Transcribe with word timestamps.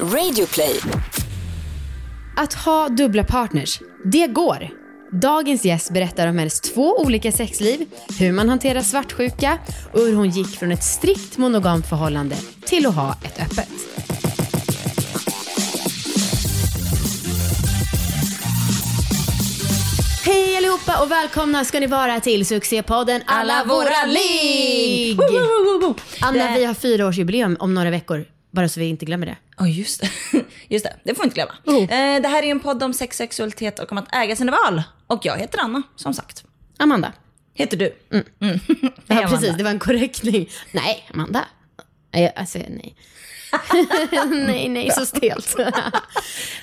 Radioplay. 0.00 0.80
Att 2.36 2.54
ha 2.54 2.88
dubbla 2.88 3.24
partners, 3.24 3.80
det 4.04 4.26
går. 4.26 4.68
Dagens 5.12 5.64
gäst 5.64 5.90
berättar 5.92 6.26
om 6.26 6.38
hennes 6.38 6.60
två 6.60 6.96
olika 7.00 7.32
sexliv, 7.32 7.86
hur 8.18 8.32
man 8.32 8.48
hanterar 8.48 8.80
svartsjuka 8.80 9.58
och 9.92 10.00
hur 10.00 10.14
hon 10.14 10.30
gick 10.30 10.58
från 10.58 10.72
ett 10.72 10.84
strikt 10.84 11.38
monogamt 11.38 11.86
förhållande 11.88 12.36
till 12.66 12.86
att 12.86 12.94
ha 12.94 13.16
ett 13.24 13.40
öppet. 13.40 13.68
Hej 20.24 20.56
allihopa 20.56 21.02
och 21.02 21.10
välkomna 21.10 21.64
ska 21.64 21.80
ni 21.80 21.86
vara 21.86 22.20
till 22.20 22.46
succépodden 22.46 23.22
Alla 23.26 23.64
våra 23.64 24.06
ligg! 24.06 25.18
Anna, 26.20 26.56
vi 26.56 26.64
har 26.64 26.74
fyraårsjubileum 26.74 27.56
om 27.60 27.74
några 27.74 27.90
veckor, 27.90 28.24
bara 28.50 28.68
så 28.68 28.80
vi 28.80 28.86
inte 28.86 29.04
glömmer 29.04 29.26
det. 29.26 29.36
Ja, 29.58 29.66
just 29.66 30.00
det. 30.00 30.10
Just 30.68 30.84
det, 30.84 30.96
det 31.04 31.14
får 31.14 31.22
vi 31.22 31.26
inte 31.26 31.34
glömma. 31.34 31.52
Oh. 31.66 31.82
Eh, 31.82 32.22
det 32.22 32.28
här 32.28 32.42
är 32.42 32.46
en 32.50 32.60
podd 32.60 32.82
om 32.82 32.92
sex, 32.94 33.16
sexualitet 33.16 33.78
och 33.78 33.92
om 33.92 33.98
att 33.98 34.14
äga 34.14 34.36
sina 34.36 34.52
val. 34.52 34.82
Och 35.06 35.20
jag 35.26 35.38
heter 35.38 35.58
Anna, 35.58 35.82
som 35.96 36.14
sagt. 36.14 36.44
Amanda. 36.78 37.12
Heter 37.54 37.76
du? 37.76 37.96
Mm. 38.12 38.24
Hej, 38.40 38.58
Ja, 39.06 39.16
Amanda. 39.16 39.28
precis. 39.28 39.56
Det 39.56 39.64
var 39.64 39.70
en 39.70 39.78
korrektning. 39.78 40.50
Nej, 40.72 41.08
Amanda. 41.14 41.44
Nej, 42.14 42.32
alltså, 42.36 42.58
nej. 42.58 42.96
nej, 44.46 44.68
nej, 44.68 44.90
så 44.90 45.06
stelt. 45.06 45.54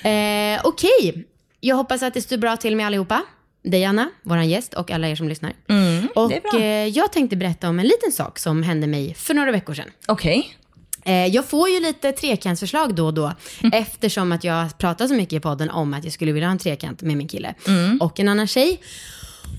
eh, 0.04 0.62
Okej, 0.64 1.28
jag 1.60 1.76
hoppas 1.76 2.04
att 2.04 2.14
det 2.14 2.22
står 2.22 2.38
bra 2.38 2.58
till 2.58 2.76
med 2.76 2.86
allihopa. 2.86 3.22
Dig 3.64 3.86
Anna, 3.86 4.10
vår 4.24 4.38
gäst 4.42 4.74
och 4.74 4.92
alla 4.92 5.08
er 5.08 5.16
som 5.16 5.30
lyssnar. 5.30 5.50
och 5.50 5.70
Mm, 5.70 6.08
det 6.30 6.36
är 6.38 6.42
bra. 6.52 6.60
eh, 6.60 6.88
jag 6.88 7.12
tänkte 7.12 7.36
berätta 7.36 7.70
om 7.70 7.80
en 7.80 7.88
liten 7.88 8.12
sak 8.12 8.40
som 8.40 8.64
hände 8.64 8.88
mig 8.88 9.14
för 9.14 9.34
några 9.34 9.52
veckor 9.52 9.74
sedan. 9.74 9.90
Okej. 10.08 10.38
Eh, 10.40 10.61
jag 11.32 11.46
får 11.50 11.70
ju 11.70 11.80
lite 11.80 12.12
trekantsförslag 12.12 12.96
då 12.96 13.06
och 13.06 13.14
då 13.14 13.34
Mm. 13.64 13.74
eftersom 13.82 14.32
att 14.32 14.44
jag 14.44 14.78
pratar 14.78 15.08
så 15.08 15.14
mycket 15.14 15.34
i 15.34 15.40
podden 15.40 15.70
om 15.70 15.94
att 15.94 16.04
jag 16.04 16.14
skulle 16.14 16.32
vilja 16.32 16.48
ha 16.48 16.52
en 16.52 16.58
trekant 16.58 17.02
med 17.02 17.18
min 17.18 17.28
kille 17.28 17.54
Mm. 17.68 17.98
och 18.02 18.20
en 18.20 18.28
annan 18.28 18.48
tjej. 18.48 18.82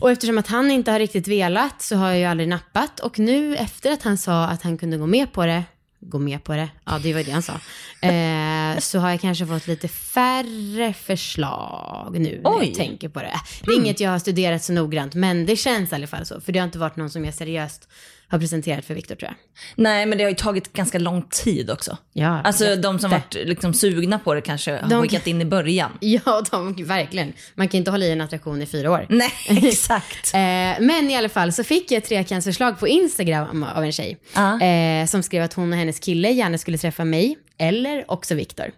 Och 0.00 0.10
eftersom 0.10 0.38
att 0.38 0.46
han 0.48 0.70
inte 0.70 0.90
har 0.90 0.98
riktigt 0.98 1.28
velat 1.28 1.82
så 1.82 1.96
har 1.96 2.08
jag 2.08 2.18
ju 2.18 2.24
aldrig 2.24 2.48
nappat 2.48 3.00
och 3.00 3.18
nu 3.18 3.56
efter 3.56 3.92
att 3.92 4.02
han 4.02 4.18
sa 4.18 4.44
att 4.44 4.62
han 4.62 4.78
kunde 4.78 4.96
gå 4.96 5.06
med 5.06 5.32
på 5.32 5.46
det, 5.46 5.64
gå 6.00 6.18
med 6.18 6.44
på 6.44 6.52
det, 6.52 6.68
ja 6.84 6.98
det 7.02 7.14
var 7.14 7.22
det 7.22 7.30
han 7.30 7.42
sa, 7.42 7.52
eh, 8.08 8.78
så 8.80 8.98
har 8.98 9.10
jag 9.10 9.20
kanske 9.20 9.46
fått 9.46 9.66
lite 9.66 9.88
färre 9.88 10.92
förslag 10.92 12.16
nu 12.18 12.40
när 12.44 12.58
Oj. 12.58 12.66
jag 12.66 12.74
tänker 12.74 13.08
på 13.08 13.18
det. 13.20 13.34
Det 13.66 13.70
är 13.72 13.76
inget 13.76 14.00
jag 14.00 14.10
har 14.10 14.18
studerat 14.18 14.64
så 14.64 14.72
noggrant 14.72 15.14
men 15.14 15.46
det 15.46 15.56
känns 15.56 15.92
i 15.92 15.94
alla 15.94 16.06
fall 16.06 16.26
så, 16.26 16.40
för 16.40 16.52
det 16.52 16.58
har 16.58 16.64
inte 16.66 16.78
varit 16.78 16.96
någon 16.96 17.10
som 17.10 17.24
jag 17.24 17.34
seriöst 17.34 17.88
har 18.32 18.38
presenterat 18.38 18.84
för 18.84 18.94
Viktor 18.94 19.14
tror 19.14 19.28
jag. 19.28 19.34
Nej, 19.76 20.06
men 20.06 20.18
det 20.18 20.24
har 20.24 20.28
ju 20.30 20.36
tagit 20.36 20.72
ganska 20.72 20.98
lång 20.98 21.22
tid 21.30 21.70
också. 21.70 21.96
Ja, 22.12 22.40
Alltså 22.42 22.76
de 22.76 22.98
som 22.98 23.10
varit 23.10 23.34
liksom 23.34 23.74
sugna 23.74 24.18
på 24.18 24.34
det 24.34 24.40
kanske 24.40 24.72
har 24.76 24.88
De- 24.88 25.02
skickat 25.02 25.26
in 25.26 25.40
i 25.40 25.44
början. 25.44 25.90
Ja, 26.00 26.42
de, 26.50 26.84
verkligen. 26.84 27.32
Man 27.54 27.68
kan 27.68 27.78
inte 27.78 27.90
hålla 27.90 28.04
i 28.04 28.12
en 28.12 28.20
attraktion 28.20 28.62
i 28.62 28.66
fyra 28.66 28.90
år. 28.90 29.06
Nej, 29.08 29.32
exakt. 29.68 30.34
Eh, 30.34 30.40
men 30.86 31.10
i 31.10 31.16
alla 31.16 31.28
fall 31.28 31.52
så 31.52 31.64
fick 31.64 31.90
jag 31.90 31.98
ett 31.98 32.08
trekantsförslag 32.08 32.78
på 32.78 32.88
Instagram 32.88 33.66
av 33.74 33.84
en 33.84 33.92
tjej. 33.92 34.16
Ja. 34.34 34.60
Eh, 34.62 35.06
som 35.06 35.22
skrev 35.22 35.42
att 35.44 35.52
hon 35.54 35.72
och 35.72 35.78
hennes 35.78 35.98
kille 36.00 36.30
gärna 36.30 36.58
skulle 36.58 36.78
träffa 36.78 37.04
mig, 37.04 37.36
eller 37.58 38.10
också 38.10 38.34
Viktor. 38.34 38.70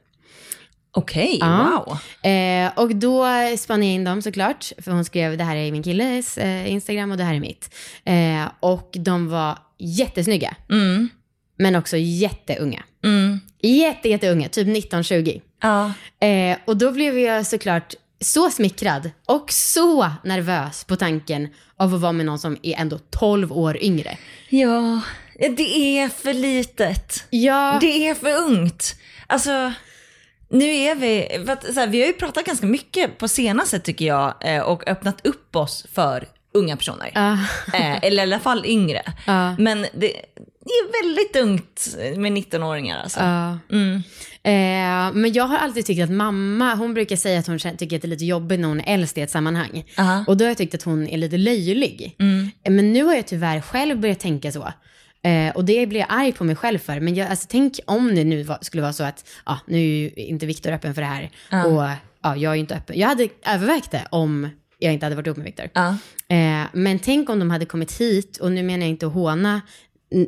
Okej, 0.97 1.39
Ja. 1.41 1.85
wow. 2.23 2.31
Eh, 2.33 2.71
och 2.77 2.97
då 2.97 3.27
spann 3.59 3.83
jag 3.83 3.93
in 3.93 4.05
dem 4.05 4.23
såklart, 4.23 4.73
för 4.83 4.91
hon 4.93 5.05
skrev 5.05 5.37
det 5.39 5.45
här 5.45 5.57
är 5.57 5.73
min 5.73 5.83
killes 5.83 6.39
eh, 6.39 6.73
Instagram 6.73 7.11
och 7.11 7.17
det 7.17 7.25
här 7.25 7.35
är 7.35 7.41
mitt. 7.41 7.75
Eh, 8.05 8.51
och 8.61 8.91
de 8.99 9.29
var 9.29 9.59
jättesnygga, 9.79 10.57
Mm. 10.71 11.09
men 11.59 11.77
också 11.77 11.97
jätteunga. 11.97 12.83
Mm. 13.05 13.41
Jätte, 13.63 14.09
jätteunga, 14.09 14.49
typ 14.49 14.69
19-20. 14.69 15.41
Ja. 15.63 15.93
Eh, 16.27 16.59
och 16.65 16.77
då 16.77 16.93
blev 16.93 17.19
jag 17.19 17.47
såklart 17.47 17.95
så 18.21 18.51
smickrad 18.51 19.11
och 19.27 19.53
så 19.53 20.11
nervös 20.25 20.85
på 20.85 20.97
tanken 20.97 21.49
av 21.77 21.95
att 21.95 22.01
vara 22.01 22.13
med 22.13 22.27
någon 22.27 22.39
som 22.39 22.57
är 22.63 22.75
ändå 22.81 22.99
12 23.11 23.53
år 23.53 23.83
yngre. 23.83 24.19
ja, 24.49 25.01
det 25.57 25.99
är 25.99 26.09
för 26.09 26.35
litet. 26.35 27.25
Ja, 27.31 27.79
Det 27.81 28.09
är 28.09 28.15
för 28.15 28.37
ungt. 28.37 28.95
Alltså, 29.27 29.73
nu 30.55 30.75
är 30.75 30.95
vi, 30.95 31.29
att, 31.49 31.75
så 31.75 31.81
här, 31.81 31.87
vi 31.87 32.01
har 32.01 32.07
ju 32.07 32.13
pratat 32.13 32.45
ganska 32.45 32.67
mycket 32.67 33.19
på 33.19 33.29
senaste 33.29 33.79
tycker 33.79 34.05
jag 34.05 34.35
eh, 34.41 34.63
och 34.63 34.89
öppnat 34.89 35.27
upp 35.27 35.57
oss 35.57 35.87
för 35.93 36.29
unga 36.55 36.77
personer. 36.77 37.11
Eh, 37.75 38.05
eller 38.05 38.23
i 38.23 38.27
alla 38.27 38.41
fall 38.41 38.67
yngre. 38.67 39.03
Ja. 39.27 39.57
Men 39.59 39.83
det, 39.83 40.13
det 40.65 40.71
är 40.71 41.03
väldigt 41.03 41.37
ungt 41.37 41.97
med 42.17 42.33
19-åringar 42.33 43.03
alltså. 43.03 43.21
Ja. 43.21 43.59
Mm. 43.73 44.03
Eh, 44.43 45.15
men 45.15 45.33
jag 45.33 45.45
har 45.45 45.59
alltid 45.59 45.87
tyckt 45.87 46.03
att 46.03 46.11
mamma, 46.11 46.75
hon 46.75 46.95
brukar 46.95 47.17
säga 47.17 47.39
att 47.39 47.47
hon 47.47 47.59
tycker 47.59 47.97
att 47.97 48.03
det 48.03 48.09
är 48.09 48.09
lite 48.09 48.25
jobbigt 48.25 48.61
när 48.61 48.69
hon 48.69 48.81
är 48.81 48.95
äldst 48.95 49.19
i 49.19 49.21
ett 49.21 49.31
sammanhang. 49.31 49.85
Aha. 49.99 50.25
Och 50.27 50.37
då 50.37 50.45
har 50.45 50.51
jag 50.51 50.59
tyckt 50.59 50.75
att 50.75 50.83
hon 50.83 51.09
är 51.09 51.17
lite 51.17 51.37
löjlig. 51.37 52.17
Mm. 52.19 52.51
Eh, 52.63 52.73
Men 52.73 52.93
nu 52.93 53.05
har 53.05 53.15
jag 53.15 53.27
tyvärr 53.27 53.61
själv 53.61 54.01
börjat 54.01 54.21
tänka 54.21 54.53
så. 54.53 54.73
Eh, 55.25 55.57
och 55.57 55.65
det 55.65 55.87
blir 55.87 56.01
jag 56.01 56.07
arg 56.11 56.33
på 56.33 56.45
mig 56.45 56.57
själv 56.57 56.79
för. 56.79 57.01
Men 57.01 57.15
jag, 57.15 57.29
alltså, 57.29 57.47
tänk 57.51 57.81
om 57.87 58.15
det 58.15 58.25
nu 58.25 58.43
var, 58.43 58.59
skulle 58.61 58.83
vara 58.83 58.93
så 58.93 59.05
att, 59.05 59.29
ja, 59.47 59.59
nu 59.67 59.77
är 59.77 59.83
ju 59.83 60.11
inte 60.17 60.47
Viktor 60.47 60.73
öppen 60.73 60.95
för 60.95 61.03
det 61.03 61.09
här. 61.09 61.31
Och 61.67 61.83
ja, 62.23 62.37
jag 62.37 62.51
är 62.51 62.55
ju 62.55 62.61
inte 62.61 62.75
öppen. 62.75 62.99
Jag 62.99 63.09
hade 63.09 63.29
övervägt 63.47 63.91
det 63.91 64.07
om 64.11 64.49
jag 64.79 64.93
inte 64.93 65.07
hade 65.07 65.17
varit 65.17 65.27
ihop 65.27 65.37
med 65.37 65.45
Viktor. 65.47 65.69
Ja. 65.73 65.89
Eh, 66.29 66.67
men 66.73 66.99
tänk 66.99 67.31
om 67.31 67.39
de 67.39 67.51
hade 67.51 67.65
kommit 67.67 68.01
hit, 68.01 68.37
och 68.37 68.53
nu 68.53 68.63
menar 68.63 68.81
jag 68.81 68.89
inte 68.89 69.07
att 69.07 69.13
håna 69.13 69.61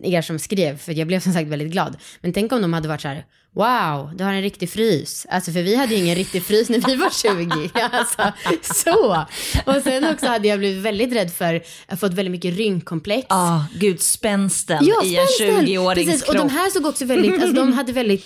er 0.03 0.23
som 0.23 0.39
skrev, 0.39 0.79
för 0.79 0.93
jag 0.93 1.07
blev 1.07 1.21
som 1.21 1.33
sagt 1.33 1.49
väldigt 1.49 1.73
glad. 1.73 1.97
Men 2.21 2.33
tänk 2.33 2.53
om 2.53 2.63
de 2.63 2.73
hade 2.73 2.89
varit 2.89 3.01
så 3.01 3.09
här, 3.09 3.25
wow, 3.57 4.11
du 4.17 4.25
har 4.25 4.33
en 4.33 4.43
riktig 4.43 4.71
frys. 4.71 5.27
Alltså 5.31 5.53
för 5.53 5.63
vi 5.63 5.77
hade 5.77 5.95
ju 5.95 6.01
ingen 6.03 6.17
riktig 6.17 6.43
frys 6.43 6.69
när 6.69 6.81
vi 6.87 6.97
var 6.97 7.11
20. 7.11 7.71
Alltså, 7.93 8.33
så. 8.75 9.27
Och 9.67 9.83
sen 9.83 10.05
också 10.05 10.27
hade 10.27 10.49
jag 10.49 10.59
blivit 10.59 10.83
väldigt 10.83 11.13
rädd 11.13 11.33
för, 11.33 11.63
fått 11.97 12.13
väldigt 12.13 12.33
mycket 12.33 12.57
rynkkomplex. 12.57 13.27
Ah, 13.31 13.61
gud, 13.75 14.01
spänsten 14.01 14.79
Ja, 14.87 15.05
i 15.05 15.17
en 15.17 15.27
spänsten. 15.27 15.67
20-årings 15.67 15.95
Precis, 15.95 16.23
och 16.23 16.35
kropp. 16.35 16.49
de 16.49 16.55
här 16.55 16.71
såg 16.71 16.87
också 16.87 17.05
väldigt, 17.05 17.33
alltså 17.33 17.53
de 17.53 17.73
hade 17.73 17.93
väldigt 17.93 18.25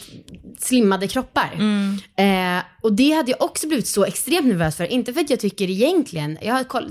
slimmade 0.59 1.09
kroppar. 1.09 1.51
Mm. 1.55 1.99
Eh, 2.17 2.63
och 2.83 2.93
det 2.93 3.11
hade 3.11 3.31
jag 3.31 3.43
också 3.43 3.67
blivit 3.67 3.87
så 3.87 4.05
extremt 4.05 4.47
nervös 4.47 4.77
för. 4.77 4.85
Inte 4.85 5.13
för 5.13 5.21
att 5.21 5.31
jag 5.31 5.41
tycker 5.41 5.71
egentligen, 5.71 6.39
jag 6.43 6.55
har 6.55 6.85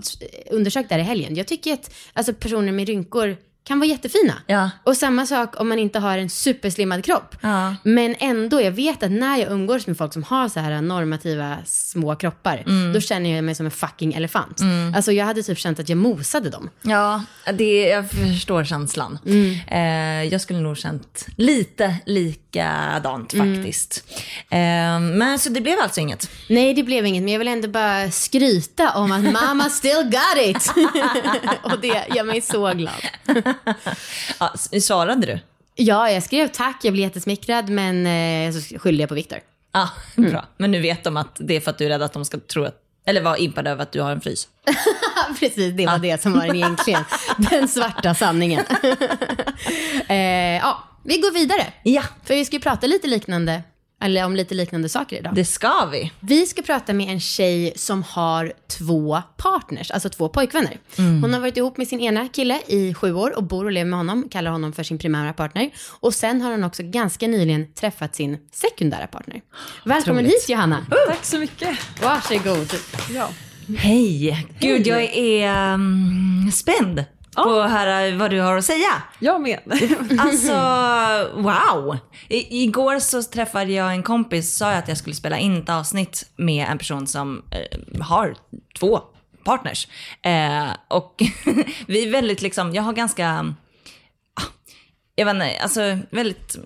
undersökt 0.52 0.90
det 0.90 0.96
här 0.96 1.02
i 1.02 1.06
helgen, 1.06 1.35
jag 1.35 1.47
tycker 1.47 1.74
att 1.74 1.94
alltså, 2.13 2.34
personer 2.34 2.72
med 2.72 2.88
rynkor 2.88 3.38
kan 3.69 3.80
vara 3.80 3.90
jättefina. 3.90 4.34
Ja. 4.47 4.69
Och 4.84 4.97
samma 4.97 5.25
sak 5.25 5.59
om 5.62 5.69
man 5.69 5.80
inte 5.80 6.00
har 6.00 6.18
en 6.18 6.30
superslimmad 6.30 7.06
kropp. 7.06 7.35
Ja. 7.41 7.75
Men 7.84 8.16
ändå, 8.19 8.62
jag 8.62 8.72
vet 8.72 9.03
att 9.03 9.12
när 9.12 9.38
jag 9.38 9.52
umgås 9.52 9.88
med 9.88 9.97
folk 9.97 10.13
som 10.13 10.24
har 10.24 10.50
så 10.50 10.59
här 10.59 10.81
normativa 10.81 11.57
små 11.66 12.16
kroppar, 12.16 12.63
Mm. 12.66 12.94
då 12.94 13.02
känner 13.02 13.35
jag 13.35 13.44
mig 13.44 13.56
som 13.56 13.66
en 13.66 13.72
fucking 13.72 14.13
elefant. 14.13 14.62
Alltså 14.96 15.12
jag 15.12 15.25
hade 15.25 15.44
typ 15.44 15.58
känt 15.59 15.79
att 15.79 15.90
jag 15.90 15.97
mosade 15.97 16.50
dem. 16.50 16.69
Ja, 16.81 17.24
det, 17.53 17.81
jag 17.88 18.09
förstår 18.12 18.63
känslan. 18.63 19.19
Mm. 19.25 19.56
Eh, 19.68 20.31
jag 20.31 20.41
skulle 20.41 20.59
nog 20.59 20.78
känt 20.78 21.25
lite 21.38 21.96
likadant 22.06 23.34
Mm. 23.34 23.56
faktiskt. 23.56 24.03
Eh, 24.50 25.00
men 25.00 25.40
så 25.40 25.50
det 25.50 25.62
blev 25.62 25.79
alltså 25.79 26.00
inget. 26.02 26.29
Nej, 26.50 26.74
det 26.74 26.84
blev 26.84 27.06
inget, 27.06 27.24
men 27.24 27.31
jag 27.34 27.40
vill 27.40 27.47
ändå 27.47 27.68
bara 27.68 28.12
skryta 28.12 28.90
om 28.96 29.12
att 29.12 29.24
mamma 29.34 29.69
still 29.69 30.03
got 30.12 30.46
it. 30.46 30.72
och 31.63 31.79
det 31.81 32.06
gör 32.16 32.24
mig 32.24 32.41
så 32.41 32.74
glad. 32.74 32.94
Ja, 34.40 34.53
svarade 34.81 35.25
du? 35.28 35.40
Ja, 35.75 36.09
jag 36.12 36.24
skrev 36.24 36.47
tack, 36.47 36.78
jag 36.84 36.94
blev 36.94 37.03
jättesmickrad, 37.06 37.70
men 37.70 38.06
eh, 38.08 38.53
så 38.62 38.80
skyllde 38.80 39.03
jag 39.03 39.09
på 39.09 39.16
Viktor. 39.16 39.40
Ja, 39.72 39.90
Mm. 40.18 40.31
bra. 40.31 40.46
Men 40.58 40.72
nu 40.72 40.81
vet 40.81 41.03
de 41.03 41.18
att 41.18 41.36
det 41.40 41.56
är 41.56 41.59
för 41.59 41.72
att 41.72 41.78
du 41.78 41.86
är 41.86 41.90
rädd 41.90 42.02
att 42.02 42.14
de 42.14 42.25
ska 42.25 42.38
tro 42.40 42.64
att, 42.64 42.75
eller 43.06 43.22
vara 43.22 43.38
impade 43.38 43.70
över 43.70 43.84
att 43.84 43.92
du 43.92 44.02
har 44.02 44.12
en 44.12 44.22
frys. 44.22 44.47
Precis, 45.40 45.74
det 45.74 45.86
var 45.86 45.97
det 45.97 46.22
som 46.22 46.34
var 46.34 46.46
den 46.47 46.56
egentligen, 46.56 47.03
den 47.38 47.68
svarta 47.68 48.16
sanningen. 48.16 48.66
eh, 50.08 50.58
ja, 50.58 50.84
vi 51.03 51.18
går 51.18 51.31
vidare. 51.34 51.66
Ja, 51.84 52.03
För 52.26 52.34
vi 52.36 52.46
ska 52.46 52.56
ju 52.56 52.59
prata 52.62 52.88
lite 52.88 53.08
liknande, 53.08 53.64
eller 54.01 54.25
om 54.25 54.35
lite 54.35 54.55
liknande 54.55 54.90
saker 54.90 55.17
idag. 55.17 55.35
det 55.35 55.46
ska 55.46 55.85
vi. 55.91 56.11
Vi 56.19 56.46
ska 56.46 56.61
prata 56.61 56.93
med 56.93 57.09
en 57.09 57.19
tjej 57.19 57.73
som 57.75 58.03
har 58.03 58.53
två 58.67 59.22
partners, 59.37 59.91
alltså 59.91 60.09
två 60.09 60.29
pojkvänner. 60.29 60.78
Hon 60.97 61.34
har 61.34 61.40
varit 61.40 61.57
ihop 61.57 61.78
med 61.78 61.87
sin 61.87 61.99
ena 61.99 62.28
kille 62.28 62.59
i 62.67 62.93
sju 62.93 63.13
år 63.13 63.37
och 63.37 63.43
bor 63.43 63.66
och 63.66 63.72
lever 63.72 63.90
med 63.90 63.99
honom, 63.99 64.29
kallar 64.29 64.51
honom 64.51 64.73
för 64.73 64.84
sin 64.84 64.97
primära 64.97 65.34
partner. 65.34 65.69
Och 65.99 66.13
sen 66.13 66.41
har 66.41 66.51
hon 66.51 66.63
också 66.63 66.84
ganska 66.85 67.28
nyligen 67.28 67.73
träffat 67.73 68.16
sin 68.16 68.37
sekundära 68.51 69.07
partner. 69.07 69.41
Välkommen 69.85 70.25
Otroligt. 70.25 70.41
hit 70.43 70.49
Johanna. 70.49 70.85
Tack 71.07 71.25
så 71.25 71.37
mycket. 71.40 71.78
Varsågod. 72.02 72.73
Ja. 73.13 73.29
Hej! 73.78 74.47
Gud, 74.59 74.87
jag 74.87 75.03
är 75.03 75.73
um, 75.73 76.52
spänd 76.53 77.03
på 77.35 77.59
att 77.59 77.72
höra 77.72 78.16
vad 78.16 78.31
du 78.31 78.40
har 78.41 78.58
att 78.58 78.66
säga. 78.66 79.03
Jag 79.20 79.41
med. 79.41 79.59
Alltså, 80.20 80.52
wow! 81.41 81.97
I, 82.28 82.64
igår 82.64 82.99
så 82.99 83.23
träffade 83.23 83.72
jag 83.72 83.91
en 83.91 84.03
kompis, 84.03 84.55
sa 84.58 84.70
jag 84.70 84.79
att 84.79 84.87
jag 84.87 84.97
skulle 84.97 85.16
spela 85.16 85.37
in 85.37 85.58
ett 85.58 85.70
avsnitt 85.70 86.31
med 86.35 86.67
en 86.70 86.78
person 86.78 87.08
som 87.08 87.43
eh, 87.52 88.02
har 88.02 88.35
två 88.79 89.02
partners. 89.43 89.87
Eh, 90.22 90.70
och 90.87 91.23
vi 91.87 92.08
är 92.08 92.11
väldigt 92.11 92.41
liksom, 92.41 92.76
jag 92.76 92.84
har 92.84 92.93
ganska, 92.93 93.55
ah, 94.34 94.43
jag 95.16 95.26
vet 95.26 95.34
inte, 95.34 95.59
alltså 95.61 95.97
väldigt 96.09 96.58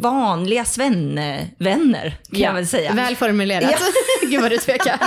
vanliga 0.00 0.64
svennevänner 0.64 2.18
kan 2.32 2.40
jag 2.40 2.54
väl 2.54 2.66
säga. 2.66 2.92
Väl 2.92 3.16
formulerat. 3.16 3.82
Gud 4.22 4.42
vad 4.42 4.50
du 4.50 4.58
tvekar. 4.58 4.98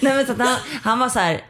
Nej, 0.00 0.14
men 0.16 0.26
så 0.26 0.34
han, 0.42 0.58
han 0.82 0.98
var 0.98 1.08
så 1.08 1.18
här, 1.18 1.40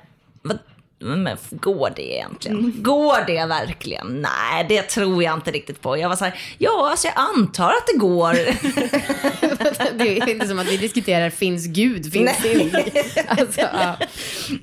men 0.99 1.37
går 1.51 1.93
det 1.97 2.15
egentligen? 2.15 2.83
Går 2.83 3.27
det 3.27 3.47
verkligen? 3.47 4.23
Nej, 4.23 4.67
det 4.69 4.83
tror 4.83 5.23
jag 5.23 5.35
inte 5.35 5.51
riktigt 5.51 5.81
på. 5.81 5.99
Jag 5.99 6.09
var 6.09 6.17
så 6.17 6.25
här, 6.25 6.39
ja, 6.59 6.91
alltså 6.91 7.07
jag 7.07 7.15
antar 7.17 7.69
att 7.69 7.87
det 7.93 7.99
går. 7.99 8.33
det 9.99 10.19
är 10.19 10.29
inte 10.29 10.47
som 10.47 10.59
att 10.59 10.69
vi 10.69 10.77
diskuterar, 10.77 11.31
finns 11.31 11.67
Gud, 11.67 12.13
finns 12.13 12.43
det 12.43 13.25
alltså, 13.29 13.61
ja. 13.61 13.97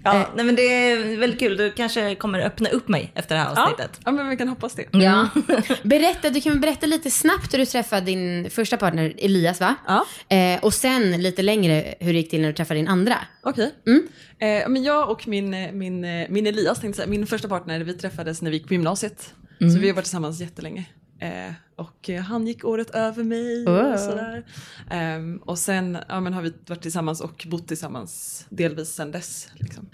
ja, 0.04 0.30
nej, 0.36 0.46
men 0.46 0.56
det 0.56 0.62
är 0.62 1.18
väldigt 1.18 1.40
kul. 1.40 1.58
Du 1.58 1.72
kanske 1.72 2.16
kommer 2.16 2.40
öppna 2.40 2.70
upp 2.70 2.88
mig 2.88 3.12
efter 3.16 3.36
det 3.36 3.42
här 3.42 3.52
avsnittet. 3.52 4.00
Ja, 4.06 4.12
men 4.12 4.30
vi 4.30 4.38
kan 4.38 4.48
hoppas 4.48 4.74
det. 4.74 4.86
Ja. 4.92 5.28
Berätta, 5.84 6.30
du 6.30 6.42
kan 6.42 6.62
berätta 6.62 6.86
lite 6.86 7.12
snabbt 7.12 7.54
hur 7.54 7.58
du 7.58 7.66
träffade 7.66 8.06
din 8.06 8.50
första 8.50 8.78
partner 8.78 9.14
Elias 9.18 9.60
va? 9.60 9.76
Ja. 9.88 10.06
Eh, 10.36 10.64
och 10.64 10.74
sen 10.74 11.22
lite 11.22 11.42
längre 11.42 11.96
hur 12.00 12.14
det 12.14 12.20
gick 12.20 12.30
till 12.30 12.42
när 12.42 12.48
du 12.48 12.54
träffade 12.54 12.80
din 12.80 12.88
andra. 12.88 13.16
Okej. 13.44 13.72
Mm. 13.88 14.08
Eh, 14.44 14.70
men 14.70 14.84
jag 14.84 15.10
och 15.10 15.28
min, 15.28 15.54
eh, 15.54 15.72
min, 15.72 16.04
eh, 16.06 16.28
min 16.30 16.48
Elias, 16.48 16.80
tänkte 16.80 16.98
säga, 16.98 17.10
min 17.10 17.28
första 17.28 17.48
partner, 17.48 17.80
vi 17.80 17.94
träffades 17.94 18.42
när 18.42 18.52
vi 18.52 18.58
gick 18.58 18.68
på 18.68 18.74
gymnasiet. 18.74 19.34
Mm. 19.62 19.74
Så 19.74 19.80
vi 19.80 19.88
har 19.88 19.96
varit 19.96 20.06
tillsammans 20.06 20.40
jättelänge. 20.40 20.86
Eh, 21.20 21.54
och 21.76 22.10
eh, 22.10 22.22
han 22.22 22.48
gick 22.48 22.66
året 22.66 22.90
över 22.90 23.24
mig 23.24 23.66
Wow. 23.66 23.94
och 23.94 24.00
sådär. 24.00 24.46
Ehm, 24.90 25.38
och 25.38 25.60
sen 25.60 25.98
ja, 26.10 26.20
men 26.20 26.34
har 26.34 26.42
vi 26.42 26.54
varit 26.68 26.82
tillsammans 26.82 27.22
och 27.22 27.48
bott 27.50 27.68
tillsammans 27.68 28.46
delvis 28.50 28.90
sen 28.90 29.12
dess. 29.12 29.50
Liksom. 29.54 29.88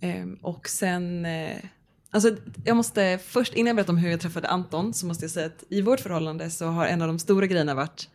Ehm, 0.00 0.34
och 0.34 0.68
sen, 0.68 1.24
eh, 1.24 1.56
alltså 2.10 2.36
jag 2.64 2.76
måste 2.76 3.18
först, 3.26 3.54
innan 3.54 3.66
jag 3.66 3.76
berättar 3.76 3.92
om 3.92 3.98
hur 3.98 4.10
jag 4.10 4.20
träffade 4.20 4.48
Anton, 4.48 4.94
så 4.94 5.06
måste 5.06 5.24
jag 5.24 5.30
säga 5.30 5.46
att 5.46 5.64
i 5.68 5.82
vårt 5.82 6.00
förhållande 6.00 6.50
så 6.50 6.66
har 6.66 6.86
en 6.86 7.02
av 7.02 7.08
de 7.08 7.18
stora 7.18 7.46
grejerna 7.46 7.74
varit 7.74 8.08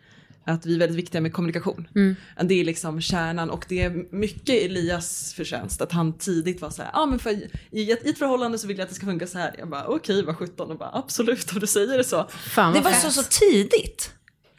att 0.46 0.66
vi 0.66 0.76
är 0.76 0.80
väldigt 0.80 0.98
viktiga 0.98 1.22
med 1.22 1.34
kommunikation. 1.34 1.88
Att 2.36 2.50
Det 2.50 2.62
är 2.62 2.66
liksom 2.66 3.02
kärnan 3.02 3.50
och 3.50 3.66
det 3.70 3.82
är 3.82 4.16
mycket 4.16 4.64
Elias 4.64 5.34
förtjänst 5.34 5.82
att 5.82 5.92
han 5.92 6.18
tidigt 6.18 6.62
var 6.62 6.70
så 6.70 6.82
här, 6.82 6.90
ja 6.94 7.00
ah, 7.00 7.06
men 7.06 7.20
för 7.20 7.32
i 7.72 7.92
ett, 7.92 8.06
i 8.06 8.10
ett 8.10 8.18
förhållande 8.18 8.58
så 8.60 8.68
vill 8.68 8.78
jag 8.78 8.84
att 8.84 8.90
det 8.90 8.96
ska 8.96 9.06
funka 9.06 9.28
så 9.28 9.38
här. 9.38 9.56
Jag 9.58 9.70
bara 9.70 9.86
okej, 9.88 10.24
var 10.26 10.34
17 10.34 10.72
och 10.72 10.78
bara 10.78 10.92
absolut 10.94 11.52
om 11.54 11.60
du 11.60 11.68
säger 11.68 11.98
det 11.98 12.04
så. 12.04 12.28
Fan 12.30 12.74
Det 12.74 12.82
var 12.82 12.92
fett. 12.92 13.02
så, 13.02 13.24
så 13.24 13.24
tidigt. 13.24 14.12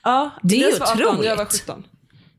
Ja, 0.05 0.31
Det 0.43 0.57
är 0.57 0.67
Elias 0.67 0.81
var 0.81 0.87
18, 0.87 1.25
Jag 1.25 1.37
var 1.37 1.45
otroligt. 1.45 1.63
17. 1.63 1.85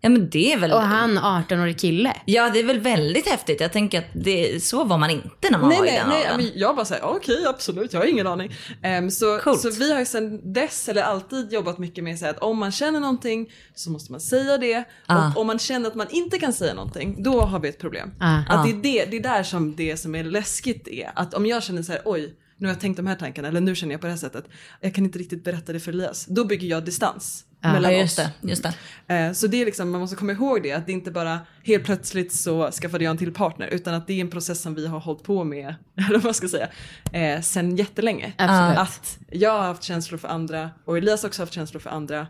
Ja, 0.02 0.10
men 0.10 0.30
det 0.30 0.54
är 0.54 0.58
väl... 0.58 0.72
Och 0.72 0.82
han 0.82 1.18
18-årig 1.18 1.80
kille. 1.80 2.14
Ja, 2.26 2.50
det 2.50 2.60
är 2.60 2.64
väl 2.64 2.80
väldigt 2.80 3.30
häftigt. 3.30 3.62
Jag 3.62 3.74
tänker 3.74 4.00
att 4.00 4.06
det, 4.14 4.64
så 4.64 4.84
var 4.84 4.98
man 4.98 5.10
inte 5.10 5.50
när 5.52 5.60
man 5.60 5.70
Nej, 5.70 5.78
var 5.78 5.86
i 5.86 5.90
nej, 5.90 6.00
den 6.00 6.10
nej, 6.10 6.34
åldern. 6.34 6.52
jag 6.56 6.76
bara 6.76 6.86
säger 6.86 7.04
okej 7.06 7.46
absolut, 7.48 7.94
jag 7.94 8.00
har 8.00 8.08
ingen 8.08 8.28
aning. 8.28 8.56
Ehm, 8.82 9.12
så, 9.12 9.40
Coolt. 9.40 9.62
så 9.62 9.70
vi 9.70 9.92
har 9.92 10.00
ju 10.00 10.06
sedan 10.06 10.54
dess, 10.54 10.90
eller 10.90 11.02
alltid 11.02 11.54
jobbat 11.54 11.78
mycket 11.78 12.04
med 12.04 12.24
att 12.24 12.40
om 12.40 12.58
man 12.58 12.72
känner 12.72 13.00
någonting 13.00 13.50
så 13.76 13.92
måste 13.92 14.12
man 14.12 14.22
säga 14.22 14.58
det. 14.58 14.84
Ah. 15.06 15.32
Och 15.32 15.42
om 15.42 15.48
man 15.48 15.60
känner 15.60 15.88
att 15.88 15.96
man 15.96 16.08
inte 16.10 16.40
kan 16.40 16.54
säga 16.54 16.74
någonting, 16.74 17.24
då 17.24 17.42
har 17.42 17.60
vi 17.60 17.70
ett 17.70 17.80
problem. 17.80 18.12
Ah. 18.20 18.40
Att 18.50 18.66
det, 18.66 18.72
är 18.72 18.74
det, 18.74 19.06
det 19.12 19.18
är 19.18 19.24
där 19.24 19.44
som 19.44 19.76
det 19.76 19.98
som 19.98 20.16
är 20.16 20.24
läskigt 20.24 20.88
är. 20.88 21.12
Att 21.16 21.34
om 21.34 21.46
jag 21.46 21.64
känner 21.64 21.84
så 21.84 21.92
här, 21.92 22.02
oj, 22.06 22.34
nu 22.58 22.68
har 22.68 22.74
jag 22.74 22.82
tänkt 22.82 22.98
de 22.98 23.08
här 23.08 23.16
tankarna, 23.16 23.48
eller 23.48 23.62
nu 23.62 23.76
känner 23.76 23.94
jag 23.94 24.02
på 24.02 24.08
det 24.08 24.14
här 24.14 24.20
sättet. 24.20 24.46
Jag 24.82 24.96
kan 24.96 25.06
inte 25.06 25.20
riktigt 25.20 25.44
berätta 25.44 25.74
det 25.74 25.80
för 25.80 25.92
Elias. 25.92 26.26
Då 26.26 26.46
bygger 26.46 26.68
jag 26.68 26.86
distans 26.86 27.44
Ah. 27.44 27.47
Mellan 27.62 27.92
Ja, 27.94 27.98
oss. 27.98 28.02
just 28.04 28.18
det. 28.18 28.32
Just 28.42 28.64
det. 29.08 29.16
Eh, 29.16 29.32
Så 29.34 29.48
det 29.48 29.62
är 29.62 29.66
liksom, 29.66 29.92
man 29.92 30.02
måste 30.02 30.16
komma 30.16 30.32
ihåg 30.32 30.64
det, 30.64 30.72
att 30.72 30.86
det 30.86 30.92
inte 30.92 31.12
bara 31.12 31.40
helt 31.64 31.84
plötsligt 31.86 32.34
så 32.34 32.72
skaffade 32.72 33.04
jag 33.04 33.12
en 33.12 33.18
till 33.18 33.34
partner, 33.34 33.68
utan 33.68 33.94
att 33.94 34.08
det 34.08 34.14
är 34.14 34.22
en 34.22 34.30
process 34.30 34.62
som 34.62 34.76
vi 34.76 34.88
har 34.88 35.00
hållit 35.00 35.24
på 35.24 35.44
med, 35.44 35.76
eller 36.10 36.20
vad 36.20 36.36
ska 36.36 36.48
säga, 36.48 36.68
eh, 37.14 37.42
sen 37.42 37.76
jättelänge. 37.76 38.34
Absolut. 38.38 38.78
Att 38.78 39.18
jag 39.32 39.52
har 39.52 39.64
haft 39.64 39.84
känslor 39.84 40.18
för 40.18 40.28
andra 40.28 40.70
och 40.86 40.98
Elias 40.98 41.22
har 41.24 41.30
också 41.30 41.42
haft 41.42 41.54
känslor 41.54 41.80
för 41.80 41.90
andra. 41.90 42.28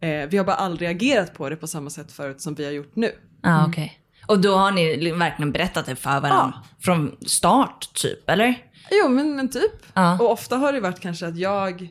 Eh, 0.00 0.28
vi 0.28 0.36
har 0.36 0.44
bara 0.44 0.56
aldrig 0.56 0.88
agerat 0.90 1.34
på 1.34 1.48
det 1.50 1.56
på 1.56 1.66
samma 1.66 1.90
sätt 1.90 2.12
förut 2.12 2.40
som 2.40 2.54
vi 2.54 2.64
har 2.64 2.72
gjort 2.72 2.96
nu. 2.96 3.12
Ja, 3.42 3.66
okej. 3.68 3.96
Och 4.26 4.38
då 4.40 4.56
har 4.56 4.70
ni 4.70 4.96
li- 4.96 5.12
verkligen 5.12 5.52
berättat 5.52 5.86
det 5.86 5.96
för 5.96 6.20
varandra 6.20 6.52
från 6.80 7.16
start, 7.26 7.94
typ, 7.94 8.30
eller? 8.30 8.54
Jo 8.90 9.08
men, 9.08 9.36
men 9.36 9.48
typ. 9.48 9.72
Ja. 9.94 10.18
Och 10.20 10.30
ofta 10.32 10.56
har 10.56 10.72
det 10.72 10.80
varit 10.80 11.00
kanske 11.00 11.26
att 11.26 11.36
jag, 11.36 11.88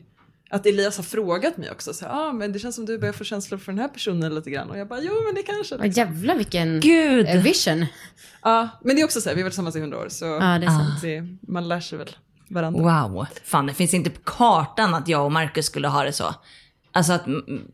att 0.50 0.66
Elias 0.66 0.96
har 0.96 1.04
frågat 1.04 1.56
mig 1.56 1.70
också, 1.70 1.94
så 1.94 2.04
ja 2.04 2.10
ah, 2.10 2.32
men 2.32 2.52
det 2.52 2.58
känns 2.58 2.74
som 2.74 2.86
du 2.86 2.98
börjar 2.98 3.12
få 3.12 3.24
känslor 3.24 3.58
för 3.58 3.72
den 3.72 3.78
här 3.78 3.88
personen 3.88 4.34
lite 4.34 4.50
grann. 4.50 4.70
Och 4.70 4.78
jag 4.78 4.88
bara, 4.88 5.00
jo 5.00 5.12
men 5.26 5.34
det 5.34 5.42
kanske. 5.42 5.74
Åh, 5.74 5.98
jävlar 5.98 6.36
vilken 6.36 6.80
Gud! 6.80 7.26
eh, 7.28 7.42
vision. 7.42 7.86
Ja, 8.42 8.68
men 8.84 8.96
det 8.96 9.02
är 9.02 9.04
också 9.04 9.20
så 9.20 9.28
här, 9.28 9.36
vi 9.36 9.42
har 9.42 9.44
varit 9.44 9.52
tillsammans 9.52 9.76
i 9.76 9.80
hundra 9.80 9.98
år 9.98 10.08
så 10.08 10.24
Ja, 10.24 10.58
det 10.58 10.66
är 10.66 10.70
sant. 10.70 11.02
det, 11.02 11.22
man 11.48 11.68
lär 11.68 11.80
sig 11.80 11.98
väl 11.98 12.16
varandra. 12.48 13.02
Wow. 13.08 13.26
Fan, 13.44 13.66
det 13.66 13.74
finns 13.74 13.94
inte 13.94 14.10
på 14.10 14.20
kartan 14.20 14.94
att 14.94 15.08
jag 15.08 15.24
och 15.24 15.32
Marcus 15.32 15.66
skulle 15.66 15.88
ha 15.88 16.04
det 16.04 16.12
så. 16.12 16.34
Alltså 16.92 17.12
att, 17.12 17.26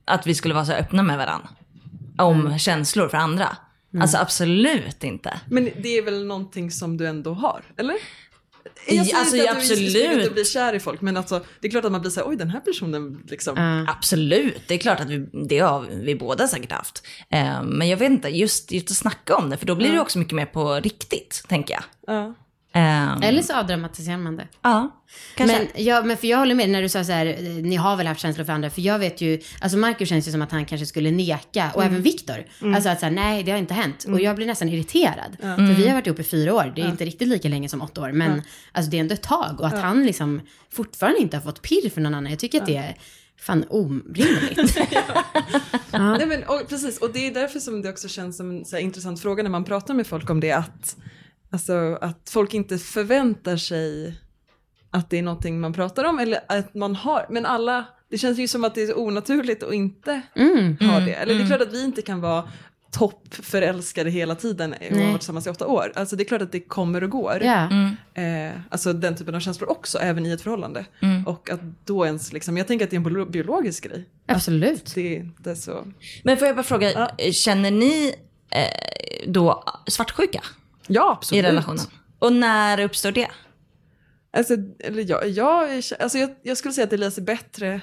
att 0.05 0.27
vi 0.27 0.35
skulle 0.35 0.55
vara 0.55 0.65
så 0.65 0.73
öppna 0.73 1.03
med 1.03 1.19
varandra. 1.19 1.49
Om 2.19 2.59
känslor 2.59 3.09
för 3.09 3.19
andra. 3.19 3.57
Alltså 4.01 4.19
absolut 4.19 5.05
inte. 5.05 5.41
Men 5.51 5.65
det 5.65 5.89
är 5.99 6.03
väl 6.03 6.27
någonting 6.27 6.71
som 6.71 6.97
du 6.97 7.07
ändå 7.07 7.35
har, 7.35 7.63
eller? 7.77 7.97
Ja, 8.87 8.95
Jag 8.95 9.07
säger 9.07 9.19
alltså, 9.19 9.37
inte 9.37 9.51
att 9.51 9.57
absolut. 9.57 9.93
du 9.93 10.13
inte 10.13 10.31
bli 10.31 10.45
kär 10.45 10.75
i 10.75 10.81
folk, 10.81 11.01
men 11.01 11.17
alltså, 11.17 11.45
det 11.61 11.67
är 11.67 11.71
klart 11.71 11.85
att 11.85 11.93
man 11.93 12.01
blir 12.01 12.11
så 12.11 12.21
här, 12.21 12.29
oj 12.29 12.37
den 12.37 12.51
här 12.51 12.61
personen 12.61 13.23
liksom. 13.29 13.57
Ja. 13.57 13.93
Absolut, 13.93 14.63
det 14.69 14.75
är 14.75 14.79
klart 14.79 15.01
att 15.01 15.11
vi, 15.11 15.29
det 15.49 15.59
har 15.59 15.87
vi 15.91 16.15
båda 16.15 16.49
säkert 16.49 16.73
haft. 16.73 17.07
Eh, 17.31 17.63
men 17.63 17.89
jag 17.89 17.97
vet 17.97 18.11
inte, 18.11 18.29
just, 18.29 18.73
just 18.73 18.91
att 18.91 18.97
snacka 18.97 19.37
om 19.37 19.51
det, 19.51 19.57
för 19.57 19.67
då 19.67 19.75
blir 19.75 19.93
det 19.93 20.01
också 20.01 20.19
mycket 20.19 20.35
mer 20.35 20.47
på 20.47 20.75
riktigt, 20.75 21.45
tänker 21.49 21.75
jag. 21.75 21.83
Ja. 22.81 23.23
Eh, 23.23 23.29
Eller 23.29 23.43
så 23.43 23.55
avdramatiserar 23.55 24.17
man 24.19 24.37
det. 24.37 24.49
Ja, 24.63 25.03
kanske. 25.35 25.59
Men, 25.59 25.85
ja, 25.85 26.03
men 26.03 26.17
för 26.17 26.27
jag 26.27 26.39
håller 26.39 26.55
med 26.55 26.71
när 26.71 26.83
du 26.83 26.89
sa 26.89 27.05
så 27.05 27.13
här, 27.13 27.27
eh, 27.27 27.43
ni 27.43 27.77
har 27.77 27.97
väl 27.97 28.07
haft 28.07 28.21
känslor 28.21 28.45
för 28.45 28.53
andra? 28.53 28.71
För 28.71 28.81
jag 28.81 28.99
vet 28.99 29.21
ju, 29.21 29.41
alltså 29.61 29.79
Marcus 29.79 30.09
känns 30.09 30.29
ju 30.29 30.33
som 30.33 30.43
att 30.43 30.53
han 30.53 30.65
kanske 30.65 30.87
skulle 30.87 31.11
neka, 31.11 31.71
och 31.75 31.85
även 31.85 32.03
Viktor. 32.03 32.45
Alltså 32.75 32.89
att 32.91 33.01
säga 33.01 33.11
nej 33.11 33.43
det 33.43 33.51
har 33.51 33.59
inte 33.59 33.75
hänt. 33.75 34.05
Och 34.05 34.21
jag 34.21 34.37
blir 34.37 34.47
nästan 34.47 34.69
irriterad. 34.69 35.37
För 35.41 35.75
vi 35.75 35.87
har 35.89 35.95
varit 35.95 36.07
ihop 36.07 36.21
i 36.21 36.25
fyra 36.25 36.55
år, 36.55 36.73
det 36.77 36.83
är 36.83 36.89
inte 36.89 37.05
riktigt 37.05 37.29
lika 37.29 37.49
länge 37.49 37.69
som 37.69 37.83
åtta 37.83 38.01
år. 38.01 38.13
Men 38.13 38.43
alltså 38.73 38.91
det 38.91 38.97
är 38.97 39.01
ändå 39.01 39.15
ett 39.15 39.23
tag. 39.23 39.57
Och 39.61 39.67
att 39.67 39.79
han 39.83 40.07
liksom 40.07 40.41
fortfarande 40.73 41.19
inte 41.21 41.37
har 41.37 41.43
fått 41.43 41.63
pirr 41.63 41.91
för 41.91 42.01
någon 42.01 42.15
annan, 42.15 42.31
jag 42.31 42.39
tycker 42.39 42.61
att 42.61 42.67
det 42.67 42.77
är 42.77 42.97
fan 43.39 43.65
orimligt. 43.71 44.79
Nej, 45.91 46.27
men, 46.27 46.45
och, 46.45 46.69
precis, 46.69 46.99
och 46.99 47.13
det 47.13 47.27
är 47.27 47.35
därför 47.35 47.61
som 47.61 47.83
det 47.83 47.89
också 47.91 48.09
känns 48.09 48.37
som 48.37 48.51
en 48.51 48.65
så 48.65 48.77
här, 48.77 48.83
intressant 48.83 49.21
fråga 49.21 49.43
när 49.43 49.51
man 49.51 49.65
pratar 49.65 49.95
med 49.95 50.07
folk 50.07 50.31
om 50.31 50.41
det, 50.41 50.53
att, 50.53 50.97
alltså, 51.51 51.99
att 52.01 52.31
folk 52.31 52.55
inte 52.55 52.79
förväntar 52.79 53.57
sig 53.57 54.19
att 54.91 55.11
det 55.11 55.19
är 55.19 55.23
någonting 55.23 55.61
man 55.61 55.73
pratar 55.73 56.05
om 56.05 56.19
eller 56.19 56.41
att 56.49 56.75
man 56.75 56.95
har, 56.95 57.27
men 57.31 57.47
alla, 57.47 57.85
det 58.11 58.19
känns 58.19 58.39
ju 58.39 58.49
som 58.49 58.65
att 58.65 58.75
det 58.75 58.83
är 58.83 58.99
onaturligt 58.99 59.63
att 59.63 59.73
inte 59.75 60.21
Mm. 60.35 60.77
ha 60.81 61.01
det. 61.01 61.13
Eller 61.13 61.35
det 61.35 61.43
är 61.43 61.47
klart 61.47 61.61
att 61.61 61.73
vi 61.73 61.85
inte 61.85 62.03
kan 62.03 62.21
vara 62.21 62.49
toppförälskade 62.93 64.11
hela 64.11 64.35
tiden 64.35 64.73
och 64.91 64.97
har 64.97 65.07
varit 65.07 65.21
tillsammans 65.21 65.47
i 65.47 65.51
åtta 65.51 65.67
år. 65.67 65.93
Alltså 65.97 66.17
det 66.17 66.23
är 66.23 66.25
klart 66.25 66.43
att 66.43 66.53
det 66.53 66.61
kommer 66.61 67.05
och 67.05 67.11
går. 67.11 67.39
Ja. 67.43 67.69
Eh, 68.23 68.53
alltså 68.71 68.93
den 68.93 69.17
typen 69.17 69.35
av 69.35 69.41
känslor 69.41 69.71
också, 69.71 69.99
även 69.99 70.27
i 70.27 70.31
ett 70.31 70.41
förhållande. 70.43 70.87
Mm. 71.03 71.27
Och 71.27 71.51
att 71.51 71.61
då 71.85 72.07
ens, 72.07 72.33
liksom, 72.33 72.57
jag 72.57 72.67
tänker 72.67 72.85
att 72.85 72.91
det 72.91 72.97
är 72.97 72.99
en 72.99 73.05
bio- 73.05 73.31
biologisk 73.31 73.85
grej. 73.85 74.05
Absolut. 74.27 74.93
Det, 74.95 75.17
är- 75.17 75.31
det 75.39 75.51
är 75.51 75.55
så. 75.55 75.85
Men 76.25 76.37
får 76.37 76.47
jag 76.47 76.57
bara 76.57 76.63
fråga, 76.63 77.11
känner 77.33 77.71
ni 77.71 78.15
eh, 78.51 79.29
då 79.31 79.65
svartsjuka 79.89 80.41
Ja, 80.87 81.13
i 81.13 81.17
absolut. 81.17 81.45
relationen? 81.45 81.85
Och 82.19 82.33
när 82.33 82.81
uppstår 82.81 83.13
det? 83.13 83.29
Alltså, 84.37 84.55
eller 84.79 85.11
jag, 85.11 85.29
jag, 85.29 85.83
alltså 86.01 86.19
jag, 86.19 86.31
jag 86.43 86.57
skulle 86.57 86.75
säga 86.75 86.87
att 86.87 86.93
Elias 86.93 87.19
är 87.19 87.23
bättre 87.23 87.81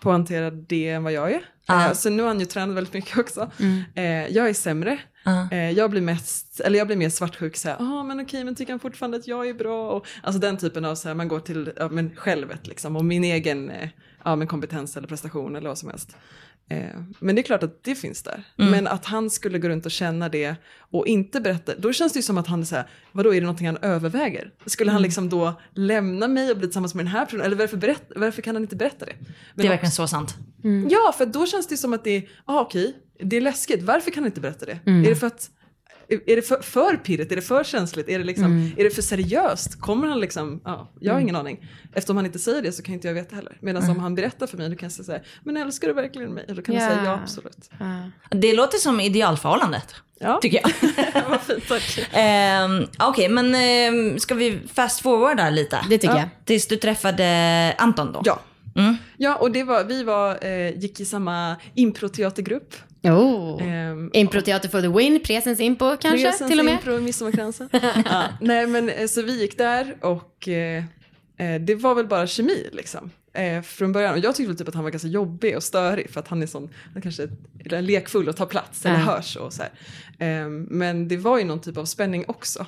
på 0.00 0.10
att 0.10 0.14
hantera 0.14 0.50
det 0.50 0.88
än 0.88 1.04
vad 1.04 1.12
jag 1.12 1.32
är. 1.32 1.42
Ah. 1.66 1.86
Eh, 1.86 1.92
så 1.92 2.10
nu 2.10 2.22
har 2.22 2.28
han 2.28 2.40
ju 2.40 2.46
tränat 2.46 2.76
väldigt 2.76 2.94
mycket 2.94 3.18
också. 3.18 3.50
Eh, 3.94 4.04
jag 4.04 4.48
är 4.48 4.54
sämre. 4.54 4.98
Ah. 5.24 5.50
Eh, 5.50 5.70
jag 5.70 5.90
blir 5.90 6.00
mest, 6.00 6.60
eller 6.60 6.78
jag 6.78 6.86
blir 6.86 6.96
mer 6.96 7.10
svartsjuk 7.10 7.56
såhär, 7.56 7.76
ja 7.78 8.02
men 8.02 8.20
okej 8.20 8.44
men 8.44 8.54
tycker 8.54 8.72
han 8.72 8.80
fortfarande 8.80 9.16
att 9.16 9.26
jag 9.26 9.48
är 9.48 9.54
bra? 9.54 9.90
Och, 9.90 10.06
alltså 10.22 10.40
den 10.40 10.56
typen 10.56 10.84
av 10.84 10.94
såhär, 10.94 11.14
man 11.14 11.28
går 11.28 11.40
till 11.40 11.72
ja, 11.76 11.88
men 11.88 12.16
självet 12.16 12.66
liksom 12.66 12.96
och 12.96 13.04
min 13.04 13.24
egen 13.24 13.70
eh, 13.70 13.88
ja, 14.24 14.36
men 14.36 14.46
kompetens 14.46 14.96
eller 14.96 15.08
prestation 15.08 15.56
eller 15.56 15.68
vad 15.68 15.78
som 15.78 15.88
helst. 15.88 16.16
Eh, 16.70 16.78
men 17.18 17.34
det 17.34 17.40
är 17.40 17.42
klart 17.42 17.62
att 17.62 17.84
det 17.84 17.94
finns 17.94 18.22
där. 18.22 18.44
Men 18.56 18.86
att 18.86 19.04
han 19.04 19.30
skulle 19.30 19.58
gå 19.58 19.68
runt 19.68 19.86
och 19.86 19.92
känna 19.92 20.28
det 20.28 20.54
och 20.90 21.06
inte 21.06 21.40
berätta, 21.40 21.72
då 21.78 21.92
känns 21.92 22.12
det 22.12 22.18
ju 22.18 22.22
som 22.22 22.38
att 22.38 22.46
han 22.46 22.60
är 22.60 22.64
såhär, 22.64 22.86
vadå 23.12 23.30
är 23.30 23.34
det 23.34 23.40
någonting 23.46 23.66
han 23.66 23.76
överväger? 23.82 24.50
Skulle 24.66 24.90
han 24.90 25.02
liksom 25.02 25.28
då 25.28 25.60
lämna 25.74 26.28
mig 26.28 26.50
och 26.50 26.56
bli 26.56 26.66
tillsammans 26.66 26.94
med 26.94 27.04
den 27.04 27.12
här 27.12 27.24
personen? 27.24 27.46
Eller 27.46 27.56
varför, 27.56 27.76
berätta, 27.76 28.14
varför 28.16 28.42
kan 28.42 28.54
han 28.56 28.62
inte 28.62 28.76
berätta 28.76 29.04
det? 29.06 29.12
Men 29.18 29.26
Det 29.54 29.62
är 29.62 29.68
verkligen 29.68 29.92
så 29.92 30.06
sant. 30.06 30.36
Ja, 30.90 31.14
för 31.18 31.26
då 31.26 31.46
känns 31.46 31.66
det 31.66 31.76
som 31.76 31.92
att 31.92 32.04
det 32.04 32.10
är, 32.16 32.28
ah, 32.44 32.60
okej, 32.60 32.96
det 33.20 33.36
är 33.36 33.40
läskigt, 33.40 33.82
varför 33.82 34.10
kan 34.10 34.22
han 34.22 34.26
inte 34.30 34.40
berätta 34.40 34.66
det? 34.66 34.78
Är 35.06 35.08
det 35.08 35.16
för 35.16 35.26
att 35.26 35.50
är 36.26 36.36
det 36.36 36.42
för, 36.42 36.62
för 36.62 36.96
pirrigt? 36.96 37.32
Är 37.32 37.36
det 37.36 37.42
för 37.42 37.64
känsligt? 37.64 38.08
Är 38.08 38.18
det, 38.18 38.24
liksom, 38.24 38.72
är 38.76 38.84
det 38.84 38.90
för 38.90 39.02
seriöst? 39.02 39.80
Kommer 39.80 40.08
han 40.08 40.20
liksom, 40.20 40.60
ja, 40.64 40.90
jag 41.00 41.12
har 41.12 41.20
ingen 41.20 41.36
aning. 41.36 41.66
Eftersom 41.94 42.16
han 42.16 42.26
inte 42.26 42.38
säger 42.38 42.62
det 42.62 42.72
så 42.72 42.82
kan 42.82 42.94
inte 42.94 43.06
jag 43.08 43.14
veta 43.14 43.36
heller. 43.36 43.56
Medan 43.60 43.90
om 43.90 43.98
han 43.98 44.14
berättar 44.14 44.46
för 44.46 44.56
mig 44.58 44.68
då 44.68 44.76
kan 44.76 44.90
jag 44.96 45.06
säga 45.06 45.20
men 45.44 45.56
älskar 45.56 45.88
du 45.88 45.94
verkligen 45.94 46.34
mig? 46.34 46.44
Och 46.48 46.54
då 46.54 46.62
kan 46.62 46.74
jag 46.74 46.84
Ja. 46.84 46.88
säga 46.88 47.04
ja 47.04 47.18
absolut. 47.22 47.70
Ja. 47.78 48.10
Det 48.30 48.52
låter 48.56 48.78
som 48.78 49.00
idealförhållandet, 49.00 49.94
Ja, 50.20 50.38
tycker 50.42 50.60
jag. 50.62 50.72
vad 51.28 51.40
fint 51.40 51.68
tack. 51.68 52.08
Ehm, 52.12 52.86
Okej, 52.98 53.28
men 53.28 53.46
um, 53.94 54.18
ska 54.18 54.34
vi 54.34 54.58
fast 54.74 55.00
forwarda 55.00 55.50
lite? 55.50 55.80
Det 55.90 55.98
tycker 55.98 56.16
jag. 56.16 56.28
Tills 56.44 56.66
du 56.66 56.76
träffade 56.76 57.74
Anton 57.78 58.12
då? 58.12 58.22
Ja. 58.24 58.40
Ja, 59.16 59.34
och 59.36 59.50
det 59.52 59.64
var, 59.64 59.84
vi 59.84 60.02
var, 60.02 60.44
eh, 60.46 60.78
gick 60.78 61.00
i 61.00 61.04
samma 61.04 61.56
improteatergrupp. 61.74 62.74
Oh. 63.02 63.62
Ehm, 63.62 64.10
Improteater 64.12 64.68
for 64.68 64.80
the 64.80 64.88
win, 64.88 65.20
Presens 65.24 65.60
Impo 65.60 65.96
kanske 65.96 66.30
Presens 66.30 66.50
till 66.50 66.58
och 66.58 66.64
med. 66.64 66.74
Impro, 66.74 67.00
Midsommarkransen. 67.00 67.68
ja, 68.04 68.24
nej 68.40 68.66
men 68.66 68.88
eh, 68.88 69.06
så 69.06 69.22
vi 69.22 69.40
gick 69.40 69.58
där 69.58 69.96
och 70.00 70.48
eh, 70.48 70.84
eh, 71.36 71.60
det 71.60 71.74
var 71.74 71.94
väl 71.94 72.06
bara 72.06 72.26
kemi 72.26 72.66
liksom. 72.72 73.10
Eh, 73.32 73.62
från 73.62 73.92
början, 73.92 74.12
och 74.12 74.18
jag 74.18 74.34
tyckte 74.34 74.48
väl 74.48 74.56
typ 74.58 74.68
att 74.68 74.74
han 74.74 74.84
var 74.84 74.90
ganska 74.90 75.08
jobbig 75.08 75.56
och 75.56 75.62
störig 75.62 76.10
för 76.10 76.20
att 76.20 76.28
han 76.28 76.42
är 76.42 76.46
sån, 76.46 76.68
han 76.92 77.02
kanske 77.02 77.28
är 77.64 77.82
lekfull 77.82 78.28
och 78.28 78.36
tar 78.36 78.46
plats 78.46 78.86
eller 78.86 78.98
Ja. 78.98 79.04
hörs 79.04 79.36
och 79.36 79.52
så 79.52 79.62
här. 79.62 79.70
Eh, 80.42 80.48
men 80.48 81.08
det 81.08 81.16
var 81.16 81.38
ju 81.38 81.44
någon 81.44 81.60
typ 81.60 81.76
av 81.76 81.84
spänning 81.84 82.24
också. 82.28 82.66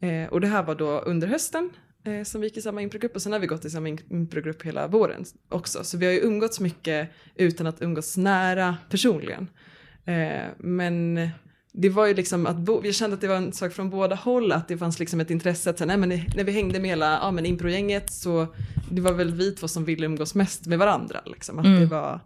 Eh, 0.00 0.28
och 0.30 0.40
det 0.40 0.46
här 0.46 0.62
var 0.62 0.74
då 0.74 1.00
under 1.00 1.28
hösten 1.28 1.70
eh, 2.06 2.22
som 2.22 2.40
vi 2.40 2.46
gick 2.46 2.56
i 2.56 2.62
samma 2.62 2.82
improgrupp 2.82 3.14
och 3.14 3.22
sen 3.22 3.32
har 3.32 3.38
vi 3.38 3.46
gått 3.46 3.64
i 3.64 3.70
samma 3.70 3.88
improgrupp 3.88 4.62
hela 4.62 4.86
våren 4.88 5.24
också. 5.48 5.84
Så 5.84 5.98
vi 5.98 6.06
har 6.06 6.12
ju 6.12 6.20
umgåtts 6.20 6.60
mycket 6.60 7.10
utan 7.34 7.66
att 7.66 7.82
umgås 7.82 8.16
nära 8.16 8.76
personligen. 8.90 9.48
Eh, 10.04 10.44
men 10.58 11.20
det 11.72 11.88
var 11.88 12.06
ju 12.06 12.14
liksom 12.14 12.46
att 12.46 12.56
bo, 12.56 12.80
jag 12.84 12.94
kände 12.94 13.14
att 13.14 13.20
det 13.20 13.28
var 13.28 13.36
en 13.36 13.52
sak 13.52 13.72
från 13.72 13.90
båda 13.90 14.14
håll 14.14 14.52
att 14.52 14.68
det 14.68 14.78
fanns 14.78 14.98
liksom 14.98 15.20
ett 15.20 15.30
intresse 15.30 15.70
att 15.70 15.80
nej 15.80 15.96
men 15.96 16.08
när 16.08 16.44
vi 16.44 16.52
hängde 16.52 16.80
med 16.80 16.90
hela 16.90 17.18
ja, 17.22 17.30
men 17.30 17.46
improgänget 17.46 18.12
så 18.12 18.46
det 18.90 19.00
var 19.00 19.12
väl 19.12 19.34
vi 19.34 19.52
två 19.52 19.68
som 19.68 19.84
ville 19.84 20.06
umgås 20.06 20.34
mest 20.34 20.66
med 20.66 20.78
varandra 20.78 21.20
liksom. 21.26 21.58
Att 21.58 21.64
det 21.64 21.86
var, 21.86 22.20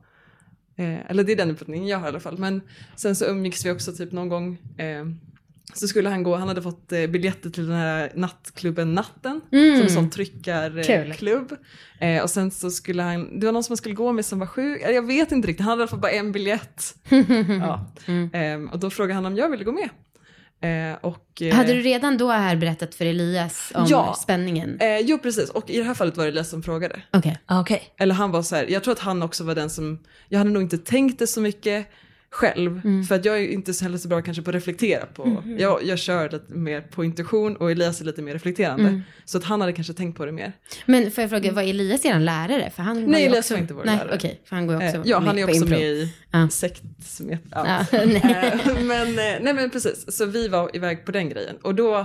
eh, 0.77 1.11
eller 1.11 1.25
det 1.25 1.33
är 1.33 1.37
den 1.37 1.51
uppfattningen 1.51 1.89
jag 1.89 1.99
har 1.99 2.07
i 2.07 2.09
alla 2.09 2.21
fall. 2.21 2.39
Men 2.39 2.61
sen 2.97 3.17
så 3.17 3.25
umgicks 3.25 3.67
vi 3.67 3.71
också 3.71 3.93
typ 3.93 4.13
någon 4.13 4.29
gång 4.29 4.59
eh, 4.79 5.05
så 5.75 5.89
skulle 5.89 6.09
han 6.09 6.23
gå, 6.23 6.37
han 6.37 6.49
hade 6.49 6.63
fått 6.63 6.93
eh, 6.93 7.07
biljetter 7.07 7.51
till 7.51 7.67
den 7.67 7.77
här 7.77 8.13
nattklubben 8.15 8.95
Natten, 8.95 9.41
som 9.51 9.59
en 9.83 9.91
sån 9.91 10.11
tryckarklubb. 10.11 11.57
Eh, 12.01 12.23
och 12.23 12.31
sen 12.31 12.51
så 12.51 12.71
skulle 12.71 13.03
han, 13.03 13.41
det 13.41 13.47
var 13.47 13.53
någon 13.53 13.65
som 13.65 13.73
han 13.73 13.77
skulle 13.77 13.95
gå 13.95 14.13
med 14.13 14.25
som 14.25 14.39
var 14.39 14.47
sjuk, 14.47 14.83
eller 14.83 14.95
jag 14.95 15.07
vet 15.07 15.33
inte 15.33 15.49
riktigt, 15.49 15.61
han 15.67 15.71
hade 15.71 15.81
i 15.81 15.83
alla 15.83 15.89
fall 15.91 15.99
bara 16.01 16.13
en 16.13 16.33
biljett. 16.33 16.95
ja. 17.61 17.87
Ehm, 18.33 18.69
och 18.69 18.79
då 18.79 18.91
frågade 18.91 19.15
han 19.15 19.27
om 19.27 19.37
jag 19.37 19.49
ville 19.49 19.65
gå 19.65 19.73
med. 19.73 19.89
Eh, 20.63 20.97
och, 21.01 21.43
eh, 21.43 21.55
Hade 21.55 21.73
du 21.73 21.81
redan 21.81 22.19
då 22.19 22.31
här 22.31 22.57
berättat 22.57 22.95
för 22.95 23.05
Elias 23.07 23.73
om 23.75 23.87
Ja. 23.89 24.15
spänningen? 24.23 24.79
eh, 24.81 24.99
jo 24.99 25.19
precis, 25.19 25.51
och 25.51 25.71
i 25.71 25.79
det 25.79 25.85
här 25.85 25.95
fallet 25.95 26.17
var 26.17 26.25
det 26.25 26.31
Elias 26.31 26.51
som 26.51 26.63
frågade. 26.63 27.03
Okej. 27.13 27.39
Okej. 27.51 27.83
Eller 27.99 28.15
han 28.15 28.31
var 28.31 28.43
så 28.43 28.57
här, 28.57 28.67
jag 28.69 28.85
tror 28.85 28.93
att 28.93 28.99
han 29.01 29.23
också 29.23 29.45
var 29.45 29.55
den 29.55 29.71
som, 29.71 29.99
jag 30.29 30.39
hade 30.39 30.51
nog 30.51 30.63
inte 30.63 30.79
tänkt 30.79 31.19
det 31.19 31.27
så 31.27 31.41
mycket 31.41 31.87
själv. 32.33 32.81
För 33.09 33.15
att 33.15 33.25
jag 33.25 33.39
är 33.41 33.49
inte 33.49 33.75
så 33.75 33.85
heller 33.85 33.99
så 33.99 34.09
bra 34.09 34.23
kanske 34.23 34.43
på 34.43 34.51
att 34.51 34.55
reflektera 34.55 35.07
på, 35.07 35.43
jag, 35.59 35.85
jag 35.85 35.99
kör 35.99 36.29
lite 36.31 36.55
mer 36.55 36.81
på 36.81 37.05
intuition 37.05 37.57
och 37.57 37.71
Elias 37.71 38.01
är 38.01 38.05
lite 38.05 38.23
mer 38.23 38.33
reflekterande. 38.33 39.03
Så 39.25 39.39
att 39.39 39.45
han 39.45 39.61
hade 39.61 39.73
kanske 39.73 39.93
tänkt 39.93 40.17
på 40.17 40.27
det 40.27 40.33
mer. 40.33 40.53
Men 40.87 41.11
får 41.11 41.23
jag 41.23 41.31
fråga, 41.31 41.53
var 41.53 41.63
Elias 41.63 42.05
er 42.05 42.19
lärare? 42.21 42.71
För 42.71 42.83
han 42.83 43.05
Nej, 43.05 43.25
Elias 43.27 43.39
också... 43.45 43.55
var 43.55 43.61
inte 43.61 43.75
vår 43.75 43.85
Nej, 43.85 43.97
lärare. 43.97 44.15
okej, 44.17 44.41
för 44.45 44.57
han 44.57 44.67
går 44.67 44.83
ju 44.83 44.87
också 44.89 44.97
Eh, 44.99 45.03
ja, 45.05 45.19
han 45.19 45.39
är 45.39 45.45
också 45.45 45.57
impro. 45.57 45.71
med 45.71 45.83
i 45.83 46.15
Ja. 46.31 46.49
sekt 46.49 46.83
som 47.03 47.29
heter, 47.29 47.49
ja. 47.51 47.85
Ja, 47.93 47.99
nej. 48.07 48.61
Eh, 48.65 48.83
men, 48.85 49.09
eh, 49.09 49.15
nej 49.41 49.55
men 49.55 49.71
precis, 49.71 50.17
så 50.17 50.27
vi 50.27 50.49
var 50.49 50.77
iväg 50.77 51.05
på 51.05 51.13
den 51.13 51.29
grejen. 51.29 51.57
Och 51.63 51.75
då 51.75 51.99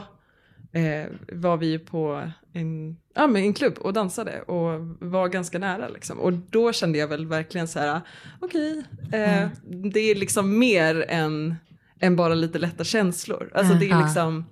eh, 0.73 1.05
var 1.31 1.57
vi 1.57 1.67
ju 1.67 1.79
på 1.79 2.31
en, 2.55 2.97
ja, 3.15 3.27
men 3.27 3.43
en 3.43 3.53
klubb 3.53 3.77
och 3.77 3.93
dansade 3.93 4.41
och 4.41 4.95
var 4.99 5.27
ganska 5.27 5.59
nära. 5.59 5.87
Liksom. 5.89 6.19
Och 6.19 6.33
då 6.33 6.73
kände 6.73 6.97
jag 6.97 7.07
väl 7.07 7.25
verkligen 7.27 7.67
så 7.67 7.79
här, 7.79 8.01
okej, 8.39 8.83
eh, 9.13 9.47
det 9.91 9.99
är 9.99 10.15
liksom 10.15 10.59
mer 10.59 11.05
än, 11.09 11.55
än 11.99 12.15
bara 12.15 12.33
lite 12.33 12.59
lätta 12.59 12.83
känslor. 12.83 13.51
Alltså 13.55 13.73
det 13.73 13.85
är 13.85 13.89
Ja. 13.89 14.01
liksom 14.05 14.45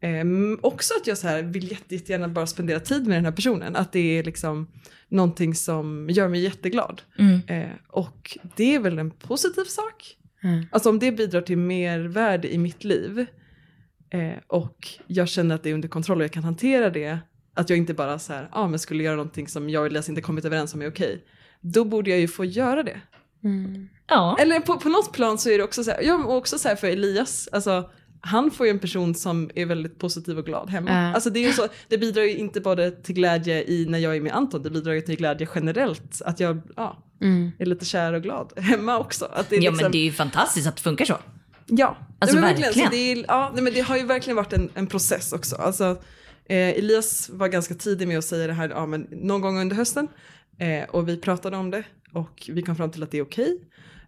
Ehm, 0.00 0.58
också 0.62 0.94
att 1.00 1.06
jag 1.06 1.18
så 1.18 1.28
här 1.28 1.42
vill 1.42 1.70
jätte, 1.70 1.94
jättegärna 1.94 2.28
bara 2.28 2.46
spendera 2.46 2.80
tid 2.80 3.06
med 3.06 3.16
den 3.16 3.24
här 3.24 3.32
personen. 3.32 3.76
Att 3.76 3.92
det 3.92 4.18
är 4.18 4.24
liksom 4.24 4.66
någonting 5.08 5.54
som 5.54 6.10
gör 6.10 6.28
mig 6.28 6.40
jätteglad. 6.40 7.02
Eh, 7.46 7.68
och 7.88 8.38
det 8.56 8.74
är 8.74 8.78
väl 8.80 8.98
en 8.98 9.10
positiv 9.10 9.64
sak. 9.64 10.16
Mm. 10.42 10.64
Alltså 10.70 10.90
om 10.90 10.98
det 10.98 11.12
bidrar 11.12 11.40
till 11.40 11.58
mer 11.58 12.00
värde 12.00 12.54
i 12.54 12.58
mitt 12.58 12.84
liv 12.84 13.26
eh, 14.10 14.32
och 14.46 14.88
jag 15.06 15.28
känner 15.28 15.54
att 15.54 15.62
det 15.62 15.70
är 15.70 15.74
under 15.74 15.88
kontroll 15.88 16.18
och 16.18 16.24
jag 16.24 16.32
kan 16.32 16.44
hantera 16.44 16.90
det. 16.90 17.18
Att 17.54 17.70
jag 17.70 17.76
inte 17.76 17.94
bara 17.94 18.18
så 18.18 18.32
här, 18.32 18.48
ah, 18.52 18.68
men 18.68 18.78
skulle 18.78 19.02
göra 19.04 19.16
någonting 19.16 19.48
som 19.48 19.70
jag 19.70 19.80
och 19.80 19.86
Elias 19.86 20.08
inte 20.08 20.20
kommit 20.20 20.44
överens 20.44 20.74
om 20.74 20.82
är 20.82 20.90
okej. 20.90 21.24
Då 21.60 21.84
borde 21.84 22.10
jag 22.10 22.20
ju 22.20 22.28
få 22.28 22.44
göra 22.44 22.82
det. 22.82 23.00
Ja. 24.08 24.36
Eller 24.40 24.60
på, 24.60 24.76
på 24.76 24.88
något 24.88 25.12
plan 25.12 25.38
så 25.38 25.50
är 25.50 25.58
det 25.58 25.64
också 25.64 25.84
så 25.84 25.90
här, 25.90 26.02
ja, 26.02 26.18
men 26.18 26.26
också 26.26 26.58
så 26.58 26.68
här 26.68 26.76
för 26.76 26.86
Elias, 26.86 27.48
alltså 27.52 27.90
han 28.20 28.50
får 28.50 28.66
ju 28.66 28.70
en 28.70 28.78
person 28.78 29.14
som 29.14 29.50
är 29.54 29.66
väldigt 29.66 29.98
positiv 29.98 30.38
och 30.38 30.44
glad 30.46 30.70
hemma. 30.70 30.90
Ja. 30.90 31.14
Alltså 31.14 31.30
det, 31.30 31.44
är 31.46 31.52
så, 31.52 31.68
det 31.88 31.98
bidrar 31.98 32.22
ju 32.22 32.36
inte 32.36 32.60
bara 32.60 32.90
till 32.90 33.14
glädje 33.14 33.64
i 33.64 33.86
när 33.88 33.98
jag 33.98 34.16
är 34.16 34.20
med 34.20 34.32
Anton, 34.32 34.62
det 34.62 34.70
bidrar 34.70 34.92
ju 34.92 35.00
till 35.00 35.16
glädje 35.16 35.48
generellt. 35.54 36.22
Att 36.24 36.40
jag 36.40 36.60
ja, 36.76 37.02
Mm. 37.20 37.52
är 37.58 37.66
lite 37.66 37.84
kär 37.84 38.12
och 38.12 38.22
glad 38.22 38.52
hemma 38.56 38.98
också. 38.98 39.24
Att 39.24 39.50
det 39.50 39.56
är 39.56 39.62
ja, 39.62 39.70
liksom, 39.70 39.84
men 39.84 39.92
det 39.92 39.98
är 39.98 40.04
ju 40.04 40.12
fantastiskt 40.12 40.66
att 40.68 40.76
det 40.76 40.82
funkar 40.82 41.04
så. 41.04 41.16
Ja, 41.66 41.96
Alltså, 42.18 42.36
Nej, 42.36 42.52
men 42.52 42.62
verkligen. 42.62 42.88
Så 42.88 42.96
det, 42.96 43.12
är, 43.12 43.24
ja, 43.28 43.50
nej, 43.54 43.62
men 43.62 43.72
det 43.72 43.80
har 43.80 43.96
ju 43.96 44.04
verkligen 44.04 44.36
varit 44.36 44.52
en, 44.52 44.70
en 44.74 44.86
process 44.86 45.32
också. 45.32 45.56
Alltså, 45.56 45.84
eh, 46.48 46.68
Elias 46.68 47.30
var 47.32 47.48
ganska 47.48 47.74
tidig 47.74 48.08
med 48.08 48.18
att 48.18 48.24
säga 48.24 48.46
det 48.46 48.52
här 48.52 48.68
ja, 48.68 48.86
men 48.86 49.06
någon 49.10 49.40
gång 49.40 49.60
under 49.60 49.76
hösten. 49.76 50.08
Eh, 50.58 50.88
och 50.90 51.08
vi 51.08 51.16
pratade 51.16 51.56
om 51.56 51.70
det 51.70 51.84
och 52.12 52.42
vi 52.48 52.62
kom 52.62 52.76
fram 52.76 52.90
till 52.90 53.02
att 53.02 53.10
det 53.10 53.18
är 53.18 53.22
okej. 53.22 53.60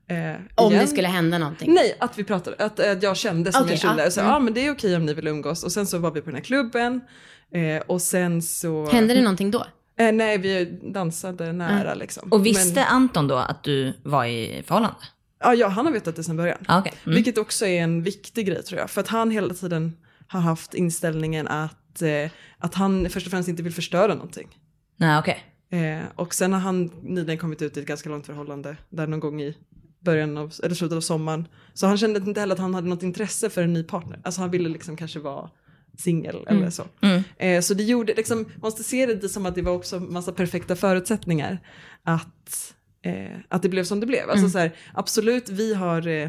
Eh, 0.09 0.17
Om 0.55 0.73
igen. 0.73 0.85
det 0.85 0.91
skulle 0.91 1.09
hända 1.09 1.39
någonting. 1.39 1.75
Nej, 1.75 1.97
att 2.01 2.19
vi 2.19 2.25
pratade, 2.25 2.65
att, 2.65 2.81
att 2.81 3.03
jag 3.03 3.17
kände 3.17 3.53
som 3.53 3.63
Okej, 3.63 3.73
jag 3.73 3.81
kände. 3.81 4.05
ja, 4.05 4.11
Så, 4.11 4.21
mm. 4.21 4.33
ja 4.33 4.39
men 4.39 4.55
det 4.55 4.67
är 4.67 4.73
okej 4.73 4.97
om 4.97 5.07
ni 5.07 5.15
vill 5.15 5.27
umgås. 5.27 5.65
Och 5.65 5.73
sen 5.73 5.87
så 5.87 5.99
var 5.99 6.11
vi 6.11 6.21
på 6.21 6.27
den 6.27 6.35
här 6.35 6.45
klubben. 6.45 7.01
Eh, 7.53 7.83
och 7.87 8.03
sen 8.03 8.43
så... 8.43 8.87
Hände 8.91 9.15
det 9.15 9.23
någonting 9.23 9.51
då? 9.51 9.67
Eh, 9.99 10.13
nej, 10.13 10.39
vi 10.39 10.79
dansade 10.83 11.53
nära 11.53 11.95
liksom. 11.95 12.33
Och 12.33 12.47
visste 12.47 12.81
Men, 12.81 12.85
Anton 12.89 13.29
då 13.29 13.37
att 13.37 13.65
du 13.65 13.93
var 14.03 14.25
i 14.25 14.63
förhållande? 14.67 14.97
Ja, 15.41 15.55
ja, 15.55 15.69
han 15.69 15.87
har 15.87 15.93
vetat 15.93 16.17
det 16.17 16.25
sedan 16.25 16.37
början. 16.37 16.59
Ah, 16.67 16.79
okej. 16.81 16.93
Mm. 17.05 17.15
Vilket 17.15 17.39
också 17.39 17.67
är 17.67 17.83
en 17.83 18.03
viktig 18.03 18.47
grej 18.47 18.63
tror 18.63 18.81
jag. 18.81 18.91
För 18.91 19.01
att 19.01 19.09
han 19.09 19.31
hela 19.31 19.55
tiden 19.55 19.97
har 20.29 20.41
haft 20.41 20.75
inställningen 20.75 21.49
att, 21.49 22.03
eh, 22.03 22.31
att 22.59 22.75
han 22.75 23.11
först 23.11 23.27
och 23.27 23.31
främst 23.31 23.49
inte 23.49 23.63
vill 23.63 23.75
förstöra 23.75 24.15
någonting. 24.15 24.49
Nej, 24.97 25.19
okej. 25.19 25.45
Eh, 25.71 26.05
och 26.15 26.35
sen 26.35 26.53
har 26.53 26.61
han 26.61 26.91
nyligen 27.03 27.39
kommit 27.39 27.63
ut 27.63 27.77
i 27.77 27.81
ett 27.81 27.87
ganska 27.87 28.09
långt 28.09 28.27
förhållande. 28.27 28.77
Där 28.89 29.07
någon 29.07 29.21
gång 29.21 29.43
i 29.43 29.57
början 30.01 30.37
av, 30.37 30.53
eller 30.63 30.75
slutet 30.75 30.97
av 30.97 31.01
sommaren. 31.01 31.49
Så 31.75 31.87
han 31.87 31.99
kände 31.99 32.21
inte 32.21 32.41
heller 32.41 32.55
att 32.55 32.61
han 32.61 32.75
hade 32.75 32.89
något 32.89 33.03
intresse 33.03 33.51
för 33.51 33.63
en 33.63 33.73
ny 33.73 33.85
partner. 33.85 34.21
Alltså 34.25 34.41
han 34.41 34.51
ville 34.51 34.69
liksom 34.69 34.97
kanske 34.97 35.19
vara 35.19 35.51
singel 35.99 36.45
eller 36.47 36.71
så. 36.71 36.85
Eh, 37.37 37.61
så 37.61 37.75
det 37.75 37.83
gjorde, 37.83 38.15
liksom, 38.15 38.39
man 38.39 38.61
måste 38.61 38.85
se 38.85 39.07
det 39.07 39.29
som 39.29 39.47
att 39.47 39.55
det 39.55 39.63
var 39.63 39.73
också 39.73 40.01
massa 40.01 40.33
perfekta 40.33 40.77
förutsättningar. 40.77 41.59
Att, 42.03 42.75
eh, 43.03 43.39
att 43.49 43.63
det 43.63 43.69
blev 43.69 43.85
som 43.85 44.01
det 44.01 44.07
blev. 44.07 44.31
Alltså 44.31 44.49
så 44.49 44.59
här, 44.59 44.73
absolut, 44.95 45.49
vi 45.49 45.75
har 45.75 46.07
eh, 46.09 46.29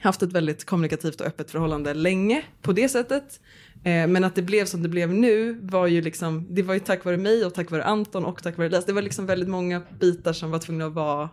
haft 0.00 0.22
ett 0.22 0.32
väldigt 0.32 0.64
kommunikativt 0.64 1.20
och 1.20 1.26
öppet 1.26 1.50
förhållande 1.50 1.94
länge 1.94 2.42
på 2.62 2.72
det 2.72 2.88
sättet. 2.88 3.40
Eh, 3.84 4.06
men 4.06 4.24
att 4.24 4.34
det 4.34 4.42
blev 4.42 4.64
som 4.64 4.82
det 4.82 4.88
blev 4.88 5.12
nu 5.14 5.58
var 5.62 5.86
ju 5.86 6.02
liksom, 6.02 6.46
det 6.54 6.62
var 6.62 6.74
ju 6.74 6.80
tack 6.80 7.04
vare 7.04 7.16
mig 7.16 7.44
och 7.44 7.54
tack 7.54 7.70
vare 7.70 7.84
Anton 7.84 8.24
och 8.24 8.42
tack 8.42 8.56
vare 8.56 8.66
Elias. 8.66 8.84
Det 8.84 8.92
var 8.92 9.02
liksom 9.02 9.26
väldigt 9.26 9.48
många 9.48 9.82
bitar 10.00 10.32
som 10.32 10.50
var 10.50 10.58
tvungna 10.58 10.86
att 10.86 10.92
vara 10.92 11.28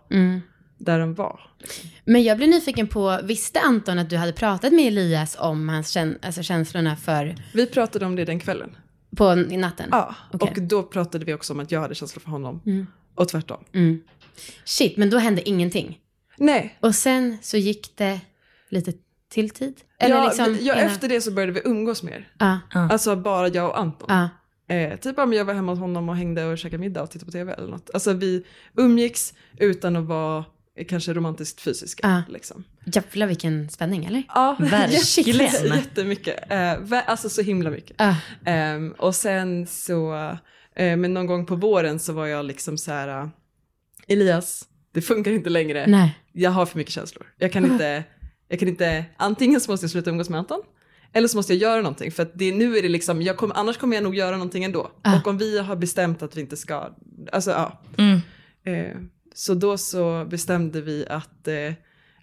där 0.78 0.98
de 1.00 1.14
var. 1.14 1.40
Men 2.04 2.22
jag 2.22 2.36
blev 2.36 2.48
nyfiken 2.48 2.86
på, 2.86 3.20
visste 3.24 3.60
Anton 3.60 3.98
att 3.98 4.10
du 4.10 4.16
hade 4.16 4.32
pratat 4.32 4.72
med 4.72 4.86
Elias 4.86 5.36
om 5.40 5.68
hans 5.68 5.96
kän- 5.96 6.18
alltså 6.22 6.42
känslorna 6.42 6.96
för, 6.96 7.34
Vi 7.54 7.66
pratade 7.66 8.06
om 8.06 8.16
det 8.16 8.24
den 8.24 8.40
kvällen. 8.40 8.76
på 9.16 9.34
natten? 9.34 9.88
Ja, 9.90 10.14
Okej. 10.32 10.52
och 10.56 10.62
då 10.62 10.82
pratade 10.82 11.24
vi 11.24 11.34
också 11.34 11.52
om 11.52 11.60
att 11.60 11.70
jag 11.72 11.80
hade 11.80 11.94
känslor 11.94 12.20
för 12.20 12.30
honom. 12.30 12.86
Och 13.14 13.28
tvärtom. 13.28 13.64
Mm. 13.72 14.00
Shit, 14.64 14.96
men 14.96 15.10
då 15.10 15.18
hände 15.18 15.48
ingenting. 15.48 15.98
Nej, 16.38 16.76
Och 16.80 16.94
sen 16.94 17.38
så 17.42 17.56
gick 17.56 17.96
det 17.96 18.20
lite 18.68 18.92
till 19.28 19.50
tid? 19.50 19.74
Eller 19.98 20.14
ja, 20.16 20.24
liksom, 20.24 20.58
ja, 20.60 20.74
efter 20.74 21.08
det 21.08 21.20
så 21.20 21.30
började 21.30 21.52
vi 21.52 21.60
umgås 21.64 22.02
mer. 22.02 22.28
Ja, 22.38 22.60
Alltså 22.72 23.16
bara 23.16 23.48
jag 23.48 23.68
och 23.70 23.78
Anton. 23.78 24.06
ja. 24.08 24.28
Eh, 24.74 24.96
typ 24.98 25.18
om 25.18 25.32
jag 25.32 25.44
var 25.44 25.54
hemma 25.54 25.72
hos 25.72 25.78
honom 25.78 26.08
och 26.08 26.16
hängde 26.16 26.44
och 26.44 26.58
käkade 26.58 26.80
middag 26.80 27.02
och 27.02 27.10
tittade 27.10 27.26
på 27.26 27.32
tv 27.32 27.52
eller 27.52 27.68
något. 27.68 27.90
Alltså 27.94 28.12
vi 28.12 28.44
umgicks 28.76 29.34
utan 29.58 29.96
att 29.96 30.04
vara 30.04 30.44
eh, 30.78 30.86
kanske 30.86 31.12
romantiskt 31.12 31.60
fysiska. 31.60 32.08
Ja. 32.08 32.32
Liksom. 32.32 32.64
Jävlar 32.84 33.26
vilken 33.26 33.68
spänning, 33.70 34.04
eller? 34.04 34.22
Ja, 34.28 34.56
Verkligen. 34.60 35.40
jätte- 35.40 35.66
jättemycket. 35.76 36.50
Eh, 36.52 37.10
alltså 37.10 37.28
så 37.28 37.42
himla 37.42 37.70
mycket. 37.70 37.96
Ehm, 38.44 38.92
och 38.98 39.14
sen 39.14 39.66
så, 39.66 40.14
eh, 40.76 40.96
men 40.96 41.14
någon 41.14 41.26
gång 41.26 41.46
på 41.46 41.56
våren 41.56 41.98
så 41.98 42.12
var 42.12 42.26
jag 42.26 42.44
liksom 42.44 42.78
så 42.78 42.92
här, 42.92 43.08
eh, 43.22 43.28
Elias, 44.06 44.64
det 44.92 45.02
funkar 45.02 45.30
inte 45.30 45.50
längre. 45.50 45.86
Nej. 45.86 46.18
Jag 46.32 46.50
har 46.50 46.66
för 46.66 46.78
mycket 46.78 46.92
känslor. 46.92 47.26
Jag 47.38 47.52
kan 47.52 47.64
inte, 47.64 48.04
jag 48.48 48.58
kan 48.58 48.68
inte, 48.68 49.04
antingen 49.16 49.60
så 49.60 49.70
måste 49.70 49.84
jag 49.84 49.90
sluta 49.90 50.10
umgås 50.10 50.28
med 50.28 50.38
Anton, 50.38 50.60
eller 51.12 51.28
så 51.28 51.36
måste 51.36 51.54
jag 51.54 51.62
göra 51.62 51.82
någonting. 51.82 52.12
För 52.12 52.30
det, 52.34 52.52
nu 52.52 52.76
är 52.76 52.82
det 52.82 52.88
liksom, 52.88 53.22
jag 53.22 53.36
kommer, 53.36 53.54
annars 53.54 53.76
kommer 53.76 53.96
jag 53.96 54.04
nog 54.04 54.16
göra 54.16 54.36
någonting 54.36 54.64
ändå. 54.64 54.90
Ah. 55.02 55.16
Och 55.16 55.26
om 55.26 55.38
vi 55.38 55.58
har 55.58 55.76
bestämt 55.76 56.22
att 56.22 56.36
vi 56.36 56.40
inte 56.40 56.56
ska, 56.56 56.94
alltså 57.32 57.50
ja. 57.50 57.82
Mm. 57.98 58.20
Eh, 58.64 58.96
så 59.34 59.54
då 59.54 59.78
så 59.78 60.24
bestämde 60.24 60.80
vi 60.80 61.06
att, 61.08 61.48
eh, 61.48 61.72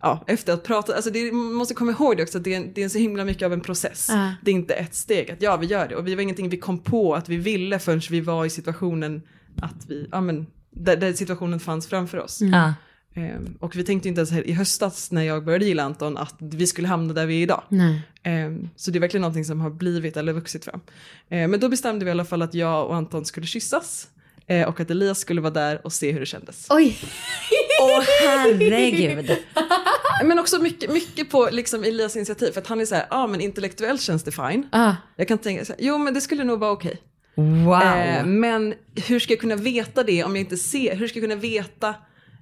ja, 0.02 0.24
efter 0.28 0.54
att 0.54 0.64
prata, 0.64 0.96
alltså 0.96 1.12
det, 1.12 1.32
man 1.32 1.54
måste 1.54 1.74
komma 1.74 1.92
ihåg 1.92 2.18
det 2.18 2.24
också, 2.24 2.38
att 2.38 2.44
det 2.44 2.56
är, 2.56 2.72
det 2.76 2.84
är 2.84 2.90
så 2.90 2.98
himla 2.98 3.26
mycket 3.26 3.46
av 3.46 3.54
en 3.54 3.62
process. 3.62 4.10
Ah. 4.10 4.32
Det 4.42 4.52
är 4.52 4.56
inte 4.56 4.74
ett 4.74 4.96
steg, 4.96 5.32
att 5.32 5.42
ja 5.42 5.58
vi 5.58 5.68
gör 5.68 5.88
det. 5.88 5.96
Och 5.96 6.08
vi 6.08 6.16
var 6.16 6.22
ingenting 6.22 6.50
vi 6.50 6.58
kom 6.58 6.80
på 6.80 7.16
att 7.16 7.30
vi 7.30 7.38
ville 7.38 7.80
förrän 7.80 8.02
vi 8.10 8.22
var 8.22 8.46
i 8.46 8.50
situationen 8.50 9.22
att 9.62 9.86
vi, 9.88 10.08
ja 10.12 10.22
men 10.22 10.48
där, 10.72 10.98
där 10.98 11.14
situationen 11.14 11.60
fanns 11.60 11.88
framför 11.88 12.18
oss. 12.20 12.42
Ja. 12.42 12.74
Ehm, 13.16 13.58
och 13.60 13.76
vi 13.76 13.84
tänkte 13.84 14.08
inte 14.10 14.20
ens 14.22 14.32
i 14.32 14.52
höstas 14.54 15.12
när 15.12 15.22
jag 15.24 15.44
började 15.46 15.66
gilla 15.66 15.84
Anton 15.84 16.18
att 16.18 16.36
vi 16.40 16.68
skulle 16.68 16.88
hamna 16.88 17.14
där 17.14 17.26
vi 17.26 17.38
är 17.40 17.44
idag. 17.44 17.64
Nej. 17.70 18.02
Ehm, 18.24 18.70
så 18.76 18.92
det 18.92 18.98
är 18.98 19.02
verkligen 19.02 19.22
någonting 19.22 19.46
som 19.46 19.62
har 19.62 19.70
blivit 19.70 20.18
eller 20.18 20.34
vuxit 20.34 20.66
fram. 20.66 20.80
Ehm, 21.30 21.52
men 21.52 21.60
då 21.60 21.70
bestämde 21.70 22.06
vi 22.06 22.10
i 22.10 22.12
alla 22.12 22.26
fall 22.26 22.42
att 22.42 22.54
jag 22.54 22.88
och 22.88 22.96
Anton 22.96 23.26
skulle 23.26 23.46
kyssas. 23.48 24.08
eh, 24.48 24.68
och 24.68 24.80
att 24.80 24.90
Elias 24.92 25.20
skulle 25.20 25.42
vara 25.42 25.54
där 25.54 25.82
och 25.86 25.94
se 25.94 26.12
hur 26.12 26.20
det 26.20 26.26
kändes. 26.26 26.68
Oj. 26.70 26.98
Åh 27.82 28.04
herregud. 28.22 29.38
Men 30.24 30.40
också 30.40 30.62
mycket, 30.62 30.92
mycket 30.94 31.30
på 31.30 31.50
liksom 31.52 31.84
Elias 31.84 32.16
initiativ. 32.16 32.52
För 32.52 32.62
att 32.62 32.68
han 32.68 32.82
är 32.82 32.86
så 32.86 32.96
här, 32.96 33.06
ja 33.10 33.18
ah, 33.18 33.28
men 33.28 33.42
intellektuellt 33.42 34.02
känns 34.02 34.24
det 34.24 34.32
fine. 34.32 34.68
Ah. 34.72 34.94
Jag 35.16 35.28
kan 35.28 35.38
tänka 35.38 35.66
så 35.66 35.74
här, 35.74 35.82
jo 35.82 35.98
men 35.98 36.14
det 36.14 36.22
skulle 36.22 36.44
nog 36.44 36.60
vara 36.60 36.72
okej. 36.72 37.02
Wow. 37.36 37.82
Eh, 37.82 38.26
men 38.26 38.74
hur 39.08 39.20
ska 39.20 39.34
jag 39.34 39.40
kunna 39.40 39.56
veta 39.56 40.04
det 40.04 40.24
om 40.24 40.36
jag 40.36 40.44
inte 40.44 40.58
ser? 40.58 40.96
Hur 40.96 41.08
ska 41.08 41.20
jag 41.20 41.30
kunna 41.30 41.42
veta? 41.42 41.96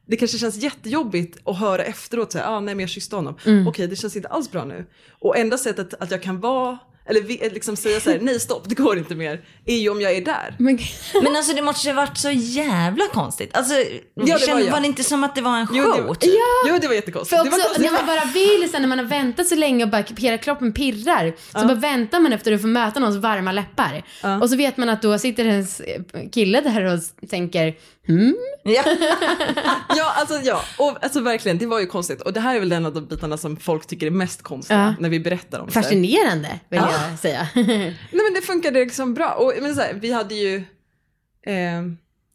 Det 0.05 0.15
kanske 0.17 0.37
känns 0.37 0.57
jättejobbigt 0.57 1.37
att 1.47 1.57
höra 1.59 1.83
efteråt, 1.83 2.33
här, 2.33 2.43
ah, 2.47 2.59
nej 2.59 2.75
men 2.75 2.79
jag 2.79 2.89
kysste 2.89 3.15
honom. 3.15 3.35
Okej, 3.67 3.87
det 3.87 3.95
känns 3.95 4.15
inte 4.15 4.27
alls 4.27 4.51
bra 4.51 4.65
nu. 4.65 4.85
Och 5.19 5.37
enda 5.37 5.57
sättet 5.57 5.93
att 5.93 6.11
jag 6.11 6.23
kan 6.23 6.39
vara, 6.39 6.77
eller 7.09 7.21
vi- 7.21 7.49
liksom 7.53 7.75
säga 7.75 7.99
så 7.99 8.11
här, 8.11 8.19
nej 8.21 8.39
stopp, 8.39 8.63
det 8.69 8.75
går 8.75 8.97
inte 8.97 9.15
mer, 9.15 9.41
är 9.65 9.77
ju 9.77 9.89
om 9.89 10.01
jag 10.01 10.11
är 10.11 10.25
där. 10.25 10.55
Men, 10.59 10.79
Men 11.23 11.35
alltså 11.35 11.53
det 11.53 11.61
måste 11.61 11.87
ju 11.87 11.93
varit 11.93 12.17
så 12.17 12.29
jävla 12.31 13.03
konstigt. 13.13 13.55
Alltså, 13.57 13.73
det 13.73 14.31
var 14.31 14.39
kände, 14.39 14.63
jag. 14.63 14.71
var 14.71 14.79
det 14.79 14.87
inte 14.87 15.03
som 15.03 15.23
att 15.23 15.35
det 15.35 15.41
var 15.41 15.57
en 15.57 15.67
show? 15.67 15.77
Jo, 15.77 15.93
det 15.95 16.01
var, 16.01 16.15
typ? 16.15 16.33
jo, 16.67 16.77
det 16.81 16.87
var 16.87 16.95
jättekonstigt. 16.95 17.37
för 17.37 17.43
det 17.43 17.49
var 17.49 17.57
också, 17.57 17.67
konstigt. 17.67 17.91
när 17.91 17.91
man 17.91 18.05
bara 18.07 18.25
vill, 18.33 18.71
sen 18.71 18.81
när 18.81 18.89
man 18.89 18.99
har 18.99 19.05
väntat 19.05 19.47
så 19.47 19.55
länge 19.55 19.83
och 19.83 19.89
bara 19.89 20.03
hela 20.17 20.37
kroppen 20.37 20.73
pirrar, 20.73 21.33
så 21.61 21.67
bara 21.67 21.75
väntar 21.75 22.19
man 22.19 22.33
efter 22.33 22.51
att 22.51 22.61
få 22.61 22.67
möta 22.67 22.99
någons 22.99 23.17
varma 23.17 23.51
läppar. 23.51 24.03
Och 24.41 24.49
så 24.49 24.55
vet 24.55 24.77
man 24.77 24.89
att 24.89 25.01
då 25.01 25.19
sitter 25.19 25.45
ens 25.45 25.81
kille 26.31 26.61
där 26.61 26.83
och 26.93 26.99
tänker, 27.29 27.73
hmm? 28.09 28.35
Ja. 28.63 28.83
Ja, 29.97 30.13
alltså 30.15 30.39
ja, 30.43 30.61
och 30.77 31.03
alltså 31.03 31.21
verkligen, 31.21 31.57
det 31.57 31.65
var 31.65 31.79
ju 31.79 31.85
konstigt. 31.85 32.21
Och 32.21 32.33
det 32.33 32.39
här 32.39 32.55
är 32.55 32.59
väl 32.59 32.71
en 32.71 32.85
av 32.85 32.93
de 32.93 33.05
bitarna 33.05 33.37
som 33.37 33.57
folk 33.57 33.87
tycker 33.87 34.07
är 34.07 34.11
mest 34.11 34.41
konstiga 34.41 34.79
Ja. 34.79 34.93
när 34.99 35.09
vi 35.09 35.19
berättar 35.19 35.59
om 35.59 35.65
det. 35.65 35.71
Fascinerande, 35.71 36.59
vill 36.69 36.81
jag 37.09 37.19
säga. 37.19 37.47
Nej 37.55 37.97
men 38.11 38.33
det 38.35 38.41
funkade 38.41 38.79
liksom 38.79 39.13
bra. 39.13 39.31
Och 39.33 39.53
men 39.61 39.75
så 39.75 39.81
här, 39.81 39.93
vi 39.93 40.11
hade 40.11 40.35
ju, 40.35 40.55
eh, 41.45 41.81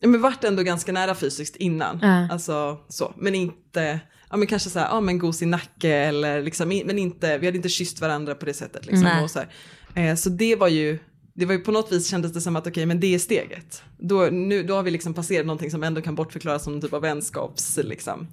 ja, 0.00 0.08
men 0.08 0.20
varit 0.20 0.44
ändå 0.44 0.62
ganska 0.62 0.92
nära 0.92 1.14
fysiskt 1.14 1.56
innan. 1.56 1.98
Ja. 2.02 2.28
Alltså 2.32 2.78
så, 2.88 3.14
men 3.16 3.34
inte, 3.34 4.00
ja 4.30 4.36
men 4.36 4.46
kanske 4.48 4.70
så 4.70 4.78
här, 4.78 4.86
ja 4.88 5.00
men 5.00 5.18
gos 5.18 5.42
i 5.42 5.46
nacke 5.46 5.90
eller 5.94 6.42
liksom, 6.42 6.68
men 6.68 6.98
inte, 6.98 7.38
vi 7.38 7.46
hade 7.46 7.56
inte 7.56 7.68
kysst 7.68 8.00
varandra 8.00 8.34
på 8.34 8.46
det 8.46 8.54
sättet 8.54 8.86
liksom. 8.86 9.02
Nej. 9.02 9.24
Och 9.24 9.30
så, 9.30 9.38
här. 9.38 9.48
Eh, 10.10 10.14
så 10.14 10.28
det 10.30 10.56
var 10.56 10.68
ju, 10.68 10.98
det 11.34 11.46
var 11.46 11.52
ju 11.52 11.60
på 11.60 11.72
något 11.72 11.92
vis 11.92 12.08
kändes 12.08 12.32
det 12.32 12.40
som 12.40 12.56
att 12.56 12.66
okej 12.66 12.86
men 12.86 13.00
det 13.00 13.14
är 13.14 13.18
steget. 13.18 13.82
Då, 13.98 14.28
nu, 14.32 14.62
då 14.62 14.74
har 14.74 14.82
vi 14.82 14.90
liksom 14.90 15.14
passerat 15.14 15.46
någonting 15.46 15.70
som 15.70 15.82
ändå 15.82 16.00
kan 16.00 16.14
bortförklaras 16.14 16.64
som 16.64 16.72
någon 16.72 16.82
typ 16.82 16.92
av 16.92 17.02
vänskaps 17.02 17.78
liksom, 17.82 18.26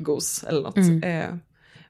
gos 0.00 0.44
eller 0.44 0.62
något. 0.62 1.04
Eh, 1.04 1.36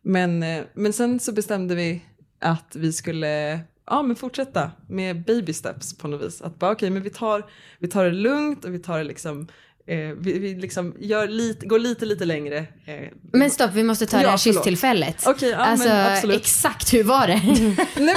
men, 0.02 0.42
eh, 0.42 0.64
men 0.74 0.92
sen 0.92 1.20
så 1.20 1.32
bestämde 1.32 1.74
vi 1.74 2.02
att 2.40 2.76
vi 2.76 2.92
skulle 2.92 3.60
ja, 3.86 4.02
men 4.02 4.16
fortsätta 4.16 4.70
med 4.88 5.24
baby 5.24 5.52
steps 5.52 5.98
på 5.98 6.08
något 6.08 6.26
vis. 6.26 6.42
Att 6.42 6.58
bara 6.58 6.72
okej, 6.72 6.90
men 6.90 7.02
vi 7.02 7.10
tar, 7.10 7.46
vi 7.78 7.88
tar 7.88 8.04
det 8.04 8.10
lugnt 8.10 8.64
och 8.64 8.74
vi 8.74 8.78
tar 8.78 8.98
det 8.98 9.04
liksom, 9.04 9.48
eh, 9.86 9.96
vi, 9.96 10.38
vi 10.38 10.54
liksom 10.54 10.96
gör 10.98 11.28
lite, 11.28 11.66
går 11.66 11.78
lite, 11.78 12.06
lite 12.06 12.24
längre. 12.24 12.58
Eh, 12.58 13.08
Men 13.32 13.50
stopp, 13.50 13.70
vi 13.74 13.82
måste 13.82 14.06
ta 14.06 14.16
Ja, 14.16 14.22
det 14.22 14.28
här 14.28 14.36
kysstillfället. 14.36 15.26
Okej, 15.26 15.50
ja, 15.50 15.56
alltså, 15.56 16.32
exakt 16.32 16.94
hur 16.94 17.04
var 17.04 17.26
det? 17.26 17.40
Nej, 17.96 18.16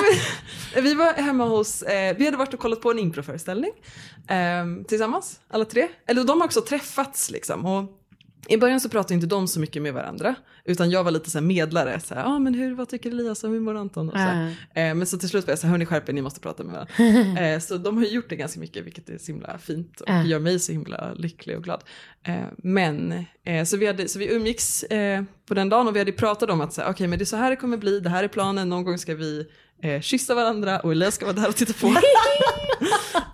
men, 0.74 0.84
vi 0.84 0.93
var 0.93 1.13
hemma 1.13 1.45
hos, 1.45 1.81
eh, 1.81 2.15
vi 2.17 2.25
hade 2.25 2.38
varit 2.38 2.53
och 2.53 2.60
kollat 2.60 2.81
på 2.81 2.91
en 2.91 3.00
improföreställning 3.00 3.72
eh, 4.29 4.86
tillsammans, 4.88 5.39
alla 5.50 5.65
tre. 5.65 5.88
Eller 6.07 6.24
de 6.24 6.41
har 6.41 6.45
också 6.45 6.62
träffats 6.62 7.31
liksom. 7.31 7.65
Och 7.65 7.89
i 8.47 8.57
början 8.57 8.79
så 8.79 8.89
pratade 8.89 9.13
inte 9.13 9.27
de 9.27 9.47
så 9.47 9.59
mycket 9.59 9.81
med 9.81 9.93
varandra, 9.93 10.35
utan 10.65 10.89
jag 10.89 11.03
var 11.03 11.11
lite 11.11 11.29
så 11.29 11.41
medlare. 11.41 11.99
Så 11.99 12.15
här, 12.15 12.23
ah, 12.25 12.39
men 12.39 12.53
hur, 12.53 12.75
vad 12.75 12.89
tycker 12.89 13.09
Elias 13.11 13.43
och 13.43 13.49
hur 13.49 13.59
mår 13.59 13.75
Anton? 13.75 14.09
Och 14.09 14.13
så 14.15 14.19
här. 14.19 14.55
eh, 14.75 14.95
men 14.95 15.05
så 15.07 15.17
till 15.17 15.29
slut 15.29 15.47
var 15.47 15.51
jag 15.51 15.59
så 15.59 15.67
här, 15.67 15.71
hörni 15.71 15.86
skärp 15.86 16.08
ni 16.08 16.21
måste 16.21 16.39
prata 16.39 16.63
med 16.63 16.73
varandra. 16.73 17.41
eh, 17.47 17.60
så 17.60 17.77
de 17.77 17.97
har 17.97 18.03
gjort 18.05 18.29
det 18.29 18.36
ganska 18.36 18.60
mycket, 18.60 18.86
vilket 18.86 19.10
är 19.10 19.17
så 19.17 19.31
himla 19.31 19.58
fint 19.58 20.01
och 20.01 20.10
Ja. 20.10 20.23
gör 20.23 20.39
mig 20.39 20.60
så 20.60 20.71
himla 20.71 21.13
lycklig 21.13 21.58
och 21.58 21.63
glad. 21.63 21.84
Eh, 22.23 22.36
men, 22.58 23.25
eh, 23.45 23.63
så, 23.65 23.77
vi 23.77 23.88
hade, 23.88 24.08
så 24.08 24.19
vi 24.19 24.34
umgicks 24.36 24.84
eh, 24.84 25.23
på 25.47 25.53
den 25.53 25.69
dagen 25.69 25.88
och 25.88 25.95
vi 25.95 25.99
hade 25.99 26.12
pratat 26.12 26.49
om 26.49 26.62
att 26.62 26.73
så 26.73 26.81
här, 26.81 26.89
okej 26.91 27.08
men 27.08 27.19
det 27.19 27.23
är 27.23 27.25
så 27.25 27.36
här 27.38 27.49
det 27.49 27.55
kommer 27.55 27.77
bli, 27.77 27.99
det 27.99 28.10
här 28.10 28.23
är 28.23 28.27
planen, 28.27 28.69
någon 28.69 28.84
gång 28.84 28.97
ska 28.97 29.15
vi 29.15 29.47
eh, 29.84 30.01
kyssa 30.01 30.36
varandra 30.36 30.79
och 30.79 30.91
Elias 30.91 31.15
ska 31.15 31.25
vara 31.25 31.36
där 31.36 31.47
och 31.47 31.55
titta 31.55 31.73
på. 31.73 31.95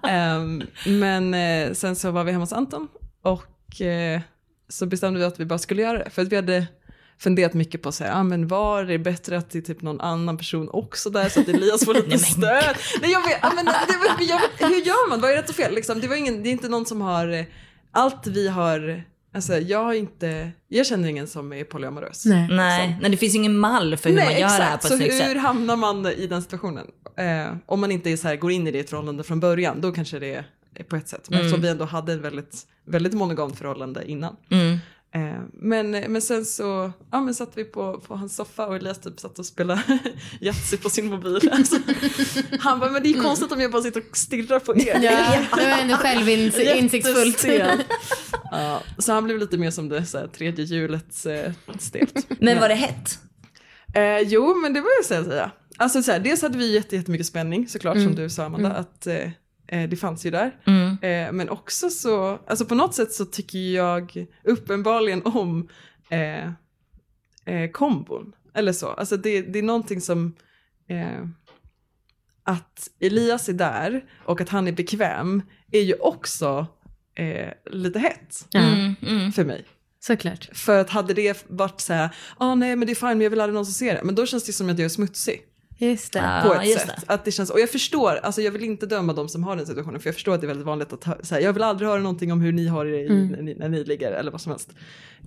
Ehm, 0.08 0.64
men 0.86 1.34
eh, 1.34 1.74
sen 1.74 1.96
så 1.96 2.12
var 2.12 2.24
vi 2.24 2.32
hemma 2.32 2.44
hos 2.44 2.54
Anton 2.54 2.88
och 3.24 3.82
eh, 3.82 4.22
så 4.72 4.86
bestämde 4.86 5.20
vi 5.20 5.26
att 5.26 5.40
vi 5.40 5.46
bara 5.46 5.60
skulle 5.60 5.82
göra 5.82 6.04
det. 6.04 6.10
För 6.10 6.22
att 6.22 6.28
vi 6.28 6.36
hade 6.36 6.68
funderat 7.20 7.54
mycket 7.54 7.82
på 7.82 7.92
så 7.92 8.04
här, 8.04 8.20
ah, 8.20 8.24
men 8.24 8.48
var 8.48 8.84
det 8.84 9.00
bättre 9.00 9.38
att 9.38 9.50
det 9.50 9.58
är 9.58 9.62
typ 9.62 9.82
någon 9.82 10.02
annan 10.02 10.38
person 10.38 10.70
också 10.70 11.10
där 11.10 11.30
så 11.30 11.40
att 11.40 11.48
Elias 11.48 11.86
får 11.86 11.94
lite 12.06 12.18
stöd? 12.18 12.76
Nej 13.02 13.12
jag 13.12 13.24
vet, 13.24 13.38
ah, 13.42 13.52
men 13.56 13.66
det 13.66 14.24
jag 14.24 14.40
vet, 14.40 14.72
hur 14.72 14.86
gör 14.86 15.10
man? 15.10 15.22
Vad 15.22 15.32
är 15.32 15.36
rätt 15.36 15.50
och 15.50 15.56
fel? 15.56 15.76
Liksom, 15.76 16.00
det, 16.00 16.08
var 16.08 16.16
ingen, 16.16 16.44
det 16.44 16.50
är 16.50 16.52
inte 16.52 16.70
någon 16.70 16.86
som 16.86 17.02
har, 17.02 17.28
eh, 17.28 17.46
allt 17.92 18.28
vi 18.28 18.48
har, 18.48 19.04
alltså 19.36 19.58
jag 19.58 19.84
har 19.84 19.94
inte, 19.94 20.52
jag 20.68 20.86
känner 20.86 21.10
ingen 21.10 21.28
som 21.28 21.54
är 21.54 21.64
polyamorös. 21.64 22.26
Nej. 22.26 22.48
Nej, 22.52 22.98
nej, 23.02 23.12
det 23.12 23.18
finns 23.18 23.36
ingen 23.36 23.58
mall 23.58 23.98
för 23.98 24.10
hur 24.10 24.18
man 24.18 24.34
gör 24.34 24.40
det 24.40 24.64
här 24.64 24.78
på 24.78 24.88
så 24.88 24.94
ett 24.94 25.00
snyggt 25.00 25.14
hur 25.14 25.20
sätt. 25.20 25.42
hamnar 25.42 25.76
man 25.76 26.06
i 26.06 26.28
den 26.28 26.42
situationen? 26.42 26.88
Eh, 27.18 27.56
om 27.66 27.82
man 27.82 27.92
inte 27.92 28.10
är 28.10 28.18
så 28.18 28.28
här, 28.28 28.36
går 28.36 28.52
in 28.52 28.68
i 28.68 28.72
det 28.72 28.78
i 28.78 28.82
ett 28.82 28.90
förhållande 28.90 29.24
från 29.24 29.40
början, 29.40 29.82
då 29.82 29.92
kanske 29.92 30.20
det 30.20 30.34
är 30.34 30.46
på 30.90 30.96
ett 30.96 31.08
sätt. 31.08 31.30
Men 31.30 31.40
eftersom 31.40 31.62
vi 31.62 31.68
ändå 31.68 31.86
hade 31.86 32.14
ett 32.14 32.20
väldigt, 32.20 32.68
väldigt 32.86 33.14
monogamt 33.14 33.58
förhållande 33.58 34.06
innan. 34.12 34.36
Mm. 34.50 34.78
Eh, 35.14 35.42
men, 35.54 35.92
men 35.92 36.22
sen 36.22 36.46
så 36.46 36.92
ja, 37.12 37.22
men 37.22 37.34
satt 37.36 37.52
vi 37.56 37.64
på, 37.64 38.00
på 38.08 38.16
hans 38.16 38.36
soffa 38.36 38.68
och 38.68 38.76
Elias 38.76 39.00
typ 39.02 39.20
satt 39.20 39.40
och 39.40 39.46
spelade 39.46 39.82
Yatzy 40.42 40.78
på 40.78 40.90
sin 40.90 41.06
mobil. 41.06 41.50
Alltså, 41.54 41.76
han 42.60 42.80
bara, 42.80 42.92
men 42.92 43.04
det 43.04 43.10
är 43.10 43.22
konstigt 43.22 43.52
om 43.52 43.62
jag 43.62 43.72
bara 43.72 43.82
sitter 43.82 44.04
och 44.10 44.18
stirrar 44.18 44.60
på 44.60 44.78
er. 44.78 45.00
Ja, 45.02 45.46
det 45.58 45.70
var 45.70 45.78
ändå 45.78 45.96
självinsiktsfullt. 45.96 47.46
Ja, 48.52 48.82
så 48.98 49.14
han 49.14 49.24
blev 49.24 49.38
lite 49.40 49.58
mer 49.58 49.72
som 49.72 49.90
det 49.90 50.06
så 50.06 50.18
här, 50.18 50.28
tredje 50.28 50.66
hjulet 50.66 51.26
eh, 51.26 51.52
stelt. 51.80 52.28
Men 52.40 52.60
var 52.60 52.70
det 52.70 52.76
hett? 52.76 53.20
Eh, 53.94 54.20
jo, 54.20 54.56
men 54.56 54.74
det 54.74 54.82
var 54.82 54.90
jag 54.98 55.26
säga. 55.26 55.52
Alltså, 55.78 56.04
så 56.04 56.12
här, 56.12 56.20
dels 56.20 56.42
hade 56.42 56.58
vi 56.58 56.74
jätte- 56.74 56.96
jättemycket 56.96 57.28
spänning 57.28 57.68
såklart 57.68 57.98
som 57.98 58.16
du 58.16 58.30
sa 58.30 58.44
Amanda, 58.46 58.72
att 58.74 59.08
eh, 59.08 59.16
eh, 59.16 59.30
det 59.80 60.00
fanns 60.00 60.26
ju 60.26 60.32
där. 60.32 60.56
Mm. 60.66 60.98
Eh, 61.02 61.32
men 61.34 61.50
också 61.50 61.90
så, 61.90 62.40
alltså 62.48 62.66
på 62.66 62.76
något 62.76 62.96
sätt 62.96 63.12
så 63.14 63.26
tycker 63.26 63.60
jag 63.60 64.26
uppenbarligen 64.44 65.22
om 65.26 65.70
eh, 66.10 66.46
eh, 67.56 67.72
kombon. 67.72 68.34
Eller 68.54 68.74
så, 68.74 68.88
alltså 68.88 69.18
det, 69.18 69.42
det 69.42 69.60
är 69.60 69.64
någonting 69.64 70.02
som, 70.02 70.36
eh, 70.90 71.26
att 72.44 72.90
Elias 73.00 73.50
är 73.50 73.54
där 73.54 74.06
och 74.26 74.42
att 74.42 74.50
han 74.50 74.68
är 74.68 74.72
bekväm 74.72 75.42
är 75.72 75.82
ju 75.82 75.94
också 75.94 76.68
eh, 77.16 77.50
lite 77.72 78.00
hett 78.00 78.48
Mm, 78.54 78.96
mm. 79.08 79.32
för 79.32 79.46
mig. 79.46 79.66
såklart. 80.00 80.50
För 80.54 80.80
att 80.80 80.90
hade 80.90 81.14
det 81.14 81.46
varit 81.50 81.82
så 81.82 81.94
här, 81.94 82.16
ah, 82.38 82.56
nej 82.56 82.76
men 82.76 82.86
det 82.86 82.94
är 82.94 82.96
fine 82.96 83.08
men 83.08 83.22
jag 83.22 83.30
vill 83.30 83.42
aldrig 83.42 83.54
någon 83.54 83.66
som 83.66 83.74
ser 83.74 83.96
det. 83.96 84.04
Men 84.04 84.16
då 84.16 84.26
känns 84.26 84.44
det 84.44 84.54
som 84.54 84.70
att 84.70 84.78
jag 84.80 84.86
är 84.86 84.90
smutsig 84.90 85.42
Just 85.82 86.14
det. 86.14 86.42
På 86.46 86.54
ett 86.54 86.68
just 86.68 86.80
sätt. 86.88 87.04
Att 87.08 87.26
det 87.26 87.32
känns, 87.32 87.50
och 87.50 87.60
jag 87.60 87.70
förstår, 87.70 88.16
alltså 88.16 88.42
jag 88.42 88.52
vill 88.52 88.64
inte 88.64 88.86
döma 88.86 89.14
de 89.14 89.30
som 89.30 89.44
har 89.44 89.56
den 89.56 89.66
situationen 89.66 90.00
för 90.00 90.08
jag 90.08 90.16
förstår 90.16 90.34
att 90.36 90.42
det 90.42 90.46
är 90.46 90.48
väldigt 90.48 90.66
vanligt 90.66 90.94
att 90.94 91.28
så 91.28 91.36
här, 91.36 91.42
jag 91.42 91.54
vill 91.54 91.64
aldrig 91.64 91.90
höra 91.90 92.00
någonting 92.00 92.32
om 92.32 92.42
hur 92.42 92.52
ni 92.52 92.68
har 92.68 92.86
det 92.86 92.98
i, 93.02 93.08
Mm. 93.08 93.28
när, 93.28 93.42
ni, 93.42 93.54
när 93.56 93.70
ni 93.70 93.84
ligger 93.84 94.12
eller 94.12 94.32
vad 94.32 94.42
som 94.42 94.52
helst. 94.52 94.70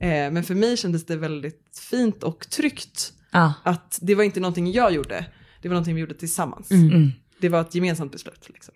Eh, 0.01 0.09
men 0.09 0.45
för 0.45 0.55
mig 0.55 0.77
kändes 0.77 1.07
det 1.07 1.17
väldigt 1.17 1.79
fint 1.91 2.23
och 2.23 2.49
tryggt 2.51 3.13
Ja. 3.31 3.53
att 3.63 3.99
det 4.03 4.15
var 4.15 4.25
inte 4.25 4.41
någonting 4.41 4.73
jag 4.73 4.93
gjorde, 4.93 5.27
det 5.63 5.69
var 5.69 5.75
någonting 5.75 5.95
vi 5.95 6.01
gjorde 6.01 6.15
tillsammans. 6.15 6.71
Mm. 6.71 7.13
Det 7.41 7.49
var 7.49 7.61
ett 7.61 7.75
gemensamt 7.75 8.13
beslut. 8.13 8.45
Liksom. 8.49 8.75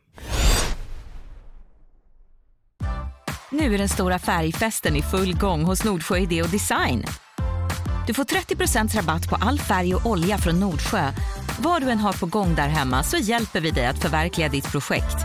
Nu 3.50 3.74
är 3.74 3.78
den 3.78 3.88
stora 3.88 4.18
färgfesten 4.18 4.96
i 4.96 5.02
full 5.02 5.34
gång 5.38 5.64
hos 5.64 5.84
Nordsjö 5.84 6.16
Idé 6.18 6.42
och 6.42 6.48
Design. 6.48 7.04
Du 8.06 8.14
får 8.14 8.24
30% 8.24 8.96
rabatt 8.96 9.28
på 9.28 9.36
all 9.36 9.58
färg 9.58 9.94
och 9.94 10.06
olja 10.06 10.38
från 10.38 10.60
Nordsjö. 10.60 11.10
Vad 11.60 11.82
du 11.82 11.90
än 11.90 11.98
har 11.98 12.12
på 12.12 12.26
gång 12.26 12.54
där 12.54 12.68
hemma 12.68 13.02
så 13.02 13.16
hjälper 13.16 13.60
vi 13.60 13.70
dig 13.70 13.86
att 13.86 13.98
förverkliga 14.02 14.48
ditt 14.48 14.72
projekt. 14.72 15.16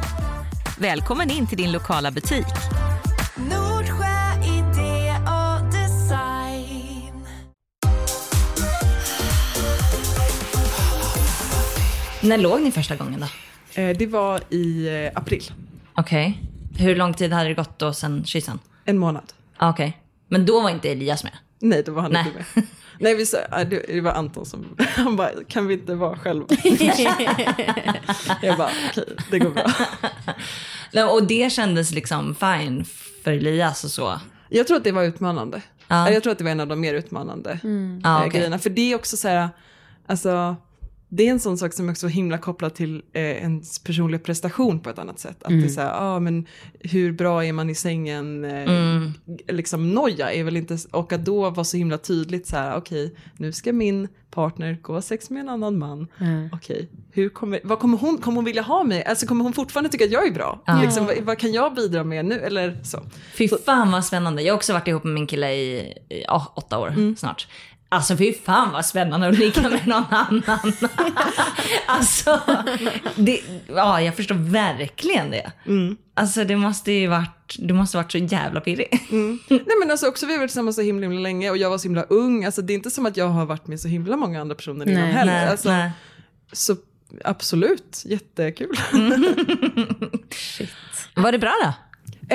Välkommen 0.78 1.30
in 1.32 1.48
till 1.48 1.58
din 1.58 1.72
lokala 1.72 2.12
butik. 2.12 2.46
Nordsjö 3.36 4.44
idé 4.46 5.16
och 5.28 5.66
design. 5.72 7.26
När 12.22 12.38
låg 12.38 12.62
ni 12.62 12.72
första 12.72 12.96
gången 12.96 13.20
då? 13.20 13.82
Eh, 13.82 13.98
det 13.98 14.08
var 14.08 14.42
i 14.50 14.88
eh, 15.06 15.12
april, 15.20 15.44
Okej. 15.96 16.42
Hur 16.78 16.96
lång 16.96 17.14
tid 17.14 17.34
hade 17.34 17.50
det 17.50 17.54
gått 17.56 17.80
då 17.80 17.94
sen 17.94 18.26
kyssen? 18.26 18.60
en 18.86 18.98
månad. 18.98 19.34
Ah, 19.58 19.70
Okej. 19.70 19.98
Men 20.28 20.46
då 20.46 20.62
var 20.62 20.70
inte 20.70 20.90
Elias 20.92 21.24
med? 21.24 21.34
Nej, 21.60 21.84
då 21.86 21.92
var 21.92 22.02
han 22.02 22.12
Nej. 22.12 22.26
inte 22.28 22.40
med. 22.56 22.66
Nej, 23.00 23.16
vi 23.16 23.26
sa, 23.26 23.38
det, 23.64 24.02
var 24.02 24.12
Anton 24.12 24.46
som, 24.46 24.78
han 24.96 25.16
bara, 25.16 25.30
kan 25.48 25.68
vi 25.68 25.74
inte 25.74 25.96
vara 25.96 26.18
själva? 26.18 26.48
jag 28.42 28.58
bara, 28.58 28.70
okej, 28.90 29.06
det 29.32 29.40
går 29.40 29.50
bra. 29.50 29.72
Nej, 30.94 31.04
Och 31.04 31.28
det 31.28 31.52
kändes 31.52 31.92
liksom 31.92 32.36
fine 32.36 32.86
för 33.24 33.32
Elias 33.32 33.84
och 33.84 33.92
så? 33.92 34.20
Jag 34.50 34.68
tror 34.68 34.78
att 34.78 34.84
det 34.84 34.92
var 34.92 35.04
utmanande. 35.04 35.62
Ja. 35.88 36.10
Jag 36.10 36.24
tror 36.24 36.32
att 36.32 36.38
det 36.38 36.44
var 36.44 36.52
en 36.52 36.60
av 36.60 36.68
de 36.68 36.80
mer 36.82 36.94
utmanande 36.94 37.60
Ja, 38.04 38.26
eh, 38.26 38.32
grejerna. 38.32 38.60
För 38.60 38.70
det 38.70 38.92
är 38.92 38.96
också 38.96 39.18
så 39.18 39.28
här, 39.28 39.50
alltså, 40.08 40.56
det 41.16 41.28
är 41.28 41.32
en 41.32 41.40
sån 41.40 41.58
sak 41.58 41.74
som 41.74 41.88
är 41.88 41.92
också 41.92 42.08
himla 42.08 42.38
kopplad 42.38 42.74
till 42.74 43.02
eh, 43.14 43.22
ens 43.24 43.80
personliga 43.80 44.20
prestation 44.20 44.80
på 44.80 44.90
ett 44.90 45.00
annat 45.00 45.20
sätt. 45.20 45.44
Att 45.44 45.50
det 45.50 45.64
är 45.66 45.68
så 45.68 45.82
här, 45.82 45.92
ah, 46.16 46.20
men 46.20 46.46
hur 46.80 47.12
bra 47.12 47.46
är 47.46 47.54
man 47.54 47.70
i 47.70 47.76
sängen? 47.76 48.46
Eh, 48.46 48.64
Mm. 48.64 49.14
Liksom 49.48 49.92
noja 49.94 50.32
är 50.34 50.44
väl 50.44 50.58
inte, 50.58 50.78
och 50.92 51.14
att 51.14 51.26
då 51.26 51.50
vara 51.50 51.64
så 51.64 51.78
himla 51.78 51.98
tydligt 51.98 52.48
så 52.48 52.56
här, 52.58 52.78
okej, 52.78 53.16
nu 53.38 53.52
ska 53.52 53.74
min 53.74 54.08
partner 54.32 54.78
gå 54.82 55.02
sex 55.02 55.30
med 55.30 55.40
en 55.40 55.50
annan 55.50 55.78
man. 55.80 56.08
Okej, 56.54 56.90
hur 57.12 57.30
kommer, 57.30 57.60
vad 57.64 57.80
kommer 57.80 57.98
hon, 57.98 58.18
kommer 58.18 58.36
hon 58.36 58.46
vilja 58.46 58.62
ha 58.62 58.84
mig? 58.84 59.04
Alltså 59.06 59.26
kommer 59.28 59.44
hon 59.44 59.54
fortfarande 59.54 59.90
tycka 59.90 60.06
att 60.06 60.12
jag 60.12 60.28
är 60.28 60.32
bra? 60.32 60.64
Liksom, 60.82 61.06
vad, 61.06 61.18
vad 61.22 61.38
kan 61.38 61.52
jag 61.54 61.76
bidra 61.76 62.04
med 62.04 62.26
nu? 62.26 62.40
Eller 62.40 62.80
så. 62.84 63.00
Fy 63.38 63.48
fan 63.66 63.92
vad 63.92 64.06
spännande. 64.06 64.42
Jag 64.42 64.54
har 64.54 64.58
också 64.58 64.74
varit 64.74 64.88
ihop 64.88 65.04
med 65.04 65.14
min 65.14 65.28
kille 65.28 65.54
i 65.54 65.94
ja, 66.28 66.54
åtta 66.56 66.80
år 66.80 66.88
Mm. 66.88 67.16
snart. 67.16 67.48
Alltså 67.94 68.18
fy 68.18 68.34
fan 68.34 68.72
vad 68.72 68.86
spännande 68.86 69.28
att 69.28 69.38
ligga 69.38 69.70
med 69.70 69.88
någon 69.88 70.04
annan. 70.10 70.44
alltså, 71.86 72.40
det, 73.16 73.40
ja 73.68 74.02
jag 74.02 74.16
förstår 74.16 74.36
verkligen 74.36 75.32
det. 75.32 75.52
Mm. 75.66 75.98
Alltså 76.14 76.44
det 76.44 76.56
måste 76.56 76.92
ju 76.92 77.08
varit, 77.08 77.56
du 77.60 77.74
måste 77.74 77.98
varit 77.98 78.12
så 78.12 78.18
jävla 78.18 78.62
pirrig. 78.62 79.08
Nej 79.50 79.76
men 79.82 79.92
alltså 79.92 80.08
också 80.08 80.26
vi 80.26 80.32
har 80.34 80.40
varit 80.40 80.50
tillsammans 80.50 80.76
så 80.76 80.82
himla, 80.82 81.04
himla 81.04 81.20
länge 81.20 81.50
och 81.50 81.58
jag 81.58 81.70
var 81.70 81.78
så 81.78 81.84
himla 81.84 82.04
ung. 82.04 82.46
Alltså 82.46 82.62
det 82.62 82.74
är 82.74 82.76
inte 82.76 82.92
som 82.92 83.06
att 83.06 83.18
jag 83.18 83.28
har 83.30 83.46
varit 83.46 83.68
med 83.68 83.80
så 83.80 83.88
himla 83.88 84.18
många 84.18 84.42
andra 84.42 84.56
personer 84.56 84.90
innan 84.90 85.02
Nej. 85.04 85.12
heller. 85.12 85.34
Nej, 85.34 85.48
alltså, 85.48 85.70
nej. 85.70 85.92
Så 86.52 86.76
absolut, 87.24 88.02
jättekul. 88.06 88.76
Var 91.16 91.32
det 91.32 91.40
bra 91.40 91.54
då? 91.64 91.74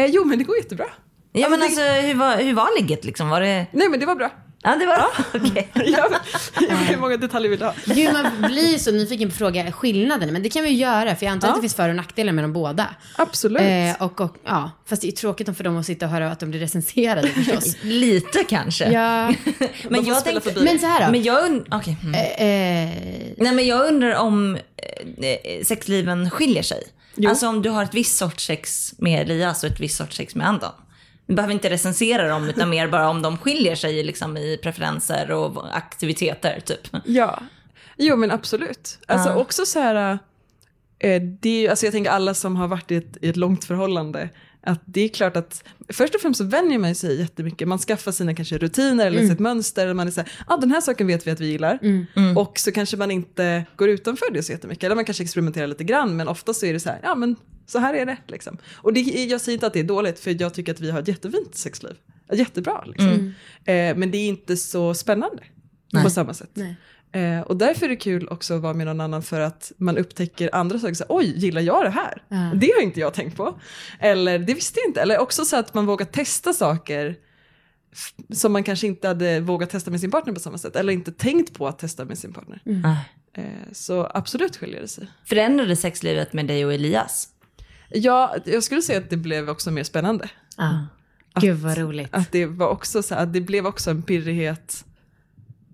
eh, 0.01 0.07
jo 0.07 0.25
men 0.25 0.39
det 0.39 0.45
går 0.45 0.57
jättebra. 0.57 0.87
Ja 1.33 1.49
men 1.49 1.59
det- 1.61 1.65
alltså 1.67 1.81
hur 1.83 2.15
var, 2.15 2.37
hur 2.37 2.55
var 2.55 2.81
ligget 2.81 3.05
liksom? 3.05 3.29
Var 3.29 3.41
det... 3.41 3.67
Nej 3.73 3.89
men 3.89 4.01
det 4.01 4.07
var 4.07 4.15
bra. 4.15 4.31
Ja 4.63 4.77
det 4.77 4.87
var 4.87 5.07
okej. 5.35 5.69
ja, 5.75 6.09
men, 6.69 6.77
hur 6.77 6.97
många 6.97 7.17
detaljer 7.17 7.51
vill 7.51 7.59
du 7.59 7.65
ha? 7.65 7.75
Gud, 7.87 8.13
man 8.13 8.43
blir 8.51 8.79
så 8.79 8.91
nyfiken 8.91 9.29
på 9.29 9.33
att 9.33 9.39
fråga 9.39 9.73
skillnaden. 9.73 10.33
Men 10.33 10.43
det 10.43 10.49
kan 10.49 10.63
vi 10.63 10.69
ju 10.69 10.77
göra, 10.77 11.17
för 11.17 11.27
jag 11.27 11.33
antar 11.33 11.49
att 11.49 11.53
Ja. 11.53 11.57
det 11.57 11.61
finns 11.63 11.75
för 11.75 11.89
och 11.89 11.97
nackdelar 11.97 12.33
med 12.33 12.45
dem 12.45 12.53
båda. 12.53 12.87
Absolut. 13.17 13.63
Eh, 13.63 14.03
och, 14.07 14.21
och, 14.21 14.37
ja, 14.45 14.71
fast 14.87 15.03
det 15.03 15.09
är 15.09 15.13
tråkigt 15.13 15.57
för 15.57 15.65
dem 15.65 15.77
att 15.77 15.87
sitta 15.87 16.07
och 16.07 16.13
höra 16.13 16.31
att 16.33 16.41
de 16.41 16.51
blir 16.51 16.61
recenserade 16.61 17.29
förstås. 17.29 17.77
Lite 17.83 18.45
kanske. 18.45 18.91
ja, 18.93 19.35
men 19.89 20.05
jag 20.05 20.25
tänkte... 20.25 20.61
men 20.61 20.79
så 20.79 20.87
här 20.87 21.07
då. 21.07 21.13
Men 21.13 21.23
jag 21.23 21.45
undrar... 21.45 21.79
Okej. 21.79 21.97
Mm. 22.03 22.15
Eh, 22.15 22.95
Nej 23.37 23.53
men 23.53 23.67
jag 23.67 23.87
undrar 23.89 24.15
om 24.15 24.57
eh, 24.57 25.65
sexliven 25.65 26.31
skiljer 26.31 26.63
sig. 26.63 26.83
Jo. 27.15 27.31
Alltså 27.31 27.49
om 27.49 27.63
du 27.63 27.71
har 27.71 27.83
ett 27.85 27.95
visst 27.95 28.19
sorts 28.19 28.47
sex 28.47 28.95
med 28.99 29.23
Elias 29.23 29.65
och 29.65 29.71
ett 29.71 29.81
visst 29.81 29.97
sorts 29.97 30.17
sex 30.17 30.35
med 30.35 30.47
Anton. 30.49 30.71
Du 31.29 31.35
behöver 31.35 31.55
inte 31.55 31.71
recensera 31.71 32.29
dem 32.29 32.49
utan 32.49 32.71
mer 32.71 32.89
bara 32.89 33.09
om 33.09 33.23
de 33.23 33.39
skiljer 33.39 33.75
sig 33.75 34.03
liksom, 34.03 34.37
i 34.37 34.59
preferenser 34.63 35.31
och 35.31 35.77
aktiviteter 35.77 36.61
typ. 36.61 36.89
Ja, 37.05 37.43
jo 37.97 38.17
men 38.17 38.31
absolut. 38.31 38.99
Alltså 39.07 39.33
också 39.35 39.67
så 39.67 39.79
här, 39.81 40.19
eh, 40.99 41.23
det 41.23 41.49
är, 41.49 41.61
ju- 41.63 41.69
alltså 41.69 41.87
jag 41.87 41.93
tänker 41.93 42.11
alla 42.11 42.35
som 42.35 42.57
har 42.57 42.69
varit 42.69 42.91
i 42.91 42.97
ett, 42.97 43.17
i 43.23 43.29
ett 43.29 43.37
långt 43.37 43.65
förhållande, 43.65 44.29
att 44.63 44.81
det 44.85 45.01
är 45.01 45.09
klart 45.09 45.37
att 45.37 45.65
först 45.89 46.15
och 46.15 46.21
främst 46.21 46.39
så 46.39 46.45
vänjer 46.45 46.79
man 46.79 46.95
sig 46.95 47.21
jättemycket. 47.21 47.69
Man 47.69 47.79
skaffar 47.79 48.13
sina 48.13 48.35
kanske 48.35 48.59
rutiner 48.59 49.07
eller 49.07 49.21
sitt 49.31 49.39
mönster. 49.39 49.95
Man 49.95 50.07
är 50.07 50.11
så 50.11 50.21
här, 50.21 50.31
ah, 50.47 50.57
den 50.57 50.71
här 50.71 50.81
saken 50.81 51.07
vet 51.07 51.27
vi 51.27 51.31
att 51.31 51.41
vi 51.41 51.47
gillar. 51.47 51.79
Och 52.37 52.59
så 52.59 52.73
kanske 52.73 52.97
man 52.97 53.11
inte 53.11 53.65
går 53.77 53.89
utanför 53.89 54.31
det 54.33 54.43
så 54.43 54.53
jättemycket. 54.53 54.85
Eller 54.85 54.97
man 54.97 55.05
kanske 55.05 55.23
experimenterar 55.25 55.67
lite 55.67 55.85
grann, 55.85 56.17
men 56.17 56.29
ofta 56.29 56.55
så 56.55 56.67
är 56.67 56.73
det 56.73 56.81
så 56.81 56.89
här, 56.89 57.01
ja 57.03 57.15
men 57.15 57.37
så 57.69 57.79
här 57.79 57.95
är 57.95 58.07
det. 58.07 58.17
Liksom. 58.27 58.59
Och 58.75 58.93
det, 58.93 59.01
jag 59.01 59.41
säger 59.41 59.57
inte 59.57 59.67
att 59.67 59.73
det 59.73 59.81
är 59.81 59.85
dåligt, 59.85 60.19
för 60.21 60.43
jag 60.43 60.55
tycker 60.55 60.73
att 60.73 60.81
vi 60.81 60.91
har 60.91 61.01
ett 61.01 61.09
jättefint 61.09 61.55
sexliv. 61.55 61.97
Jättebra 62.33 62.85
liksom. 62.87 63.35
Eh, 63.65 63.97
men 63.97 64.11
det 64.11 64.19
är 64.19 64.29
inte 64.29 64.57
så 64.57 64.95
spännande 64.95 65.43
på 66.03 66.11
samma 66.11 66.35
sätt. 66.35 66.51
Nej. 66.55 66.77
Eh, 67.13 67.41
och 67.41 67.57
därför 67.57 67.87
är 67.87 67.91
det 67.91 67.97
kul 67.97 68.29
också 68.29 68.55
att 68.55 68.63
vara 68.63 68.75
med 68.75 68.87
någon 68.87 69.01
annan 69.01 69.23
för 69.23 69.41
att 69.41 69.73
man 69.77 69.99
upptäcker 69.99 70.55
andra 70.55 70.79
saker. 70.79 70.95
Så, 70.95 71.05
här, 71.05 71.17
Oj, 71.17 71.33
gillar 71.37 71.61
jag 71.61 71.85
det 71.85 71.91
här? 71.91 72.23
Ja. 72.29 72.51
Det 72.55 72.73
har 72.77 72.83
inte 72.83 73.01
jag 73.01 73.15
tänkt 73.15 73.37
på. 73.37 73.61
Eller 74.01 74.39
det 74.39 74.55
visste 74.55 74.81
jag 74.81 74.89
inte. 74.89 75.01
Eller 75.01 75.19
också 75.19 75.45
så 75.45 75.57
att 75.57 75.75
man 75.75 75.87
vågar 75.87 76.07
testa 76.07 76.53
saker 76.53 77.17
som 78.33 78.53
man 78.53 78.65
kanske 78.65 78.87
inte 78.87 79.09
hade 79.09 79.41
vågat 79.41 79.71
testa 79.71 79.91
med 79.91 80.01
sin 80.01 80.11
partner 80.11 80.33
på 80.33 80.41
samma 80.41 80.59
sätt. 80.59 80.77
Eller 80.77 80.93
inte 80.93 81.13
tänkt 81.13 81.55
på 81.55 81.69
att 81.69 81.79
testa 81.79 82.05
med 82.05 82.19
sin 82.19 82.33
partner. 82.33 82.61
Ah. 82.85 82.95
Eh, 83.41 83.73
så 83.73 84.11
absolut 84.15 84.57
skiljer 84.57 84.81
det 84.81 84.89
sig. 84.89 85.09
Förändrade 85.25 85.77
sexlivet 85.77 86.33
med 86.33 86.47
dig 86.47 86.65
och 86.65 86.75
Elias? 86.75 87.29
Ja, 87.89 88.37
jag 88.45 88.63
skulle 88.63 88.83
säga 88.83 88.99
att 88.99 89.11
det 89.11 89.17
blev 89.17 89.51
också 89.51 89.71
mer 89.71 89.85
spännande. 89.85 90.29
gud 91.41 91.57
vad 91.59 91.79
roligt. 91.79 92.09
Att 92.13 92.33
det 92.33 92.47
var 92.47 92.69
också 92.69 93.03
så 93.03 93.15
här, 93.15 93.23
att 93.23 93.33
det 93.33 93.41
blev 93.41 93.67
också 93.67 93.91
en 93.91 94.03
pirrighet 94.03 94.85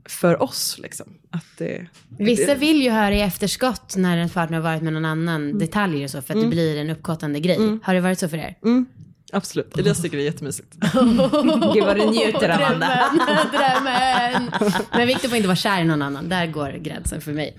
för 0.05 0.43
oss. 0.43 0.79
Liksom. 0.79 1.07
Att 1.31 1.47
det, 1.59 1.87
Vissa 2.19 2.47
det, 2.47 2.55
vill 2.55 2.83
ju 2.83 2.91
höra 2.91 3.15
i 3.15 3.21
efterskott 3.21 3.97
när 3.97 4.17
en 4.17 4.29
partner 4.29 4.57
har 4.57 4.63
varit 4.63 4.83
med 4.83 4.93
någon 4.93 5.05
annan 5.05 5.59
detaljer 5.59 6.05
och 6.05 6.11
så 6.11 6.23
för 6.23 6.35
att 6.35 6.41
det 6.41 6.47
blir 6.47 6.77
en 6.77 6.91
uppkåtande 6.91 7.41
grej. 7.41 7.79
Har 7.83 7.95
det 7.95 8.01
varit 8.01 8.19
så 8.19 8.29
för 8.29 8.37
er? 8.37 8.57
Mm, 9.35 9.39
absolut, 9.39 9.79
Elias 9.79 10.03
tycker 10.03 10.17
det 10.17 10.23
är 10.23 10.25
jättemysigt. 10.25 10.69
Gud 11.75 11.85
vad 11.85 11.97
du 11.97 12.05
njuter 12.05 12.49
Amanda. 12.49 13.11
Drömmen, 13.13 13.47
drömmen. 13.53 14.51
Men 14.93 15.07
Victor 15.07 15.29
får 15.29 15.37
inte 15.37 15.49
vara 15.49 15.57
kär 15.57 15.81
i 15.81 15.85
någon 15.85 16.03
annan. 16.03 16.29
Där 16.29 16.47
går 16.47 16.71
gränsen 16.71 17.21
för 17.21 17.33
mig. 17.33 17.57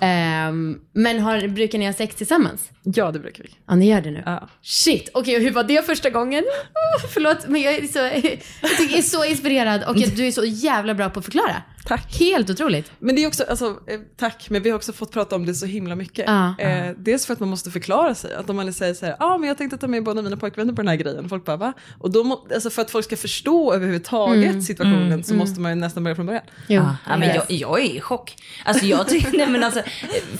Ehm, 0.00 0.78
men 0.92 1.20
har, 1.20 1.48
brukar 1.48 1.78
ni 1.78 1.86
ha 1.86 1.92
sex 1.92 2.14
tillsammans? 2.14 2.70
Ja, 2.82 3.10
det 3.10 3.18
brukar 3.18 3.42
vi. 3.42 3.50
Ja, 3.68 3.74
ni 3.74 3.88
gör 3.90 4.00
det 4.00 4.10
nu? 4.10 4.22
Ja. 4.26 4.48
Shit, 4.62 5.10
okej 5.14 5.36
och 5.36 5.42
hur 5.42 5.50
var 5.50 5.64
det 5.64 5.86
första 5.86 6.10
gången? 6.10 6.44
Oh, 6.44 7.08
förlåt, 7.12 7.48
men 7.48 7.60
jag 7.60 7.74
är, 7.74 7.86
så, 7.86 7.98
jag 7.98 8.98
är 8.98 9.02
så 9.02 9.24
inspirerad 9.24 9.84
och 9.84 9.96
du 9.96 10.26
är 10.26 10.32
så 10.32 10.44
jävla 10.44 10.94
bra 10.94 11.10
på 11.10 11.18
att 11.18 11.24
förklara. 11.24 11.62
Tack. 11.84 12.16
Helt 12.18 12.50
otroligt. 12.50 12.92
Men 12.98 13.16
det 13.16 13.22
är 13.22 13.26
också, 13.26 13.44
alltså, 13.50 13.78
eh, 13.86 14.00
tack, 14.16 14.46
men 14.50 14.62
vi 14.62 14.70
har 14.70 14.76
också 14.76 14.92
fått 14.92 15.12
prata 15.12 15.36
om 15.36 15.46
det 15.46 15.54
så 15.54 15.66
himla 15.66 15.96
mycket. 15.96 16.24
Ja. 16.28 16.58
Eh, 16.58 16.90
dels 16.96 17.26
för 17.26 17.32
att 17.32 17.40
man 17.40 17.48
måste 17.48 17.70
förklara 17.70 18.14
sig, 18.14 18.34
att 18.34 18.50
om 18.50 18.56
man 18.56 18.72
säger 18.72 18.94
så 18.94 19.06
här, 19.06 19.16
ja 19.18 19.26
ah, 19.26 19.38
men 19.38 19.48
jag 19.48 19.58
tänkte 19.58 19.78
ta 19.78 19.86
med 19.86 20.04
båda 20.04 20.22
mina 20.22 20.36
pojkvänner 20.36 20.72
på 20.72 20.82
den 20.82 20.88
här 20.88 20.96
grejen, 20.96 21.28
folk 21.28 21.44
bara 21.44 21.56
va? 21.56 21.72
Och 21.98 22.10
då, 22.10 22.24
må, 22.24 22.46
alltså 22.54 22.70
för 22.70 22.82
att 22.82 22.90
folk 22.90 23.04
ska 23.04 23.16
förstå 23.16 23.72
överhuvudtaget 23.74 24.64
situationen 24.64 25.24
så 25.24 25.34
måste 25.34 25.60
man 25.60 25.72
ju 25.72 25.76
nästan 25.76 26.04
börja 26.04 26.14
från 26.14 26.26
början. 26.26 26.42
Jo. 26.68 26.82
Ja, 27.08 27.16
men 27.16 27.28
jag, 27.28 27.44
jag 27.48 27.80
är 27.80 27.84
i 27.96 28.00
chock. 28.00 28.36
Alltså 28.64 28.86
jag 28.86 29.08
tycker, 29.08 29.32
nej 29.38 29.46
men 29.48 29.64
alltså, 29.64 29.82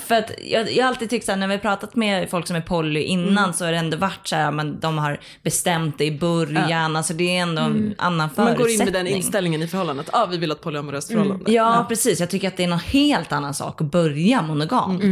för 0.07 0.15
att 0.15 0.31
jag, 0.45 0.73
jag 0.73 0.85
har 0.85 0.89
alltid 0.89 1.11
tyckt 1.11 1.27
så 1.27 1.33
här, 1.33 1.39
när 1.39 1.47
vi 1.47 1.55
har 1.55 1.61
pratat 1.61 1.97
med 1.97 2.31
folk 2.31 2.47
som 2.47 2.57
är 2.57 2.61
poly 2.61 3.01
innan 3.01 3.31
Mm. 3.31 3.53
så 3.53 3.65
har 3.65 3.73
det 3.73 3.79
ändå 3.79 3.97
varit 3.97 4.29
så 4.29 4.37
här, 4.37 4.51
men 4.51 4.81
de 4.81 4.99
har 4.99 5.21
bestämt 5.43 5.99
det 5.99 6.05
i 6.05 6.19
början, 6.19 6.97
alltså 6.97 7.15
det 7.15 7.37
är 7.37 7.43
ändå 7.43 7.63
en 7.63 7.95
annan 7.99 8.21
Mm. 8.37 8.45
Man 8.45 8.57
går 8.57 8.69
in 8.69 8.79
med 8.79 8.87
den 8.87 8.93
förutsättning. 8.93 9.17
inställningen 9.17 9.63
i 9.63 9.67
förhållandet, 9.69 10.09
ja 10.13 10.23
ah, 10.23 10.27
vi 10.27 10.37
vill 10.39 10.51
ha 10.51 10.57
ett 10.57 10.63
polyamoröst 10.63 11.09
förhållande. 11.09 11.30
Ja, 11.47 11.87
precis. 11.89 12.21
Jag 12.21 12.31
tycker 12.31 12.49
att 12.49 12.57
det 12.57 12.65
är 12.65 12.69
någon 12.69 12.79
helt 12.79 13.33
annan 13.33 13.55
sak 13.55 13.81
att 13.81 13.91
börja 13.91 14.43
monogamt 14.43 15.03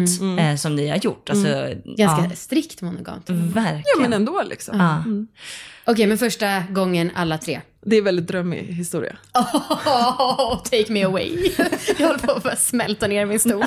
Eh, 0.40 0.56
som 0.56 0.74
ni 0.76 0.88
har 0.88 0.96
gjort. 0.96 1.30
Alltså, 1.30 1.48
Ganska 1.84 2.24
ja, 2.24 2.30
strikt 2.34 2.82
monogamt. 2.82 3.30
verkligen. 3.30 3.82
Ja 3.96 4.00
men 4.02 4.12
ändå 4.12 4.42
liksom. 4.42 4.78
Ja. 4.80 5.02
Okej, 5.84 6.06
men 6.06 6.18
första 6.18 6.60
gången 6.70 7.10
alla 7.14 7.38
tre. 7.38 7.60
Det 7.86 7.96
är 7.96 8.02
väldigt 8.02 8.26
drömmig 8.26 8.62
historia. 8.62 9.16
Oh, 9.34 10.62
take 10.62 10.92
me 10.92 11.02
away. 11.04 11.52
Jag 11.98 12.06
håller 12.06 12.18
på 12.40 12.48
att 12.48 12.58
smälta 12.60 13.06
ner 13.06 13.26
min 13.26 13.40
stol. 13.40 13.64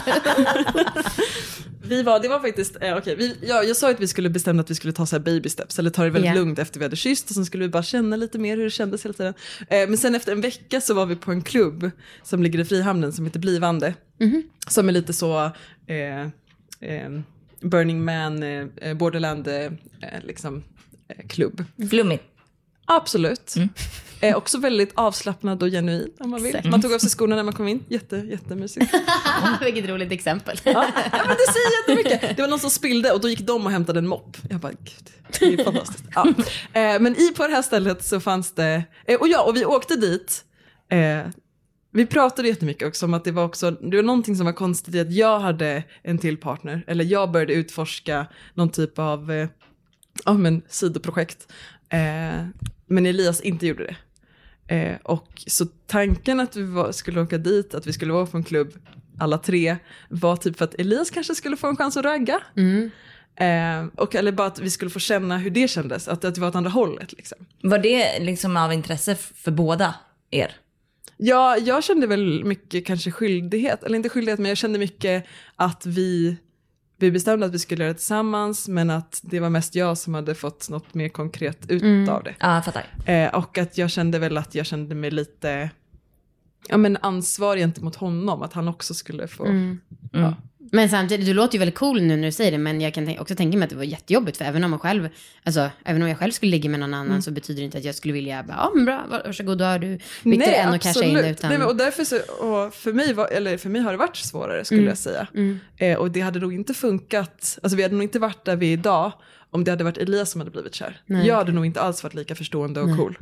Vi 1.83 2.03
var, 2.03 2.19
det 2.19 2.27
var 2.27 2.39
faktiskt, 2.39 2.77
eh, 2.81 2.97
okej, 2.97 3.15
vi, 3.15 3.37
ja, 3.41 3.63
jag 3.63 3.77
sa 3.77 3.91
att 3.91 3.99
vi 3.99 4.07
skulle 4.07 4.29
bestämma 4.29 4.61
att 4.61 4.69
vi 4.69 4.75
skulle 4.75 4.93
ta 4.93 5.05
så 5.05 5.15
här 5.15 5.23
baby 5.23 5.49
steps, 5.49 5.79
eller 5.79 5.89
ta 5.89 6.03
det 6.03 6.09
väldigt 6.09 6.29
Ja. 6.31 6.35
lugnt 6.35 6.59
efter 6.59 6.79
vi 6.79 6.85
hade 6.85 6.95
kysst 6.95 7.29
och 7.29 7.35
sen 7.35 7.45
skulle 7.45 7.63
vi 7.65 7.69
bara 7.69 7.83
känna 7.83 8.15
lite 8.15 8.39
mer 8.39 8.57
hur 8.57 8.63
det 8.63 8.69
kändes 8.69 9.05
hela 9.05 9.13
tiden. 9.13 9.33
Eh, 9.69 9.87
men 9.89 9.97
sen 9.97 10.15
efter 10.15 10.31
en 10.31 10.41
vecka 10.41 10.81
så 10.81 10.93
var 10.93 11.05
vi 11.05 11.15
på 11.15 11.31
en 11.31 11.41
klubb 11.41 11.91
som 12.23 12.43
ligger 12.43 12.59
i 12.59 12.65
Frihamnen 12.65 13.13
som 13.13 13.25
heter 13.25 13.39
Blivande. 13.39 13.93
Som 14.67 14.89
är 14.89 14.93
lite 14.93 15.13
så 15.13 15.43
eh, 15.87 16.21
eh, 16.21 17.09
Burning 17.61 18.05
Man, 18.05 18.43
eh, 18.43 18.65
eh, 18.81 18.93
Borderland 18.93 19.47
eh, 19.47 19.71
liksom, 20.23 20.63
klubb. 21.29 21.63
Flummigt. 21.89 22.23
Absolut. 22.85 23.55
Eh, 24.23 24.37
också 24.37 24.57
väldigt 24.57 24.91
avslappnad 24.95 25.63
och 25.63 25.69
genuin 25.69 26.11
om 26.19 26.29
man 26.29 26.43
vill. 26.43 26.51
Säkert. 26.51 26.71
Man 26.71 26.81
tog 26.81 26.93
av 26.93 26.99
sig 26.99 27.09
skorna 27.09 27.35
när 27.35 27.43
man 27.43 27.53
kom 27.53 27.67
in, 27.67 27.83
Jätte, 27.87 28.15
jättemysigt. 28.15 28.93
Vilket 29.61 29.89
roligt 29.89 30.11
exempel. 30.11 30.59
Ja, 30.63 30.71
ja, 30.71 30.83
men 31.11 31.35
det 31.37 31.53
säger 31.53 31.79
jättemycket. 31.79 32.35
Det 32.37 32.41
var 32.41 32.49
någon 32.49 32.59
som 32.59 32.69
spillde 32.69 33.11
och 33.11 33.21
då 33.21 33.29
gick 33.29 33.39
de 33.39 33.65
och 33.65 33.71
hämtade 33.71 33.99
en 33.99 34.07
mopp. 34.07 34.37
Jag 34.49 34.59
bara, 34.59 34.71
gud, 34.71 35.09
det 35.39 35.61
är 35.61 35.63
fantastiskt. 35.63 36.03
Ja. 36.15 36.27
Eh, 36.73 36.99
men 36.99 37.15
i 37.15 37.33
på 37.37 37.47
det 37.47 37.53
här 37.53 37.61
stället 37.61 38.05
så 38.05 38.19
fanns 38.19 38.51
det, 38.53 38.83
eh, 39.05 39.19
och 39.19 39.27
ja, 39.27 39.41
och 39.43 39.55
vi 39.55 39.65
åkte 39.65 39.95
dit. 39.95 40.43
Eh, 40.91 41.27
vi 41.93 42.05
pratade 42.05 42.47
jättemycket 42.47 42.87
också 42.87 43.05
om 43.05 43.13
att 43.13 43.23
det 43.23 43.31
var 43.31 43.45
också, 43.45 43.71
det 43.71 43.95
var 43.95 44.03
någonting 44.03 44.35
som 44.35 44.45
var 44.45 44.53
konstigt 44.53 44.95
i 44.95 44.99
att 44.99 45.13
jag 45.13 45.39
hade 45.39 45.83
en 46.03 46.17
till 46.17 46.37
partner, 46.37 46.83
eller 46.87 47.05
jag 47.05 47.31
började 47.31 47.53
utforska 47.53 48.25
någon 48.53 48.69
typ 48.69 48.99
av, 48.99 49.47
ja 50.25 50.33
men 50.33 50.61
sidoprojekt. 50.69 51.47
Eh, 51.91 52.45
men 52.85 53.05
Elias 53.05 53.41
inte 53.41 53.67
gjorde 53.67 53.83
det. 53.83 53.95
Eh, 54.75 54.97
och 55.03 55.43
så 55.47 55.65
tanken 55.65 56.39
att 56.39 56.55
vi 56.55 56.63
var, 56.63 56.91
skulle 56.91 57.21
åka 57.21 57.37
dit, 57.37 57.73
att 57.73 57.87
vi 57.87 57.93
skulle 57.93 58.13
vara 58.13 58.25
på 58.25 58.37
en 58.37 58.43
klubb 58.43 58.73
alla 59.19 59.37
tre, 59.37 59.77
var 60.09 60.35
typ 60.35 60.57
för 60.57 60.65
att 60.65 60.75
Elias 60.75 61.09
kanske 61.09 61.35
skulle 61.35 61.57
få 61.57 61.67
en 61.67 61.75
chans 61.75 61.97
att 61.97 62.05
ragga. 62.05 62.39
Eh, 63.35 63.85
och, 63.95 64.15
eller 64.15 64.31
bara 64.31 64.47
att 64.47 64.59
vi 64.59 64.69
skulle 64.69 64.91
få 64.91 64.99
känna 64.99 65.37
hur 65.37 65.49
det 65.49 65.67
kändes, 65.67 66.07
att, 66.07 66.25
att 66.25 66.35
det 66.35 66.41
var 66.41 66.47
åt 66.47 66.55
andra 66.55 66.69
hållet. 66.69 67.13
Liksom. 67.13 67.37
Var 67.61 67.79
det 67.79 68.19
liksom 68.19 68.57
av 68.57 68.73
intresse 68.73 69.15
för 69.15 69.51
båda 69.51 69.95
er? 70.31 70.51
Ja, 71.17 71.57
jag 71.57 71.83
kände 71.83 72.07
väl 72.07 72.43
mycket 72.43 72.85
kanske 72.85 73.11
skyldighet, 73.11 73.83
eller 73.83 73.95
inte 73.95 74.09
skyldighet, 74.09 74.39
men 74.39 74.49
jag 74.49 74.57
kände 74.57 74.79
mycket 74.79 75.25
att 75.55 75.85
vi, 75.85 76.37
vi 77.01 77.11
bestämde 77.11 77.45
att 77.45 77.53
vi 77.53 77.59
skulle 77.59 77.83
göra 77.83 77.93
det 77.93 77.99
tillsammans, 77.99 78.67
men 78.67 78.89
att 78.89 79.19
det 79.23 79.39
var 79.39 79.49
mest 79.49 79.75
jag 79.75 79.97
som 79.97 80.13
hade 80.13 80.35
fått 80.35 80.69
något 80.69 80.93
mer 80.93 81.09
konkret 81.09 81.71
ut 81.71 82.09
av 82.09 82.23
det. 82.23 82.35
Ja, 82.39 82.55
jag 82.55 82.65
fattar. 82.65 82.85
Eh, 83.05 83.35
och 83.35 83.57
att 83.57 83.77
jag 83.77 83.91
kände 83.91 84.19
väl 84.19 84.37
att 84.37 84.55
jag 84.55 84.65
kände 84.65 84.95
mig 84.95 85.11
lite 85.11 85.69
ja, 86.67 86.77
men 86.77 86.97
ansvar 87.01 87.57
gentemot 87.57 87.95
honom, 87.95 88.41
att 88.41 88.53
han 88.53 88.67
också 88.67 88.93
skulle 88.93 89.27
få... 89.27 89.47
Ja. 90.11 90.35
Men 90.71 90.89
samtidigt, 90.89 91.25
du 91.25 91.33
låter 91.33 91.53
ju 91.53 91.59
väldigt 91.59 91.75
cool 91.77 92.01
nu 92.01 92.15
när 92.15 92.27
du 92.27 92.31
säger 92.31 92.51
det, 92.51 92.57
men 92.57 92.81
jag 92.81 92.93
kan 92.93 93.19
också 93.19 93.35
tänka 93.35 93.57
mig 93.57 93.63
att 93.63 93.69
det 93.69 93.75
var 93.75 93.83
jättejobbigt, 93.83 94.37
för 94.37 94.45
även 94.45 94.63
om 94.63 94.71
man 94.71 94.79
själv, 94.79 95.09
alltså, 95.43 95.69
även 95.85 96.01
om 96.01 96.07
jag 96.09 96.19
själv 96.19 96.31
skulle 96.31 96.51
ligga 96.51 96.69
med 96.69 96.79
någon 96.79 96.93
annan 96.93 97.21
så 97.21 97.31
betyder 97.31 97.61
det 97.61 97.65
inte 97.65 97.77
att 97.77 97.83
jag 97.83 97.95
skulle 97.95 98.13
vilja, 98.13 98.45
ja 98.47 98.71
men 98.75 98.85
bra, 98.85 99.05
varsågod, 99.09 99.57
då 99.57 99.65
har 99.65 99.79
du 99.79 99.99
bytt 100.23 100.47
en 100.47 100.73
och 100.73 100.81
casha 100.81 101.03
in 101.03 101.17
utan... 101.17 101.49
Nej, 101.49 101.59
men, 101.59 101.67
och 101.67 101.75
därför 101.75 102.03
så, 102.03 102.15
och 102.17 102.73
för, 102.73 102.93
mig 102.93 103.13
var, 103.13 103.27
eller 103.27 103.57
för 103.57 103.69
mig 103.69 103.81
har 103.81 103.91
det 103.91 103.97
varit 103.97 104.15
svårare 104.15 104.65
skulle 104.65 104.81
Mm. 104.81 104.89
jag 104.89 104.97
säga. 104.97 105.27
Eh, 105.77 105.97
och 105.97 106.11
det 106.11 106.21
hade 106.21 106.39
nog 106.39 106.53
inte 106.53 106.73
funkat, 106.73 107.59
alltså 107.63 107.77
vi 107.77 107.83
hade 107.83 107.95
nog 107.95 108.03
inte 108.03 108.19
varit 108.19 108.45
där 108.45 108.55
vi 108.55 108.67
är 108.69 108.73
idag 108.73 109.11
om 109.51 109.63
det 109.63 109.71
hade 109.71 109.83
varit 109.83 109.97
Elias 109.97 110.31
som 110.31 110.41
hade 110.41 110.51
blivit 110.51 110.75
kär. 110.75 111.01
Nej. 111.05 111.27
Jag 111.27 111.35
hade 111.35 111.51
nog 111.51 111.65
inte 111.65 111.81
alls 111.81 112.03
varit 112.03 112.13
lika 112.13 112.35
förstående 112.35 112.81
och 112.81 112.97
cool. 112.97 113.17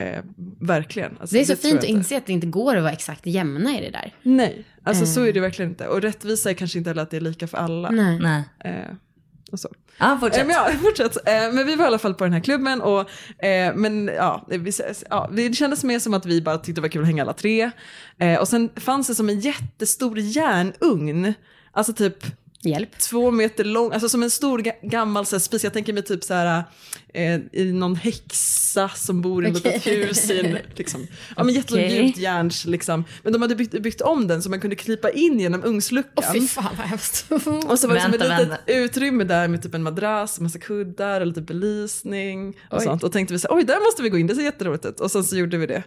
Eh, 0.00 0.24
verkligen. 0.60 1.16
Alltså, 1.20 1.34
det 1.34 1.40
är 1.40 1.44
så 1.44 1.56
tror 1.56 1.70
fint 1.70 1.78
att 1.82 1.88
inse 1.88 2.16
att 2.16 2.26
det 2.26 2.32
inte 2.32 2.46
går 2.46 2.76
att 2.76 2.82
vara 2.82 2.92
exakt 2.92 3.26
jämna 3.26 3.78
i 3.78 3.80
det 3.80 3.90
där. 3.90 4.14
Nej, 4.22 4.64
alltså 4.82 5.06
så 5.06 5.20
är 5.24 5.32
det 5.32 5.40
verkligen 5.40 5.70
inte. 5.70 5.88
Och 5.88 6.02
rättvisa 6.02 6.50
är 6.50 6.54
kanske 6.54 6.78
inte 6.78 6.90
heller 6.90 7.02
att 7.02 7.10
det 7.10 7.16
är 7.16 7.20
lika 7.20 7.46
för 7.46 7.58
alla. 7.58 7.90
Nej. 7.90 8.18
Nej. 8.18 8.44
Eh, 8.64 8.94
och 9.52 9.60
så. 9.60 9.68
Ja, 9.98 10.12
Eh, 10.12 10.20
fortsätt. 10.20 10.46
Men, 10.46 10.56
ja, 10.56 10.70
fortsätt. 10.82 11.16
Eh, 11.28 11.52
men 11.52 11.66
vi 11.66 11.76
var 11.76 11.84
i 11.84 11.88
alla 11.88 11.98
fall 11.98 12.14
på 12.14 12.24
den 12.24 12.32
här 12.32 12.40
klubben 12.40 12.80
och 12.80 13.00
eh, 13.44 13.74
men 13.74 14.10
ja, 14.16 14.46
vi, 14.48 14.72
ja, 15.10 15.30
det 15.32 15.56
kändes 15.56 15.84
mer 15.84 15.98
som 15.98 16.14
att 16.14 16.26
vi 16.26 16.42
bara 16.42 16.58
tyckte 16.58 16.72
det 16.72 16.80
var 16.80 16.88
kul 16.88 17.02
att 17.02 17.06
hänga 17.06 17.22
alla 17.22 17.32
tre. 17.32 17.70
Eh, 18.18 18.40
och 18.40 18.48
sen 18.48 18.70
fanns 18.76 19.06
det 19.06 19.14
som 19.14 19.28
en 19.28 19.40
jättestor 19.40 20.18
järnugn, 20.18 21.34
alltså 21.72 21.92
typ 21.92 22.24
Hjälp. 22.64 22.98
två 22.98 23.30
meter 23.30 23.64
lång, 23.64 23.92
alltså 23.92 24.08
som 24.08 24.22
en 24.22 24.30
stor 24.30 24.88
gammal 24.88 25.26
så 25.26 25.36
här, 25.36 25.40
spis. 25.40 25.64
Jag 25.64 25.72
tänker 25.72 25.92
mig 25.92 26.02
typ 26.02 26.24
så 26.24 26.34
här 26.34 26.64
eh, 27.14 27.40
i 27.52 27.72
någon 27.72 27.96
häxa 27.96 28.88
som 28.88 29.22
bor 29.22 29.46
i 29.46 29.50
ett 29.50 29.56
Okej. 29.56 29.72
litet 29.74 29.92
hus 30.10 30.30
i 30.30 30.40
en, 30.40 30.58
liksom, 30.74 31.06
ja 31.36 31.44
men 31.44 31.58
Okej. 31.58 32.06
gjutjärns 32.06 32.64
liksom. 32.64 33.04
Men 33.22 33.32
de 33.32 33.42
hade 33.42 33.54
byggt, 33.54 33.82
byggt 33.82 34.00
om 34.00 34.28
den 34.28 34.42
så 34.42 34.50
man 34.50 34.60
kunde 34.60 34.76
krypa 34.76 35.10
in 35.10 35.40
genom 35.40 35.64
ugnsluckan. 35.64 36.32
Fy 36.32 36.46
fan 36.48 36.74
vad 36.78 36.86
hemskt. 36.86 37.26
Och 37.66 37.78
så 37.78 37.88
var 37.88 37.94
det 37.94 38.00
som 38.00 38.14
ett 38.14 38.20
Vänta, 38.20 38.38
litet 38.38 38.48
vänta. 38.48 38.58
utrymme 38.66 39.24
där 39.24 39.48
med 39.48 39.62
typ 39.62 39.74
en 39.74 39.82
madrass, 39.82 40.40
massa 40.40 40.58
kuddar 40.58 41.20
och 41.20 41.26
lite 41.26 41.40
belysning 41.40 42.48
och 42.70 42.78
Oj. 42.78 42.84
sånt. 42.84 43.02
Och 43.02 43.12
tänkte 43.12 43.34
vi 43.34 43.38
så 43.38 43.48
här, 43.48 43.56
oj 43.56 43.64
där 43.64 43.84
måste 43.86 44.02
vi 44.02 44.08
gå 44.08 44.18
in, 44.18 44.26
det 44.26 44.34
ser 44.34 44.42
jätteroligt 44.42 44.84
ut. 44.86 45.00
Och 45.00 45.10
sen 45.10 45.24
så 45.24 45.36
gjorde 45.36 45.56
vi 45.56 45.66
det. 45.66 45.82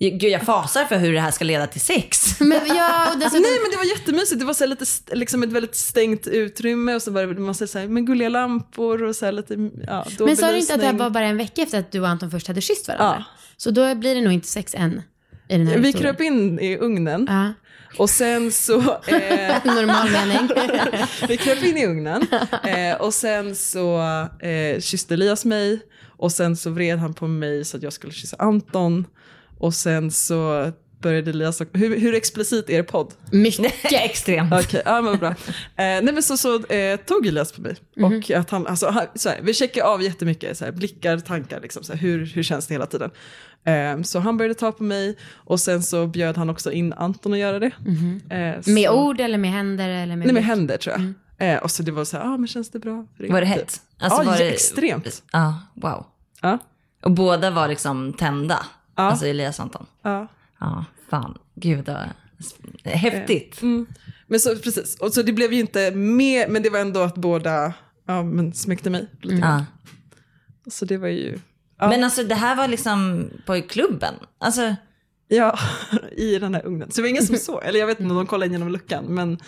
Gud, 0.00 0.22
jag 0.24 0.42
fasar 0.42 0.84
för 0.84 0.96
hur 0.98 1.12
det 1.12 1.20
här 1.20 1.30
ska 1.30 1.44
leda 1.44 1.66
till 1.66 1.80
sex. 1.80 2.40
men 2.40 2.60
ja, 2.66 3.12
och 3.12 3.18
dessutom, 3.18 3.42
Nej 3.42 3.58
men 3.62 3.70
det 3.70 3.76
var 3.76 3.84
jättemysigt, 3.84 4.40
det 4.40 4.46
var 4.46 4.54
så 4.54 4.66
lite, 4.66 4.84
liksom 5.12 5.42
ett 5.42 5.52
väldigt 5.52 5.74
stängt 5.76 6.26
utrymme 6.26 6.94
och 6.94 7.02
så 7.02 7.10
var 7.10 7.26
det 7.26 7.40
massa 7.40 7.66
så 7.66 7.78
här, 7.78 7.88
men 7.88 8.04
gulliga 8.06 8.28
lampor 8.28 9.02
och 9.02 9.16
så 9.16 9.24
här 9.24 9.32
lite, 9.32 9.70
ja, 9.86 10.06
då 10.18 10.26
men 10.26 10.36
sa 10.36 10.50
du 10.52 10.58
inte 10.58 10.67
att 10.74 10.80
det 10.80 10.86
här 10.86 10.92
var 10.92 11.10
bara 11.10 11.26
en 11.26 11.36
vecka 11.36 11.62
efter 11.62 11.78
att 11.78 11.92
du 11.92 12.00
och 12.00 12.08
Anton 12.08 12.30
först 12.30 12.48
hade 12.48 12.60
kysst 12.60 12.88
varandra? 12.88 13.16
Ja. 13.18 13.24
Så 13.56 13.70
då 13.70 13.94
blir 13.94 14.14
det 14.14 14.20
nog 14.20 14.32
inte 14.32 14.48
sex 14.48 14.74
än 14.74 15.02
i 15.48 15.58
den 15.58 15.66
här 15.66 15.78
Vi 15.78 15.92
kröp 15.92 16.20
in 16.20 16.58
i 16.58 16.76
ugnen 16.78 17.26
Ja, 17.28 17.52
och 17.98 18.10
sen 18.10 18.52
så, 18.52 18.78
eh, 19.06 19.64
normal 19.64 20.10
mening. 20.10 20.50
vi 21.28 21.36
kröp 21.36 21.62
in 21.62 21.76
i 21.76 21.86
ugnen 21.86 22.26
eh, 22.64 23.00
och 23.00 23.14
sen 23.14 23.56
så 23.56 24.00
eh, 24.40 24.80
kysste 24.80 25.14
Elias 25.14 25.44
mig 25.44 25.80
och 26.16 26.32
sen 26.32 26.56
så 26.56 26.70
vred 26.70 26.98
han 26.98 27.14
på 27.14 27.26
mig 27.26 27.64
så 27.64 27.76
att 27.76 27.82
jag 27.82 27.92
skulle 27.92 28.12
kyssa 28.12 28.36
Anton 28.38 29.06
och 29.58 29.74
sen 29.74 30.10
så 30.10 30.72
började 31.00 31.30
Elias, 31.30 31.62
hur, 31.72 32.00
hur 32.00 32.14
explicit 32.14 32.70
är 32.70 32.74
er 32.78 32.82
podd? 32.82 33.14
Mycket. 33.32 33.92
Extremt. 33.92 34.52
Okej, 34.64 34.82
ja 34.84 35.00
men 35.02 35.18
bra. 35.18 35.28
Eh, 35.28 35.34
nej 35.76 36.02
men 36.12 36.22
så, 36.22 36.36
så 36.36 36.62
eh, 36.64 36.96
tog 36.96 37.26
Elias 37.26 37.52
på 37.52 37.60
mig. 37.60 37.76
Och 38.02 38.30
att 38.30 38.50
han, 38.50 38.66
alltså, 38.66 38.88
han, 38.88 39.06
så 39.14 39.28
här, 39.28 39.38
vi 39.42 39.54
checkar 39.54 39.84
av 39.84 40.02
jättemycket, 40.02 40.58
så 40.58 40.64
här, 40.64 40.72
blickar, 40.72 41.18
tankar, 41.18 41.60
liksom, 41.60 41.82
så 41.84 41.92
här, 41.92 42.00
hur, 42.00 42.26
hur 42.26 42.42
känns 42.42 42.66
det 42.66 42.74
hela 42.74 42.86
tiden. 42.86 43.10
Eh, 43.64 44.02
så 44.02 44.18
han 44.18 44.36
började 44.36 44.54
ta 44.54 44.72
på 44.72 44.82
mig 44.82 45.16
och 45.34 45.60
sen 45.60 45.82
så 45.82 46.06
bjöd 46.06 46.36
han 46.36 46.50
också 46.50 46.72
in 46.72 46.92
Anton 46.92 47.32
att 47.32 47.38
göra 47.38 47.58
det. 47.58 47.70
Så, 48.64 48.70
Med 48.70 48.90
ord 48.90 49.20
eller 49.20 49.38
med 49.38 49.50
händer 49.50 49.88
eller 49.88 50.16
med 50.16 50.26
Nej 50.26 50.34
med 50.34 50.44
händer 50.44 50.76
tror 50.76 50.96
jag. 50.96 51.14
Eh, 51.40 51.58
och 51.58 51.70
så 51.70 51.82
det 51.82 51.92
var 51.92 52.04
så 52.04 52.16
här, 52.16 52.24
ah, 52.24 52.36
men 52.36 52.46
känns 52.48 52.70
det 52.70 52.78
bra? 52.78 53.06
er?" 53.18 53.32
Var 53.32 53.40
det 53.40 53.46
Typ. 53.46 53.56
hett? 53.56 53.80
Alltså, 53.98 54.22
ja, 54.32 54.38
det- 54.38 54.48
extremt. 54.50 55.22
Ja, 55.32 55.60
wow. 55.74 56.06
Ja, 56.42 56.58
Och 57.02 57.10
båda 57.10 57.50
var 57.50 57.68
liksom 57.68 58.12
tända. 58.12 58.66
Ja. 58.96 59.02
Alltså 59.02 59.26
Elias 59.26 59.58
och 59.58 59.64
Anton. 59.64 59.86
ja. 60.02 60.28
Ja, 60.60 60.84
fan. 61.10 61.38
Gud, 61.54 61.90
häftigt. 62.84 63.62
Mm. 63.62 63.86
Men 64.26 64.40
så 64.40 64.56
precis, 64.56 64.96
och 65.00 65.12
så 65.12 65.22
det 65.22 65.32
blev 65.32 65.52
ju 65.52 65.60
inte 65.60 65.90
mer, 65.90 66.48
men 66.48 66.62
det 66.62 66.70
var 66.70 66.78
ändå 66.78 67.00
att 67.00 67.14
båda 67.14 67.72
ja, 68.06 68.22
men 68.22 68.52
smekte 68.52 68.90
mig 68.90 69.08
lite. 69.22 69.46
Ja. 69.46 69.64
Så 70.70 70.84
det 70.84 70.98
var 70.98 71.08
ju, 71.08 71.38
ja. 71.78 71.88
Men 71.88 72.04
alltså 72.04 72.24
det 72.24 72.34
här 72.34 72.56
var 72.56 72.68
liksom 72.68 73.30
på 73.46 73.62
klubben. 73.62 74.14
Alltså, 74.38 74.76
Ja, 75.28 75.58
i 76.12 76.38
den 76.38 76.54
här 76.54 76.66
ugnen. 76.66 76.90
Så 76.90 76.96
det 76.96 77.02
var 77.02 77.08
ingen 77.08 77.26
som 77.26 77.36
såg, 77.36 77.64
eller 77.64 77.80
jag 77.80 77.86
vet 77.86 78.00
inte 78.00 78.10
om 78.10 78.16
de 78.16 78.26
kollade 78.26 78.52
genom 78.52 78.68
luckan, 78.68 79.04
men, 79.04 79.38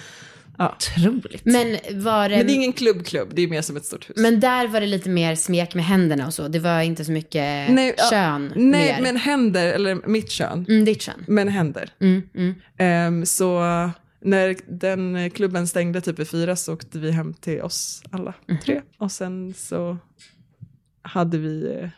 ja. 0.61 0.77
otroligt. 0.77 1.45
Men 1.45 1.77
var 2.03 2.29
det... 2.29 2.37
men 2.37 2.47
det 2.47 2.53
är 2.53 2.55
ingen 2.55 2.73
klubbklubb, 2.73 3.29
det 3.35 3.43
är 3.43 3.49
mer 3.49 3.63
som 3.63 3.77
ett 3.77 3.85
stort 3.85 4.09
hus. 4.11 4.17
Men 4.17 4.41
där 4.41 4.67
var 4.69 4.81
det 4.81 4.87
lite 4.87 5.09
mer 5.09 5.35
smek 5.35 5.75
med 5.75 5.85
händerna 5.85 6.27
och 6.27 6.35
så. 6.35 6.49
Det 6.49 6.59
var 6.59 6.81
inte 6.81 7.05
så 7.05 7.13
mycket 7.13 7.71
Nej, 7.71 7.95
ja, 7.99 8.05
kön 8.11 8.53
Nej, 8.57 8.93
mer. 8.95 9.03
men 9.03 9.17
händer, 9.17 9.67
eller 9.67 10.09
mitt 10.09 10.31
kön, 10.31 10.67
Mm, 10.69 10.85
ditt 10.85 11.03
kön. 11.03 11.25
men 11.27 11.49
händer. 11.49 11.91
Mm, 12.01 12.23
mm. 12.35 12.55
Ehm, 12.79 13.27
så 13.27 13.61
när 14.23 14.57
den 14.79 15.31
klubben 15.31 15.69
stängde 15.69 16.01
typ 16.01 16.19
i 16.19 16.25
fyra 16.25 16.57
så 16.57 16.73
åkte 16.75 16.99
vi 16.99 17.11
hem 17.11 17.35
till 17.35 17.61
oss 17.63 18.03
alla 18.11 18.35
Mhm. 18.49 18.59
tre. 18.65 18.81
Och 18.99 19.13
sen 19.13 19.55
så 19.57 19.97
hade 21.03 21.39
vi, 21.39 21.79
eh, 21.83 21.89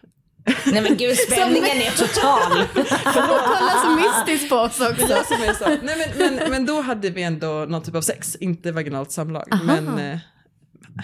Nej 0.67 0.83
men 0.83 0.97
gud, 0.97 1.17
spänningen 1.17 1.77
är 1.77 1.91
total. 1.91 2.65
Kolla 3.15 3.73
så 3.85 3.91
mystiskt 3.91 4.49
på 4.51 4.57
oss 4.57 4.81
också. 4.81 5.07
ja, 5.09 5.25
som 5.25 5.45
jag 5.47 5.57
sa, 5.57 5.69
nej, 5.69 6.13
men, 6.19 6.35
men, 6.37 6.51
men 6.51 6.67
då 6.67 6.81
hade 6.81 7.11
vi 7.11 7.23
ändå 7.23 7.47
någon 7.69 7.83
typ 7.83 7.95
av 7.95 8.01
sex, 8.01 8.37
inte 8.37 8.73
vaginalt 8.73 9.13
samlag, 9.13 9.45
men 9.65 9.99
eh, 9.99 10.19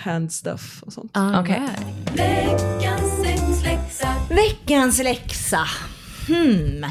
hand 0.05 0.33
stuff 0.33 0.83
och 0.87 0.93
sånt. 0.93 1.13
Okej. 1.37 1.63
Veckans 2.15 3.23
sexläxa. 3.23 4.09
Veckans 4.31 5.03
läxa. 5.03 5.67
Hmm. 6.29 6.87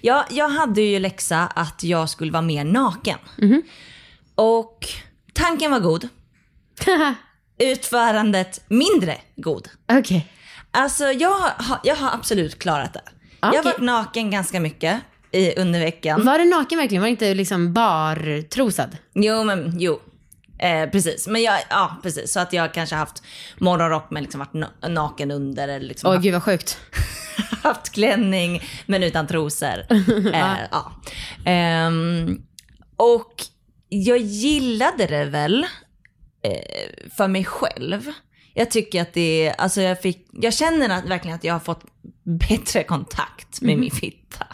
Ja, 0.00 0.26
jag 0.30 0.48
hade 0.48 0.80
ju 0.80 0.98
läxa 0.98 1.46
att 1.46 1.82
jag 1.82 2.08
skulle 2.08 2.32
vara 2.32 2.42
mer 2.42 2.64
naken. 2.64 3.18
Och 4.34 4.88
tanken 5.32 5.70
var 5.70 5.80
god. 5.80 6.08
Utförandet 7.58 8.64
mindre 8.68 9.16
god. 9.36 9.68
Okej. 9.92 10.28
Alltså 10.72 11.04
jag 11.04 11.38
har, 11.38 11.80
jag 11.84 11.96
har 11.96 12.10
absolut 12.14 12.58
klarat 12.58 12.92
det. 12.92 13.02
Jag 13.40 13.54
har 13.54 13.62
varit 13.62 13.80
naken 13.80 14.30
ganska 14.30 14.60
mycket 14.60 15.00
i, 15.32 15.60
under 15.60 15.80
veckan. 15.80 16.24
Var 16.26 16.38
du 16.38 16.44
naken 16.44 16.78
verkligen? 16.78 17.02
Var 17.02 17.06
det 17.08 17.10
inte 17.10 17.34
liksom 17.34 17.72
bartrosad? 17.72 18.96
Jo, 19.14 19.44
men 19.44 19.78
jo. 19.78 20.00
Eh, 20.58 20.90
precis. 20.90 21.28
Men 21.28 21.42
jag, 21.42 21.58
ja, 21.70 21.96
precis. 22.02 22.32
Så 22.32 22.40
att 22.40 22.52
jag 22.52 22.74
kanske 22.74 22.96
haft 22.96 23.22
morgonrock 23.58 24.10
men 24.10 24.22
liksom 24.22 24.38
varit 24.38 24.52
na- 24.52 24.88
naken 24.88 25.30
under 25.30 25.80
liksom 25.80 26.08
Åh 26.08 26.14
haft, 26.14 26.24
gud 26.24 26.32
vad 26.32 26.42
sjukt. 26.42 26.78
haft 27.62 27.92
klänning 27.92 28.62
men 28.86 29.02
utan 29.02 29.26
trosor. 29.26 29.84
eh, 30.34 30.56
ja. 30.70 30.92
Ehm, 31.44 32.42
och 32.96 33.44
jag 33.88 34.18
gillade 34.18 35.06
det 35.06 35.24
väl 35.24 35.66
eh, 36.42 37.10
för 37.16 37.28
mig 37.28 37.44
själv. 37.44 38.12
Jag 38.54 38.70
tycker 38.70 39.02
att 39.02 39.12
det 39.12 39.46
är, 39.46 39.52
alltså 39.52 39.80
jag 39.80 40.00
fick, 40.00 40.26
jag 40.32 40.54
känner 40.54 40.88
att, 40.88 41.04
verkligen 41.04 41.36
att 41.36 41.44
jag 41.44 41.54
har 41.54 41.60
fått 41.60 41.84
bättre 42.22 42.84
kontakt 42.84 43.60
med 43.60 43.78
min 43.78 43.90
fitta. 43.90 44.46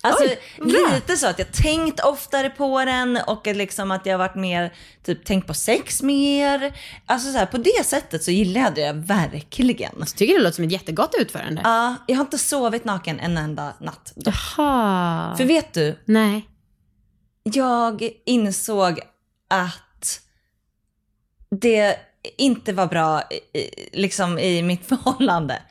Alltså 0.00 0.24
lite 0.58 1.16
så 1.16 1.26
att 1.26 1.38
jag 1.38 1.52
tänkt 1.52 2.00
oftare 2.00 2.50
på 2.50 2.84
den 2.84 3.18
och 3.26 3.46
liksom 3.46 3.90
att 3.90 4.06
jag 4.06 4.12
har 4.12 4.18
varit 4.18 4.34
mer, 4.34 4.72
typ 5.02 5.24
tänkt 5.24 5.46
på 5.46 5.54
sex 5.54 6.02
mer. 6.02 6.76
Alltså 7.06 7.32
så 7.32 7.38
här, 7.38 7.46
på 7.46 7.56
det 7.56 7.84
sättet 7.84 8.24
så 8.24 8.30
gillar 8.30 8.60
jag 8.60 8.74
det 8.74 8.92
verkligen. 8.92 9.92
Jag 9.98 10.08
tycker 10.08 10.34
det 10.34 10.40
låter 10.40 10.54
som 10.54 10.64
ett 10.64 10.72
jättegott 10.72 11.14
utförande. 11.18 11.60
Ja, 11.64 11.94
jag 12.06 12.16
har 12.16 12.24
inte 12.24 12.38
sovit 12.38 12.84
naken 12.84 13.20
en 13.20 13.38
enda 13.38 13.74
natt. 13.80 14.12
Jaha. 14.16 15.36
För 15.36 15.44
vet 15.44 15.74
du, 15.74 15.98
Nej. 16.04 16.48
jag 17.42 18.10
insåg 18.24 19.00
att 19.48 20.20
det 21.50 21.96
inte 22.38 22.72
var 22.72 22.86
bra 22.86 23.22
i, 23.22 23.60
liksom 23.92 24.38
i 24.38 24.62
mitt 24.62 24.86
förhållande. 24.88 25.62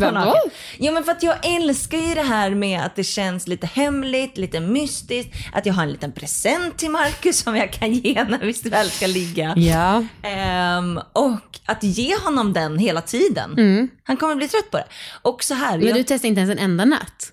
Vad? 0.00 0.14
naken. 0.14 0.50
Jo 0.78 0.92
men 0.92 1.04
för 1.04 1.12
att 1.12 1.22
jag 1.22 1.36
älskar 1.46 1.98
ju 1.98 2.14
det 2.14 2.22
här 2.22 2.50
med 2.50 2.80
att 2.80 2.96
det 2.96 3.04
känns 3.04 3.46
lite 3.46 3.66
hemligt, 3.66 4.38
lite 4.38 4.60
mystiskt, 4.60 5.32
att 5.52 5.66
jag 5.66 5.74
har 5.74 5.82
en 5.82 5.90
liten 5.92 6.12
present 6.12 6.78
till 6.78 6.90
Marcus 6.90 7.38
som 7.38 7.56
jag 7.56 7.72
kan 7.72 7.92
ge 7.92 8.24
när 8.28 8.38
vi 8.38 8.70
väl 8.70 8.90
ska 8.90 9.06
ligga. 9.06 9.54
Ja. 9.56 10.04
Ehm, 10.22 11.00
och 11.12 11.58
att 11.66 11.82
ge 11.82 12.16
honom 12.16 12.52
den 12.52 12.78
hela 12.78 13.00
tiden. 13.00 13.54
Han 14.02 14.16
kommer 14.16 14.34
bli 14.34 14.48
trött 14.48 14.70
på 14.70 14.76
det. 14.76 14.86
Och 15.22 15.44
så 15.44 15.54
här, 15.54 15.68
Mm. 15.68 15.80
Men 15.80 15.88
jag, 15.88 15.96
du 15.96 16.02
testade 16.02 16.28
inte 16.28 16.40
ens 16.40 16.52
en 16.52 16.64
enda 16.64 16.84
natt? 16.84 17.32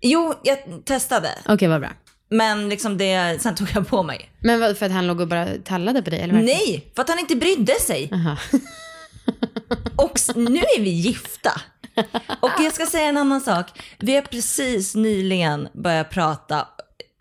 jo 0.00 0.34
jag 0.42 0.58
testade, 0.84 1.28
Okej, 1.48 1.68
vad 1.68 1.80
bra. 1.80 1.90
Men 2.30 2.68
liksom 2.68 2.98
det, 2.98 3.42
sen 3.42 3.54
tog 3.54 3.68
jag 3.74 3.88
på 3.88 4.02
mig. 4.02 4.30
Men 4.40 4.60
vad, 4.60 4.78
för 4.78 4.86
att 4.86 4.92
han 4.92 5.06
låg 5.06 5.20
och 5.20 5.28
bara 5.28 5.46
tallade 5.64 6.02
på 6.02 6.10
dig? 6.10 6.20
Eller 6.20 6.34
varför? 6.34 6.46
Nej, 6.46 6.92
för 6.94 7.02
att 7.02 7.08
han 7.08 7.18
inte 7.18 7.36
brydde 7.36 7.80
sig. 7.80 8.10
Aha. 8.12 8.36
Och 9.96 10.20
nu 10.36 10.58
är 10.58 10.80
vi 10.80 10.90
gifta. 10.90 11.60
Och 12.40 12.50
jag 12.58 12.74
ska 12.74 12.86
säga 12.86 13.08
en 13.08 13.16
annan 13.16 13.40
sak. 13.40 13.66
Vi 13.98 14.14
har 14.14 14.22
precis 14.22 14.94
nyligen 14.94 15.68
börjat 15.72 16.10
prata 16.10 16.68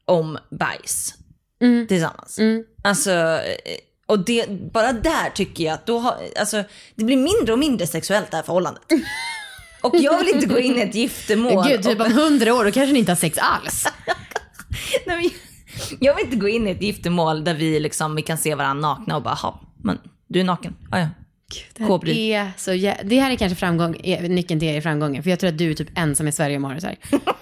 om 0.06 0.38
bajs 0.52 1.14
tillsammans. 1.88 2.40
Alltså, 2.84 3.12
eh, 3.12 3.78
och 4.06 4.20
det, 4.20 4.50
bara 4.50 4.94
där 4.94 5.30
tycker 5.30 5.64
jag 5.64 5.74
att 5.74 5.86
då 5.86 6.00
har, 6.00 6.18
alltså, 6.40 6.64
det 6.96 7.06
blir 7.06 7.18
mindre 7.18 7.54
och 7.54 7.60
mindre 7.60 7.88
sexuellt 7.88 8.32
det 8.32 8.38
här 8.38 8.44
förhållandet. 8.44 8.84
Och 9.82 9.96
jag 9.96 10.18
vill 10.18 10.36
inte 10.36 10.46
gå 10.46 10.60
in 10.60 10.78
i 10.78 10.82
ett 10.82 10.96
giftermål. 10.96 11.68
Gud, 11.68 11.84
typ 11.84 12.02
om 12.02 12.14
hundra 12.14 12.54
år, 12.54 12.66
då 12.66 12.72
kanske 12.72 12.94
ni 12.94 13.00
inte 13.00 13.12
har 13.12 13.18
sex 13.18 13.38
alls. 13.38 13.86
Nej, 15.06 15.16
men 15.18 15.30
jag 16.00 16.16
vill 16.16 16.26
inte 16.26 16.38
gå 16.38 16.48
in 16.48 16.68
i 16.68 16.72
ett 16.72 16.82
giftermål 16.82 17.44
där 17.44 17.54
vi, 17.54 17.80
liksom, 17.80 18.16
vi 18.16 18.22
kan 18.22 18.38
se 18.38 18.56
varandra 18.56 18.90
nakna 18.90 19.16
och 19.16 19.22
bara, 19.24 19.34
"Ha, 19.34 19.62
men 19.84 20.00
du 20.28 20.40
är 20.40 20.44
naken. 20.44 20.76
Ah, 20.92 21.00
ja. 21.00 21.08
Det 21.74 21.84
här, 21.84 21.90
är 22.10 22.52
så 22.58 22.72
jä- 22.72 23.04
det 23.04 23.20
här 23.20 23.32
är 23.32 23.36
kanske 23.36 23.56
framgång, 23.56 23.98
är 24.04 24.22
nyckeln 24.30 24.60
till 24.60 24.70
er 24.70 24.82
framgången. 24.82 25.24
För 25.24 25.30
jag 25.30 25.40
tror 25.40 25.50
att 25.50 25.58
du 25.58 25.72
är 25.72 25.76
typ 25.76 25.90
ensam 25.98 26.28
i 26.28 26.32
Sverige 26.32 26.58
om 26.58 26.66
att 26.66 26.70
ha 26.72 26.76
det 26.76 26.82
så 26.82 26.88
här. 26.88 26.98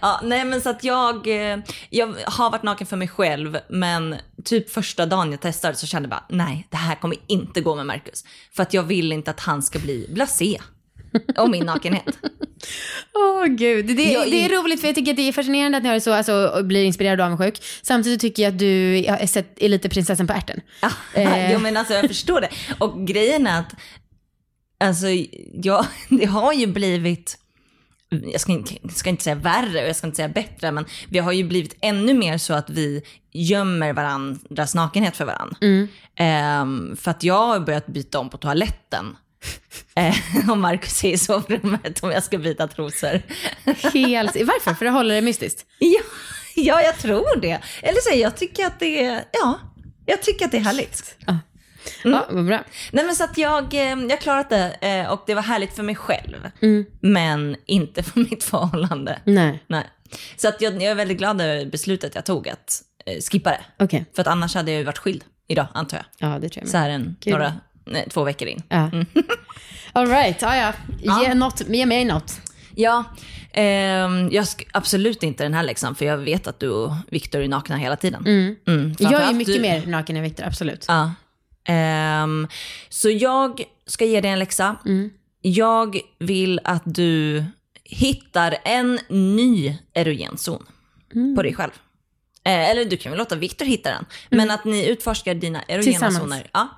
Ja, 0.00 0.20
nej 0.24 0.44
men 0.44 0.60
så 0.60 0.70
att 0.70 0.84
jag, 0.84 1.26
eh, 1.52 1.58
jag 1.90 2.14
har 2.26 2.50
varit 2.50 2.62
naken 2.62 2.86
för 2.86 2.96
mig 2.96 3.08
själv, 3.08 3.58
men 3.68 4.14
typ 4.44 4.70
första 4.70 5.06
dagen 5.06 5.30
jag 5.30 5.40
testade 5.40 5.74
så 5.74 5.86
kände 5.86 6.06
jag 6.06 6.10
bara, 6.10 6.24
nej, 6.28 6.66
det 6.70 6.76
här 6.76 6.94
kommer 6.94 7.16
inte 7.26 7.60
gå 7.60 7.74
med 7.76 7.86
Marcus. 7.86 8.24
För 8.52 8.62
att 8.62 8.74
jag 8.74 8.82
vill 8.82 9.12
inte 9.12 9.30
att 9.30 9.40
han 9.40 9.62
ska 9.62 9.78
bli 9.78 10.06
blasé 10.10 10.58
om 11.36 11.50
min 11.50 11.66
nakenhet. 11.66 12.04
Åh 13.14 13.44
gud, 13.46 13.86
det, 13.86 14.12
Jag- 14.12 14.30
det 14.30 14.44
är 14.44 14.48
roligt 14.62 14.80
för 14.80 14.88
jag 14.88 14.94
tycker 14.94 15.10
att 15.10 15.16
det 15.16 15.28
är 15.28 15.32
fascinerande 15.32 15.76
att 15.78 15.82
ni 15.82 15.88
har 15.88 15.94
det 15.94 16.00
så, 16.00 16.12
alltså, 16.12 16.46
och 16.48 16.64
blir 16.64 16.84
inspirerad 16.84 17.20
och 17.20 17.26
avundsjuk. 17.26 17.62
Samtidigt 17.82 18.20
tycker 18.20 18.42
jag 18.42 18.52
att 18.52 18.58
du 18.58 18.96
är, 19.04 19.26
sett, 19.26 19.62
är 19.62 19.68
lite 19.68 19.88
prinsessan 19.88 20.26
på 20.26 20.32
ärten. 20.32 20.60
Ja, 20.82 20.90
Eh. 21.14 21.52
jo, 21.52 21.58
men 21.58 21.76
alltså 21.76 21.94
jag 21.94 22.06
förstår 22.08 22.40
det. 22.40 22.48
Och 22.78 23.06
grejen 23.06 23.46
är 23.46 23.60
att, 23.60 23.74
alltså, 24.84 25.06
ja, 25.62 25.86
det 26.08 26.24
har 26.26 26.52
ju 26.52 26.66
blivit, 26.66 27.38
jag 28.32 28.40
ska, 28.40 28.52
inte- 28.52 28.94
ska 28.94 29.10
inte 29.10 29.24
säga 29.24 29.34
värre 29.36 29.82
och 29.82 29.88
jag 29.88 29.96
ska 29.96 30.06
inte 30.06 30.16
säga 30.16 30.28
bättre, 30.28 30.70
men 30.72 30.84
vi 31.08 31.18
har 31.18 31.32
ju 31.32 31.44
blivit 31.44 31.76
ännu 31.80 32.14
mer 32.14 32.38
så 32.38 32.54
att 32.54 32.70
vi 32.70 33.02
gömmer 33.32 33.92
varandras 33.92 34.74
nakenhet 34.74 35.16
för 35.16 35.24
varandra. 35.24 35.56
Ehm, 36.18 36.96
för 36.96 37.10
att 37.10 37.22
jag 37.24 37.46
har 37.46 37.60
börjat 37.60 37.86
byta 37.86 38.18
om 38.18 38.28
på 38.30 38.36
toaletten. 38.38 39.16
Eh, 39.98 40.50
och 40.50 40.58
Markus 40.58 41.04
är 41.04 41.08
i 41.12 41.18
sovrummet 41.18 42.02
om 42.02 42.10
jag 42.10 42.22
ska 42.22 42.38
byta 42.38 42.68
trosor. 42.68 43.22
Helt, 43.92 44.36
varför? 44.36 44.74
För 44.74 44.86
att 44.86 44.92
hålla 44.92 45.14
det 45.14 45.20
mystiskt. 45.22 45.66
ja, 45.78 46.00
ja, 46.56 46.82
jag 46.82 46.98
tror 46.98 47.40
det. 47.40 47.60
Eller 47.82 48.00
så, 48.00 48.18
jag 48.18 48.36
tycker 48.36 48.66
att 48.66 48.80
det 48.80 49.04
är, 49.04 49.24
ja, 49.32 49.58
jag 50.06 50.22
tycker 50.22 50.44
att 50.44 50.50
det 50.50 50.56
är 50.56 50.62
härligt. 50.62 51.16
Ja, 51.26 51.38
vad 52.30 52.46
bra. 52.46 52.64
Nej 52.92 53.04
men 53.04 53.16
så 53.16 53.24
att 53.24 53.38
jag, 53.38 53.74
eh, 53.74 53.80
jag 54.08 54.20
klarat 54.20 54.50
det 54.50 54.76
eh, 54.80 55.12
och 55.12 55.22
det 55.26 55.34
var 55.34 55.42
härligt 55.42 55.76
för 55.76 55.82
mig 55.82 55.94
själv. 55.94 56.50
Mm. 56.62 56.86
Men 57.00 57.56
inte 57.66 58.02
för 58.02 58.20
mitt 58.20 58.44
förhållande. 58.44 59.20
Nej, 59.24 59.62
Nej. 59.66 59.84
Så 60.36 60.48
att 60.48 60.60
jag, 60.60 60.74
jag 60.74 60.82
är 60.90 60.94
väldigt 60.94 61.18
glad 61.18 61.40
över 61.40 61.66
beslutet 61.66 62.14
jag 62.14 62.24
tog 62.26 62.48
att 62.48 62.82
skippa 63.30 63.50
det. 63.50 63.60
okej. 63.84 64.04
För 64.14 64.20
att 64.22 64.28
annars 64.28 64.54
hade 64.54 64.70
jag 64.70 64.78
ju 64.78 64.84
varit 64.84 64.98
skild 64.98 65.24
idag 65.48 65.66
antar 65.74 65.96
jag. 66.18 66.30
Ja, 66.30 66.38
det 66.38 66.48
tror 66.48 66.62
jag 66.62 66.70
Så 66.70 66.76
med. 66.76 66.82
här 66.82 66.90
en, 66.90 67.16
några, 67.26 67.54
nej, 67.86 68.06
två 68.10 68.24
veckor 68.24 68.48
in. 68.48 68.62
Ja. 68.68 68.90
All 69.92 70.06
right, 70.06 70.42
ja, 70.42 70.56
ja. 70.56 71.22
Ge, 71.22 71.34
något, 71.34 71.68
ge 71.68 71.86
mig 71.86 72.04
något. 72.04 72.40
Ja, 72.74 73.04
ehm, 73.52 74.28
jag 74.32 74.46
absolut 74.72 75.22
inte 75.22 75.42
den 75.42 75.54
här 75.54 75.62
läxan 75.62 75.94
för 75.94 76.04
jag 76.04 76.16
vet 76.18 76.46
att 76.46 76.60
du 76.60 76.68
och 76.68 76.92
Viktor 77.10 77.40
är 77.40 77.48
nakna 77.48 77.76
hela 77.76 77.96
tiden. 77.96 78.26
Mm, 78.26 78.94
Jag 78.98 79.22
är 79.22 79.32
mycket 79.32 79.54
du. 79.54 79.60
mer 79.60 79.86
naken 79.86 80.16
än 80.16 80.22
Viktor, 80.22 80.44
absolut. 80.44 80.84
Ja. 80.88 81.12
Ehm, 81.64 82.48
så 82.88 83.10
jag 83.10 83.62
ska 83.86 84.04
ge 84.04 84.20
dig 84.20 84.30
en 84.30 84.38
läxa. 84.38 84.76
Jag 85.42 86.00
vill 86.18 86.60
att 86.64 86.82
du 86.84 87.44
hittar 87.84 88.56
en 88.64 88.98
ny 89.08 89.78
erogenzon 89.94 90.66
på 91.36 91.42
dig 91.42 91.54
själv. 91.54 91.70
Eh, 92.44 92.70
eller 92.70 92.84
du 92.84 92.96
kan 92.96 93.12
väl 93.12 93.18
låta 93.18 93.34
Viktor 93.36 93.66
hitta 93.66 93.90
den. 93.90 94.04
Men 94.30 94.50
att 94.50 94.64
ni 94.64 94.88
utforskar 94.88 95.34
dina 95.34 95.62
erogena 95.68 96.10
zoner. 96.10 96.46
Ja. 96.52 96.68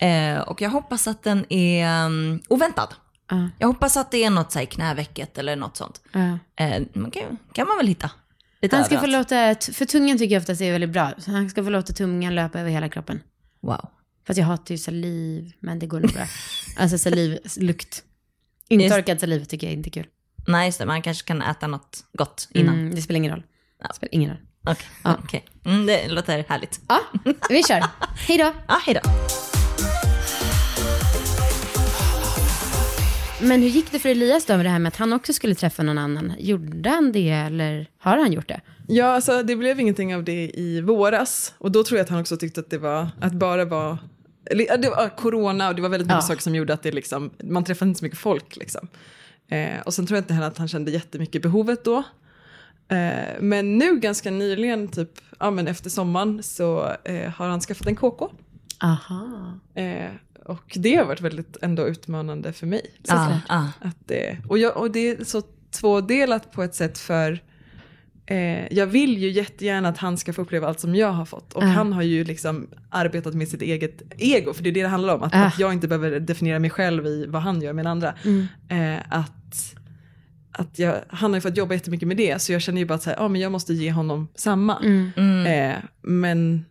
Eh, 0.00 0.38
och 0.38 0.60
jag 0.62 0.70
hoppas 0.70 1.06
att 1.08 1.22
den 1.22 1.52
är 1.52 2.06
um, 2.06 2.42
oväntad. 2.48 2.94
Ja. 3.30 3.48
Jag 3.58 3.68
hoppas 3.68 3.96
att 3.96 4.10
det 4.10 4.24
är 4.24 4.30
något 4.30 4.52
så 4.52 4.58
här, 4.58 4.66
knävecket 4.66 5.38
eller 5.38 5.56
något 5.56 5.76
sånt. 5.76 6.00
Ja. 6.12 6.38
Eh, 6.64 6.82
man 6.94 7.10
kan, 7.10 7.38
kan 7.52 7.68
man 7.68 7.76
väl 7.76 7.86
hitta. 7.86 8.10
Lite 8.62 8.76
Han 8.76 8.84
ska 8.84 8.98
få 9.00 9.06
låta, 9.06 9.54
för 9.72 9.84
tungan 9.84 10.18
tycker 10.18 10.34
jag 10.34 10.40
oftast 10.40 10.60
är 10.60 10.72
väldigt 10.72 10.90
bra. 10.90 11.12
Så 11.18 11.30
han 11.30 11.50
ska 11.50 11.64
få 11.64 11.70
låta 11.70 11.92
tungan 11.92 12.34
löpa 12.34 12.60
över 12.60 12.70
hela 12.70 12.88
kroppen. 12.88 13.20
Wow. 13.62 13.88
Fast 14.26 14.38
jag 14.38 14.46
hatar 14.46 14.72
ju 14.74 14.78
saliv, 14.78 15.52
men 15.60 15.78
det 15.78 15.86
går 15.86 16.00
nog 16.00 16.12
bra. 16.12 16.26
Alltså 16.78 16.98
salivlukt. 16.98 18.02
Intorkad 18.68 19.20
saliv 19.20 19.44
tycker 19.44 19.66
jag 19.66 19.72
är 19.72 19.76
inte 19.76 19.90
kul. 19.90 20.06
Nej, 20.46 20.66
just 20.66 20.78
det. 20.78 20.86
Man 20.86 21.02
kanske 21.02 21.26
kan 21.26 21.42
äta 21.42 21.66
något 21.66 22.04
gott 22.12 22.48
innan. 22.52 22.74
Mm, 22.74 22.94
det 22.94 23.02
spelar 23.02 23.18
ingen 23.18 23.32
roll. 23.32 23.42
Det 23.88 23.94
spelar 23.94 24.14
ingen 24.14 24.30
roll. 24.30 24.38
Okej, 24.66 24.86
Ja. 25.04 25.16
okej. 25.24 25.44
Mm, 25.64 25.86
det 25.86 26.08
låter 26.08 26.44
härligt. 26.48 26.80
Ja, 26.88 27.00
vi 27.50 27.62
kör. 27.62 27.84
Hej 28.28 28.38
då. 28.38 28.52
Ja, 28.68 28.80
hej 28.86 28.94
då. 29.04 29.25
Men 33.48 33.62
hur 33.62 33.68
gick 33.68 33.92
det 33.92 33.98
för 33.98 34.08
Elias 34.08 34.44
då 34.46 34.56
med 34.56 34.66
det 34.66 34.70
här 34.70 34.78
med 34.78 34.88
att 34.88 34.96
han 34.96 35.12
också 35.12 35.32
skulle 35.32 35.54
träffa 35.54 35.82
någon 35.82 35.98
annan? 35.98 36.32
Gjorde 36.38 36.90
han 36.90 37.12
det 37.12 37.30
eller 37.30 37.86
har 37.98 38.16
han 38.18 38.32
gjort 38.32 38.48
det? 38.48 38.60
Ja, 38.88 39.04
alltså 39.06 39.42
det 39.42 39.56
blev 39.56 39.80
ingenting 39.80 40.14
av 40.14 40.24
det 40.24 40.50
i 40.54 40.80
våras. 40.80 41.54
Och 41.58 41.72
då 41.72 41.84
tror 41.84 41.98
jag 41.98 42.04
att 42.04 42.10
han 42.10 42.20
också 42.20 42.36
tyckte 42.36 42.60
att 42.60 42.70
det 42.70 42.78
var, 42.78 43.08
att 43.20 43.32
bara 43.32 43.64
var, 43.64 43.98
eller, 44.50 44.64
ja, 44.66 44.76
det 44.76 44.90
var 44.90 45.16
corona 45.16 45.68
och 45.68 45.74
det 45.74 45.82
var 45.82 45.88
väldigt 45.88 46.06
mycket 46.06 46.16
Ja. 46.22 46.28
saker 46.28 46.42
som 46.42 46.54
gjorde 46.54 46.74
att 46.74 46.82
det 46.82 46.92
liksom, 46.92 47.30
man 47.44 47.64
träffade 47.64 47.88
inte 47.88 47.98
så 47.98 48.04
mycket 48.04 48.18
folk 48.18 48.56
liksom. 48.56 48.88
Eh, 49.48 49.80
och 49.84 49.94
sen 49.94 50.06
tror 50.06 50.16
jag 50.16 50.22
inte 50.22 50.34
heller 50.34 50.46
att 50.46 50.58
han 50.58 50.68
kände 50.68 50.90
jättemycket 50.90 51.42
behovet 51.42 51.84
då. 51.84 51.96
Eh, 52.88 53.40
men 53.40 53.78
nu 53.78 53.98
ganska 53.98 54.30
nyligen, 54.30 54.88
typ 54.88 55.10
ja, 55.38 55.50
men 55.50 55.68
efter 55.68 55.90
sommaren, 55.90 56.42
så 56.42 56.92
eh, 57.04 57.30
har 57.30 57.48
han 57.48 57.60
skaffat 57.60 57.86
en 57.86 57.96
KK. 57.96 58.30
Aha. 58.82 59.52
Och 60.48 60.72
det 60.74 60.94
har 60.96 61.04
varit 61.04 61.20
väldigt 61.20 61.56
ändå 61.62 61.86
utmanande 61.88 62.52
för 62.52 62.66
mig. 62.66 62.82
Ja, 63.02 63.40
ja. 63.48 63.68
Att 63.80 63.96
det, 64.08 64.36
och, 64.48 64.58
jag, 64.58 64.76
och 64.76 64.90
det 64.90 65.08
är 65.10 65.24
så 65.24 65.42
tvådelat 65.70 66.52
på 66.52 66.62
ett 66.62 66.74
sätt 66.74 66.98
för 66.98 67.42
eh, 68.26 68.72
jag 68.72 68.86
vill 68.86 69.18
ju 69.18 69.30
jättegärna 69.30 69.88
att 69.88 69.98
han 69.98 70.16
ska 70.18 70.32
få 70.32 70.42
uppleva 70.42 70.68
allt 70.68 70.80
som 70.80 70.94
jag 70.94 71.12
har 71.12 71.24
fått. 71.24 71.52
Och 71.52 71.62
Ja. 71.62 71.66
han 71.66 71.92
har 71.92 72.02
ju 72.02 72.24
liksom 72.24 72.68
arbetat 72.90 73.34
med 73.34 73.48
sitt 73.48 73.62
eget 73.62 74.02
ego, 74.18 74.52
för 74.54 74.62
det 74.62 74.68
är 74.70 74.72
det 74.74 74.82
det 74.82 74.88
handlar 74.88 75.14
om. 75.14 75.22
Att, 75.22 75.32
Ja. 75.34 75.44
att 75.46 75.58
jag 75.58 75.72
inte 75.72 75.88
behöver 75.88 76.20
definiera 76.20 76.58
mig 76.58 76.70
själv 76.70 77.06
i 77.06 77.26
vad 77.26 77.42
han 77.42 77.62
gör 77.62 77.72
med 77.72 77.86
andra. 77.86 78.14
Eh, 78.68 78.96
att, 79.08 79.74
att 80.52 80.78
jag, 80.78 80.94
han 81.08 81.30
har 81.30 81.36
ju 81.36 81.40
fått 81.40 81.56
jobba 81.56 81.74
jättemycket 81.74 82.08
med 82.08 82.16
det, 82.16 82.42
så 82.42 82.52
jag 82.52 82.62
känner 82.62 82.78
ju 82.78 82.84
bara 82.86 82.94
att 82.94 83.02
så 83.02 83.10
här, 83.10 83.16
ah, 83.20 83.28
men 83.28 83.40
jag 83.40 83.52
måste 83.52 83.74
ge 83.74 83.90
honom 83.90 84.28
samma. 84.34 84.78
Mm. 84.84 85.46
Eh, 85.46 85.76
men 86.02 86.64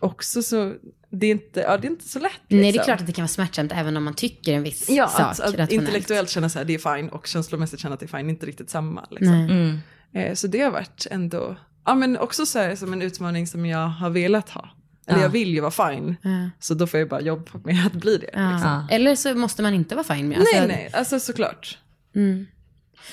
också 0.00 0.42
så, 0.42 0.74
det 1.10 1.26
är 1.26 1.30
inte, 1.30 1.60
ja, 1.60 1.76
det 1.76 1.86
är 1.86 1.90
inte 1.90 2.08
så 2.08 2.18
lätt. 2.18 2.32
Nej, 2.48 2.60
det 2.60 2.68
är 2.68 2.72
liksom. 2.72 2.84
klart 2.84 3.00
att 3.00 3.06
det 3.06 3.12
kan 3.12 3.22
vara 3.22 3.28
smärtsamt 3.28 3.72
även 3.74 3.96
om 3.96 4.04
man 4.04 4.14
tycker 4.14 4.52
en 4.52 4.62
viss 4.62 4.88
Ja, 4.90 5.08
sak 5.08 5.20
att, 5.20 5.30
att 5.30 5.38
rationellt. 5.40 5.72
intellektuellt 5.72 6.30
känna 6.30 6.48
så 6.48 6.58
här, 6.58 6.64
det 6.66 6.74
är 6.74 6.96
fine 6.96 7.08
och 7.08 7.26
känslomässigt 7.26 7.80
känna 7.80 7.94
att 7.94 8.00
det 8.00 8.06
är 8.06 8.18
fine, 8.18 8.30
inte 8.30 8.46
riktigt 8.46 8.70
samma. 8.70 9.06
Liksom. 9.10 9.34
Mm. 9.34 9.78
Eh, 10.12 10.34
så 10.34 10.46
det 10.46 10.60
har 10.60 10.70
varit 10.70 11.06
ändå, 11.10 11.56
ja 11.86 11.94
men 11.94 12.18
också 12.18 12.46
så 12.46 12.58
här, 12.58 12.76
som 12.76 12.92
en 12.92 13.02
utmaning 13.02 13.46
som 13.46 13.66
jag 13.66 13.86
har 13.88 14.10
velat 14.10 14.50
ha. 14.50 14.68
Eller 15.06 15.18
Ja. 15.18 15.24
jag 15.24 15.30
vill 15.30 15.48
ju 15.54 15.60
vara 15.60 15.90
fine, 15.90 16.16
Ja. 16.22 16.50
så 16.60 16.74
då 16.74 16.86
får 16.86 17.00
jag 17.00 17.08
bara 17.08 17.20
jobba 17.20 17.50
med 17.64 17.86
att 17.86 17.92
bli 17.92 18.16
det. 18.18 18.30
Ja. 18.32 18.52
Liksom. 18.52 18.86
Eller 18.90 19.14
så 19.16 19.34
måste 19.34 19.62
man 19.62 19.74
inte 19.74 19.94
vara 19.94 20.04
fin 20.04 20.28
med. 20.28 20.38
Alltså, 20.38 20.56
nej, 20.58 20.68
nej, 20.68 20.90
alltså 20.92 21.20
såklart. 21.20 21.78
Mm. 22.14 22.46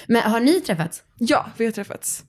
Men 0.07 0.21
har 0.31 0.39
ni 0.39 0.61
träffats? 0.61 1.03
Ja, 1.17 1.49
vi 1.57 1.65
har 1.65 1.71
träffats. 1.71 2.23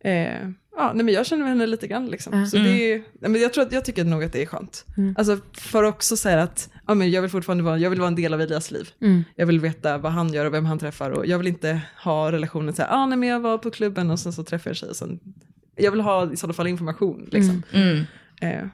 Eh, 0.00 0.48
ja, 0.76 0.92
nej, 0.94 1.04
men 1.04 1.14
jag 1.14 1.26
känner 1.26 1.46
henne 1.46 1.66
lite 1.66 1.86
grann 1.86 2.06
liksom. 2.06 2.38
Ja. 2.40 2.46
Så 2.46 2.56
det 2.56 2.92
är, 2.92 2.98
nej, 3.20 3.30
men 3.30 3.40
jag, 3.40 3.52
tror 3.52 3.64
att, 3.64 3.72
jag 3.72 3.84
tycker 3.84 4.04
nog 4.04 4.24
att 4.24 4.32
det 4.32 4.42
är 4.42 4.46
skönt. 4.46 4.84
Mm. 4.96 5.14
Alltså 5.18 5.38
för 5.52 5.82
också 5.82 6.16
säga 6.16 6.42
att 6.42 6.70
ja, 6.86 6.94
men 6.94 7.10
jag 7.10 7.22
vill 7.22 7.30
fortfarande 7.30 7.64
vara, 7.64 7.78
jag 7.78 7.90
vill 7.90 7.98
vara 7.98 8.08
en 8.08 8.14
del 8.14 8.34
av 8.34 8.40
Elias 8.40 8.70
liv. 8.70 8.88
Mm. 9.00 9.24
Jag 9.36 9.46
vill 9.46 9.60
veta 9.60 9.98
vad 9.98 10.12
han 10.12 10.32
gör 10.32 10.44
och 10.46 10.54
vem 10.54 10.66
han 10.66 10.78
träffar 10.78 11.10
och 11.10 11.26
jag 11.26 11.38
vill 11.38 11.46
inte 11.46 11.80
ha 12.04 12.32
relationen 12.32 12.74
så 12.74 12.82
här, 12.82 12.88
ah, 12.92 13.06
nej 13.06 13.18
men 13.18 13.28
jag 13.28 13.40
var 13.40 13.58
på 13.58 13.70
klubben 13.70 14.10
och 14.10 14.20
sen 14.20 14.32
så 14.32 14.44
träffade 14.44 14.68
jag 14.68 14.72
en 14.72 14.74
tjej 14.74 14.88
och 14.88 14.96
sen, 14.96 15.20
jag 15.76 15.90
vill 15.90 16.00
ha 16.00 16.32
i 16.32 16.36
sådana 16.36 16.54
fall 16.54 16.66
information 16.66 17.28
liksom. 17.32 17.62
Mm. 17.72 18.04
Eh, 18.40 18.66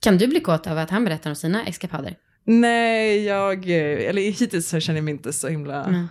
Kan 0.00 0.18
du 0.18 0.26
bli 0.26 0.40
kåt 0.40 0.66
av 0.66 0.78
att 0.78 0.90
han 0.90 1.04
berättar 1.04 1.30
om 1.30 1.36
sina 1.36 1.64
eskapader? 1.66 2.16
Nej, 2.44 3.24
jag, 3.24 3.58
eh, 3.70 4.08
eller 4.08 4.22
hittills 4.22 4.68
så 4.68 4.80
känner 4.80 4.98
jag 4.98 5.04
mig 5.04 5.12
inte 5.14 5.32
så 5.32 5.48
himla 5.48 5.84
Mm. 5.84 6.06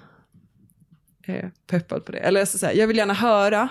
eh, 1.28 1.46
peppad 1.70 2.06
på 2.06 2.12
det. 2.12 2.18
Eller 2.18 2.40
jag, 2.42 2.48
ska 2.48 2.58
säga, 2.58 2.74
jag 2.74 2.88
vill 2.88 2.98
gärna 2.98 3.14
höra 3.14 3.70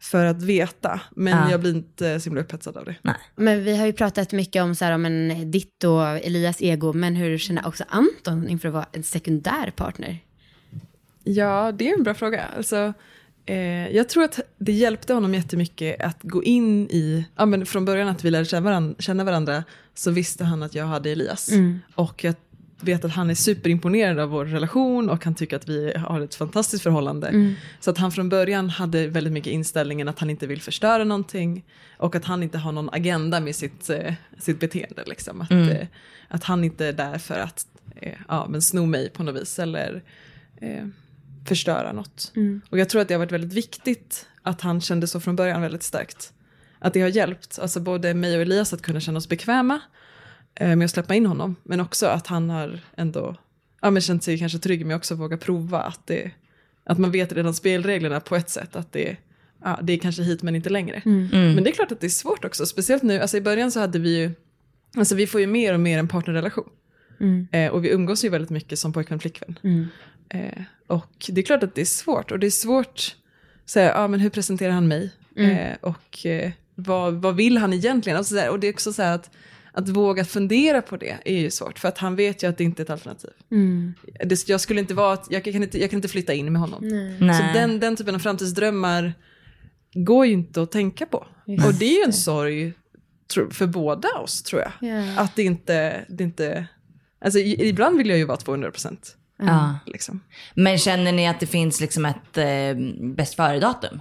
för 0.00 0.24
att 0.24 0.42
veta, 0.42 1.00
men 1.10 1.32
Ja. 1.38 1.50
jag 1.50 1.60
blir 1.60 1.74
inte 1.74 2.20
så 2.20 2.24
himla 2.24 2.40
upphetsad 2.40 2.76
av 2.76 2.84
det. 2.84 2.94
Nej. 3.02 3.16
Men 3.36 3.64
vi 3.64 3.76
har 3.76 3.86
ju 3.86 3.92
pratat 3.92 4.32
mycket 4.32 4.62
om, 4.62 4.74
så 4.74 4.84
här, 4.84 4.92
om 4.92 5.04
en, 5.06 5.50
ditt 5.50 5.84
och 5.84 6.06
Elias 6.08 6.62
ego, 6.62 6.92
men 6.92 7.16
hur 7.16 7.38
känner 7.38 7.66
också 7.66 7.84
Anton 7.88 8.48
inför 8.48 8.68
att 8.68 8.74
vara 8.74 8.86
en 8.92 9.02
sekundär 9.02 9.70
partner? 9.76 10.18
Ja, 11.24 11.72
det 11.72 11.90
är 11.90 11.94
en 11.96 12.02
bra 12.02 12.14
fråga. 12.14 12.44
Alltså, 12.56 12.92
eh, 13.46 13.88
jag 13.96 14.08
tror 14.08 14.24
att 14.24 14.40
det 14.58 14.72
hjälpte 14.72 15.14
honom 15.14 15.34
jättemycket 15.34 16.00
att 16.00 16.18
gå 16.22 16.44
in 16.44 16.90
i, 16.90 17.24
ja, 17.36 17.46
men 17.46 17.66
från 17.66 17.84
början 17.84 18.08
att 18.08 18.24
vi 18.24 18.30
lärde 18.30 18.44
känna 18.44 18.60
varandra, 18.64 18.94
känna 18.98 19.24
varandra 19.24 19.64
så 19.94 20.10
visste 20.10 20.44
han 20.44 20.62
att 20.62 20.74
jag 20.74 20.86
hade 20.86 21.10
Elias. 21.10 21.50
Och 21.94 22.24
jag 22.24 22.34
vet 22.80 23.04
att 23.04 23.12
han 23.12 23.30
är 23.30 23.34
superimponerad 23.34 24.18
av 24.18 24.28
vår 24.28 24.44
relation 24.44 25.10
och 25.10 25.24
han 25.24 25.34
tycker 25.34 25.56
att 25.56 25.68
vi 25.68 25.92
har 25.96 26.20
ett 26.20 26.34
fantastiskt 26.34 26.82
förhållande. 26.82 27.54
Så 27.80 27.90
att 27.90 27.98
han 27.98 28.12
från 28.12 28.28
början 28.28 28.70
hade 28.70 29.06
väldigt 29.06 29.32
mycket 29.32 29.52
inställningen 29.52 30.08
att 30.08 30.18
han 30.18 30.30
inte 30.30 30.46
vill 30.46 30.62
förstöra 30.62 31.04
någonting 31.04 31.64
och 31.96 32.14
att 32.14 32.24
han 32.24 32.42
inte 32.42 32.58
har 32.58 32.72
någon 32.72 32.90
agenda 32.92 33.40
med 33.40 33.56
sitt, 33.56 33.90
eh, 33.90 34.14
sitt 34.38 34.60
beteende. 34.60 35.04
Liksom. 35.06 35.40
Att, 35.40 35.50
eh, 35.50 35.86
att 36.28 36.44
han 36.44 36.64
inte 36.64 36.86
är 36.86 36.92
där 36.92 37.18
för 37.18 37.38
att 37.38 37.66
eh, 37.96 38.18
ja, 38.28 38.46
men 38.48 38.62
sno 38.62 38.86
mig 38.86 39.10
på 39.10 39.22
något 39.22 39.40
vis 39.40 39.58
eller 39.58 40.02
förstöra 41.48 41.92
något. 41.92 42.32
Och 42.70 42.78
jag 42.78 42.88
tror 42.88 43.02
att 43.02 43.08
det 43.08 43.14
har 43.14 43.18
varit 43.18 43.32
väldigt 43.32 43.52
viktigt 43.52 44.26
att 44.42 44.60
han 44.60 44.80
kände 44.80 45.06
så 45.06 45.20
från 45.20 45.36
början 45.36 45.62
väldigt 45.62 45.82
starkt. 45.82 46.32
Att 46.78 46.94
det 46.94 47.00
har 47.00 47.08
hjälpt, 47.08 47.58
alltså 47.58 47.80
både 47.80 48.14
mig 48.14 48.36
och 48.36 48.42
Elias 48.42 48.72
att 48.72 48.82
kunna 48.82 49.00
känna 49.00 49.18
oss 49.18 49.28
bekväma 49.28 49.80
med 50.60 50.82
att 50.82 50.90
släppa 50.90 51.14
in 51.14 51.26
honom. 51.26 51.56
Men 51.62 51.80
också 51.80 52.06
att 52.06 52.26
han 52.26 52.50
har 52.50 52.80
ändå 52.96 53.36
ja, 53.82 53.90
men 53.90 54.02
känt 54.02 54.24
sig 54.24 54.38
kanske 54.38 54.58
trygg 54.58 54.86
med 54.86 54.96
också 54.96 55.14
att 55.14 55.20
våga 55.20 55.36
prova. 55.36 55.80
Att, 55.80 56.06
det, 56.06 56.30
att 56.84 56.98
man 56.98 57.10
vet 57.10 57.32
redan 57.32 57.54
spelreglerna 57.54 58.20
på 58.20 58.36
ett 58.36 58.50
sätt. 58.50 58.76
Att 58.76 58.92
det, 58.92 59.16
ja, 59.64 59.78
det 59.82 59.92
är 59.92 59.98
kanske 59.98 60.22
hit 60.22 60.42
men 60.42 60.56
inte 60.56 60.70
längre. 60.70 61.02
Men 61.54 61.64
det 61.64 61.70
är 61.70 61.74
klart 61.74 61.92
att 61.92 62.00
det 62.00 62.06
är 62.06 62.10
svårt 62.10 62.44
också. 62.44 62.66
Speciellt 62.66 63.02
nu, 63.02 63.20
alltså 63.20 63.36
i 63.36 63.40
början 63.40 63.72
så 63.72 63.80
hade 63.80 63.98
vi 63.98 64.18
ju, 64.18 64.30
alltså 64.96 65.14
vi 65.14 65.26
får 65.26 65.40
ju 65.40 65.46
mer 65.46 65.74
och 65.74 65.80
mer 65.80 65.98
en 65.98 66.08
partnerrelation. 66.08 66.68
Eh, 67.52 67.72
och 67.72 67.84
vi 67.84 67.90
umgås 67.90 68.24
ju 68.24 68.28
väldigt 68.28 68.50
mycket 68.50 68.78
som 68.78 68.92
pojkvän 68.92 69.18
flickvän. 69.20 69.58
Eh, 70.28 70.62
och 70.86 71.26
det 71.28 71.40
är 71.40 71.42
klart 71.44 71.62
att 71.62 71.74
det 71.74 71.80
är 71.80 71.84
svårt. 71.84 72.30
Och 72.32 72.38
det 72.38 72.46
är 72.46 72.50
svårt 72.50 73.16
att 73.64 73.70
säga, 73.70 73.88
ja 73.88 74.08
men 74.08 74.20
hur 74.20 74.30
presenterar 74.30 74.72
han 74.72 74.88
mig? 74.88 75.12
Eh, 75.36 75.76
och 75.80 76.26
eh, 76.26 76.50
vad, 76.74 77.14
vad 77.14 77.36
vill 77.36 77.58
han 77.58 77.72
egentligen? 77.72 78.18
Alltså, 78.18 78.34
så 78.34 78.40
här, 78.40 78.50
och 78.50 78.60
det 78.60 78.66
är 78.66 78.72
också 78.72 78.92
så 78.92 79.02
här 79.02 79.14
att, 79.14 79.30
att 79.76 79.88
våga 79.88 80.24
fundera 80.24 80.82
på 80.82 80.96
det 80.96 81.16
är 81.24 81.34
ju 81.38 81.50
svårt. 81.50 81.78
För 81.78 81.88
att 81.88 81.98
han 81.98 82.16
vet 82.16 82.42
ju 82.42 82.48
att 82.48 82.58
det 82.58 82.64
inte 82.64 82.82
är 82.82 82.84
ett 82.84 82.90
alternativ. 82.90 83.30
Det, 84.24 84.48
jag 84.48 84.60
skulle 84.60 84.80
inte 84.80 84.94
vara, 84.94 85.12
att- 85.12 85.26
jag 85.30 85.44
kan, 85.44 85.62
inte, 85.62 85.80
jag 85.80 85.90
kan 85.90 85.98
inte 85.98 86.08
flytta 86.08 86.34
in 86.34 86.52
med 86.52 86.60
honom. 86.60 86.80
Nej. 87.20 87.34
Så 87.38 87.58
den, 87.58 87.80
den 87.80 87.96
typen 87.96 88.14
av 88.14 88.18
framtidsdrömmar 88.18 89.14
går 89.94 90.26
ju 90.26 90.32
inte 90.32 90.62
att 90.62 90.72
tänka 90.72 91.06
på. 91.06 91.26
Och 91.66 91.74
det 91.74 91.84
är 91.86 91.98
ju 91.98 92.02
en 92.06 92.12
sorg 92.12 92.72
för 93.50 93.66
båda 93.66 94.08
oss 94.08 94.42
tror 94.42 94.62
jag. 94.62 94.90
Ja. 94.90 95.20
Att 95.20 95.36
det 95.36 95.42
inte, 95.42 96.04
det 96.08 96.24
inte, 96.24 96.66
alltså 97.20 97.38
i- 97.38 97.68
ibland 97.68 97.98
vill 97.98 98.08
jag 98.08 98.18
ju 98.18 98.24
vara 98.24 98.36
200 98.36 98.70
procent. 98.70 99.16
Ja. 99.38 99.78
Liksom. 99.86 100.20
Men 100.54 100.78
känner 100.78 101.12
ni 101.12 101.28
att 101.28 101.40
det 101.40 101.46
finns 101.46 101.80
liksom 101.80 102.04
ett 102.04 102.38
eh, 102.38 102.74
bäst 103.14 103.34
före-datum? 103.34 104.00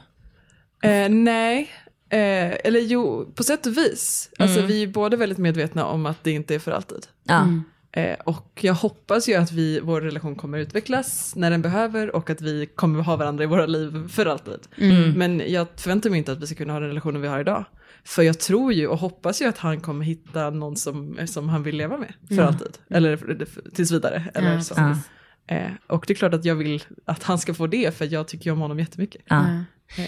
Eh, 0.83 1.09
nej, 1.09 1.69
eh, 2.15 2.57
eller 2.63 2.79
jo, 2.79 3.31
på 3.35 3.43
sätt 3.43 3.65
och 3.65 3.77
vis. 3.77 4.29
Alltså 4.39 4.61
vi 4.61 4.83
är 4.83 4.87
båda 4.87 5.17
väldigt 5.17 5.37
medvetna 5.37 5.85
om 5.85 6.05
att 6.05 6.23
det 6.23 6.31
inte 6.31 6.55
är 6.55 6.59
för 6.59 6.71
alltid. 6.71 7.07
Ja. 7.23 7.47
Eh, 7.91 8.15
och 8.25 8.59
jag 8.61 8.73
hoppas 8.73 9.29
ju 9.29 9.33
att 9.35 9.51
vi, 9.51 9.79
vår 9.79 10.01
relation 10.01 10.35
kommer 10.35 10.57
utvecklas 10.57 11.33
när 11.35 11.51
den 11.51 11.61
behöver 11.61 12.15
och 12.15 12.29
att 12.29 12.41
vi 12.41 12.65
kommer 12.65 13.03
ha 13.03 13.15
varandra 13.15 13.43
i 13.43 13.47
våra 13.47 13.65
liv 13.65 14.07
för 14.09 14.25
alltid. 14.25 14.59
Men 15.17 15.41
jag 15.47 15.67
förväntar 15.75 16.09
mig 16.09 16.19
inte 16.19 16.31
att 16.31 16.41
vi 16.41 16.47
ska 16.47 16.55
kunna 16.55 16.73
ha 16.73 16.79
den 16.79 16.89
relationen 16.89 17.21
vi 17.21 17.27
har 17.27 17.39
idag. 17.39 17.65
För 18.03 18.23
jag 18.23 18.39
tror 18.39 18.73
ju 18.73 18.87
och 18.87 18.97
hoppas 18.97 19.41
ju 19.41 19.45
att 19.45 19.57
han 19.57 19.79
kommer 19.79 20.05
hitta 20.05 20.49
någon 20.49 20.75
som, 20.75 21.17
som 21.27 21.49
han 21.49 21.63
vill 21.63 21.75
leva 21.75 21.97
med 21.97 22.13
för 22.27 22.43
alltid. 22.43 22.77
Eller 22.89 23.45
tills 23.75 23.91
vidare. 23.91 24.23
Eller 24.33 24.53
Ja, 24.53 24.61
så. 24.61 24.73
Ja. 24.77 24.97
Eh, 25.55 25.71
och 25.87 26.03
det 26.07 26.13
är 26.13 26.15
klart 26.15 26.33
att 26.33 26.45
jag 26.45 26.55
vill 26.55 26.83
att 27.05 27.23
han 27.23 27.39
ska 27.39 27.53
få 27.53 27.67
det 27.67 27.97
för 27.97 28.13
jag 28.13 28.27
tycker 28.27 28.45
ju 28.45 28.51
om 28.51 28.59
honom 28.59 28.79
jättemycket. 28.79 29.21
Ja. 29.25 29.45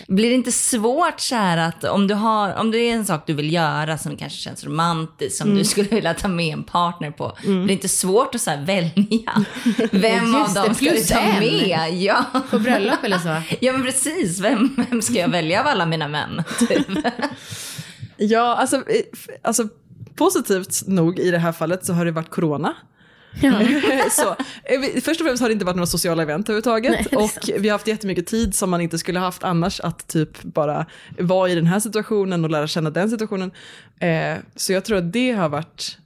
Blir 0.08 0.30
det 0.30 0.36
inte 0.36 0.52
svårt 0.52 1.20
så 1.20 1.36
här 1.36 1.58
att 1.58 1.84
om 1.84 2.08
du 2.08 2.14
har, 2.14 2.56
om 2.56 2.72
det 2.72 2.78
är 2.78 2.94
en 2.94 3.06
sak 3.06 3.24
du 3.28 3.34
vill 3.34 3.54
göra 3.54 3.98
som 3.98 4.18
kanske 4.18 4.38
känns 4.38 4.64
romantisk, 4.64 5.38
som 5.38 5.56
du 5.56 5.64
skulle 5.64 5.90
vilja 5.90 6.14
ta 6.14 6.28
med 6.28 6.54
en 6.54 6.64
partner 6.64 7.12
på, 7.12 7.38
blir 7.42 7.68
det 7.68 7.74
inte 7.74 7.88
svårt 7.90 8.36
att 8.36 8.42
så 8.42 8.52
välja? 8.66 9.46
Vem 9.92 10.36
av 10.36 10.54
dem 10.54 10.74
ska 10.76 10.86
du 10.92 11.00
ta 11.00 11.20
en. 11.20 11.40
med? 11.40 11.94
Ja. 11.94 12.26
På 12.50 12.60
bröllop 12.60 13.04
eller 13.04 13.18
så? 13.18 13.28
ja, 13.60 13.74
men 13.74 13.84
precis. 13.84 14.40
Vem, 14.40 14.86
vem 14.90 15.02
ska 15.02 15.14
jag 15.14 15.30
välja 15.30 15.62
av 15.62 15.68
alla 15.68 15.86
mina 15.86 16.08
män? 16.08 16.44
Typ. 16.60 16.88
Ja, 18.18 18.56
alltså, 18.56 18.84
alltså 19.44 19.68
positivt 20.16 20.88
nog 20.88 21.20
i 21.20 21.32
det 21.32 21.38
här 21.40 21.52
fallet 21.52 21.86
så 21.86 21.94
har 21.94 22.06
det 22.06 22.12
varit 22.12 22.30
corona. 22.30 22.74
så, 24.12 24.30
eh, 24.64 25.02
först 25.02 25.22
och 25.22 25.28
främst 25.28 25.42
har 25.42 25.50
det 25.50 25.54
inte 25.54 25.66
varit 25.66 25.76
några 25.76 25.88
sociala 25.88 26.24
event 26.24 26.50
överhuvudtaget. 26.50 27.12
Nej, 27.12 27.24
och 27.24 27.62
vi 27.62 27.70
har 27.70 27.74
haft 27.74 27.88
jättemycket 27.88 28.28
tid 28.28 28.56
som 28.56 28.70
man 28.70 28.82
inte 28.82 28.98
skulle 28.98 29.20
haft 29.20 29.44
annars 29.44 29.80
att 29.80 30.08
typ 30.08 30.44
bara 30.44 30.86
vara 31.20 31.50
i 31.50 31.56
den 31.56 31.68
här 31.68 31.80
situationen 31.80 32.44
och 32.44 32.50
lära 32.50 32.68
känna 32.68 32.90
den 32.90 33.10
situationen. 33.10 33.52
Eh, 34.00 34.38
så 34.56 34.74
jag 34.74 34.86
tror 34.86 34.98
att 34.98 35.14
det 35.14 35.32
har 35.32 35.50
varit 35.50 35.98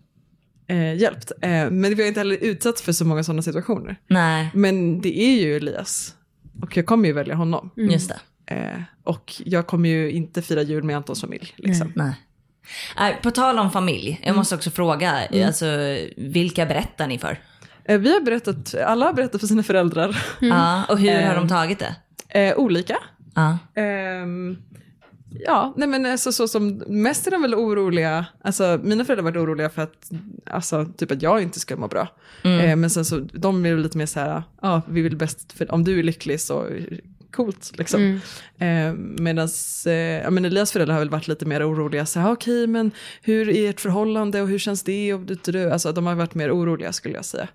eh, 0.67 0.95
hjälpt. 0.95 1.31
Eh, 1.41 1.49
men 1.49 1.95
vi 1.95 2.01
har 2.01 2.07
inte 2.07 2.19
heller 2.19 2.37
utsatts 2.41 2.81
för 2.81 2.91
så 2.91 3.05
många 3.05 3.23
sådana 3.23 3.41
situationer. 3.41 3.99
Nej, 4.07 4.49
Men 4.53 5.01
det 5.01 5.19
är 5.19 5.41
ju 5.41 5.55
Elias. 5.55 6.15
Och 6.61 6.77
jag 6.77 6.85
kommer 6.85 7.07
ju 7.07 7.13
välja 7.13 7.35
honom. 7.35 7.69
just 7.75 8.09
det. 8.09 8.19
Eh, 8.55 8.81
och 9.03 9.33
jag 9.45 9.67
kommer 9.67 9.89
ju 9.89 10.11
inte 10.11 10.41
fira 10.41 10.61
jul 10.61 10.83
med 10.83 10.97
Antons 10.97 11.21
familj. 11.21 11.53
Liksom. 11.57 11.93
Nej. 11.95 12.13
Nej, 12.97 13.19
På 13.23 13.31
tal 13.31 13.59
om 13.59 13.71
familj, 13.71 14.21
jag 14.23 14.35
måste 14.35 14.55
också 14.55 14.69
fråga, 14.71 15.27
alltså, 15.47 15.65
vilka 16.17 16.65
berättar 16.65 17.07
ni 17.07 17.17
för? 17.17 17.37
Eh, 17.85 17.99
Vi 17.99 18.13
har 18.13 18.21
berättat, 18.21 18.75
alla 18.75 19.05
har 19.05 19.13
berättat 19.13 19.41
för 19.41 19.47
sina 19.47 19.63
föräldrar. 19.63 20.23
Ja, 20.39 20.83
och 20.89 20.99
hur 20.99 21.21
har 21.21 21.35
de 21.35 21.47
tagit 21.47 21.79
det? 21.79 21.95
Eh, 22.39 22.57
olika. 22.57 22.97
Ja. 23.35 23.57
Ehm, 23.81 24.57
ja, 25.45 25.73
nej 25.77 25.87
men 25.87 26.05
alltså, 26.05 26.31
så 26.31 26.47
som, 26.47 26.67
mest 26.87 27.27
är 27.27 27.31
de 27.31 27.41
väl 27.41 27.55
oroliga, 27.55 28.25
alltså 28.43 28.79
mina 28.83 29.05
föräldrar 29.05 29.23
har 29.23 29.31
varit 29.31 29.43
oroliga 29.43 29.69
för 29.69 29.81
att, 29.81 30.11
alltså 30.45 30.85
typ 30.97 31.11
att 31.11 31.21
jag 31.21 31.41
inte 31.41 31.59
ska 31.59 31.75
må 31.77 31.87
bra. 31.87 32.07
Eh, 32.43 32.75
men 32.75 32.89
sen 32.89 33.05
så, 33.05 33.19
de 33.33 33.65
är 33.65 33.75
lite 33.77 33.97
mer 33.97 34.05
så 34.05 34.19
här, 34.19 34.43
ja 34.61 34.81
vi 34.87 35.01
vill 35.01 35.15
bäst, 35.17 35.53
för 35.53 35.71
om 35.71 35.83
du 35.83 35.99
är 35.99 36.03
lycklig 36.03 36.41
så 36.41 36.67
coolt 37.31 37.71
liksom. 37.77 38.19
Eh, 38.57 38.93
Medan 39.19 39.49
eh, 39.85 39.93
ja, 39.93 40.29
men 40.29 40.45
Elias 40.45 40.71
föräldrar 40.71 40.93
har 40.93 41.01
väl 41.01 41.09
varit 41.09 41.27
lite 41.27 41.45
mer 41.45 41.69
oroliga, 41.71 42.05
så 42.05 42.19
här, 42.19 42.31
okej 42.31 42.67
men 42.67 42.91
hur 43.21 43.49
är 43.49 43.69
ert 43.69 43.81
förhållande 43.81 44.41
och 44.41 44.47
hur 44.47 44.59
känns 44.59 44.83
det? 44.83 45.13
Och, 45.13 45.19
du, 45.21 45.37
du, 45.45 45.51
du. 45.51 45.71
Alltså 45.71 45.91
de 45.91 46.05
har 46.05 46.15
varit 46.15 46.35
mer 46.35 46.55
oroliga 46.55 46.93
skulle 46.93 47.15
jag 47.15 47.25
säga. 47.25 47.47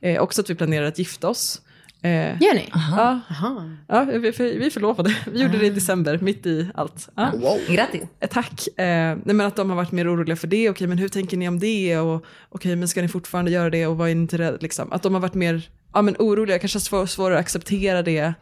Eh, 0.00 0.22
också 0.22 0.40
att 0.40 0.50
vi 0.50 0.54
planerar 0.54 0.86
att 0.86 0.98
gifta 0.98 1.28
oss. 1.28 1.62
Eh, 2.04 2.42
Gör 2.42 2.54
ni? 2.54 2.70
ja, 2.74 3.20
Jaha. 3.28 3.76
Ja, 3.88 4.04
vi, 4.04 4.30
vi 4.58 4.70
förlovade. 4.70 5.16
Vi 5.32 5.42
gjorde 5.42 5.58
det 5.58 5.66
i 5.66 5.70
december, 5.70 6.18
mitt 6.18 6.46
i 6.46 6.68
allt. 6.74 7.08
Ja. 7.14 7.32
Grattis. 7.68 8.02
Eh, 8.20 8.28
Tack. 8.28 8.66
Eh, 8.78 8.84
nej, 9.24 9.34
men 9.34 9.40
att 9.40 9.56
de 9.56 9.70
har 9.70 9.76
varit 9.76 9.92
mer 9.92 10.14
oroliga 10.14 10.36
för 10.36 10.46
det. 10.46 10.70
Okej, 10.70 10.86
men 10.86 10.98
hur 10.98 11.08
tänker 11.08 11.36
ni 11.36 11.48
om 11.48 11.58
det? 11.58 11.98
Och, 11.98 12.24
okej, 12.48 12.76
men 12.76 12.88
ska 12.88 13.02
ni 13.02 13.08
fortfarande 13.08 13.50
göra 13.50 13.70
det? 13.70 13.86
Och 13.86 13.96
vad 13.96 14.10
är 14.10 14.14
ni 14.14 14.20
inte 14.20 14.38
rädda? 14.38 14.58
Liksom. 14.60 14.92
Att 14.92 15.02
de 15.02 15.14
har 15.14 15.20
varit 15.20 15.34
mer 15.34 15.68
ja, 15.94 16.02
men 16.02 16.16
oroliga, 16.18 16.58
kanske 16.58 16.80
svår, 16.80 17.06
svårare 17.06 17.34
att 17.34 17.40
acceptera 17.40 18.02
det. 18.02 18.34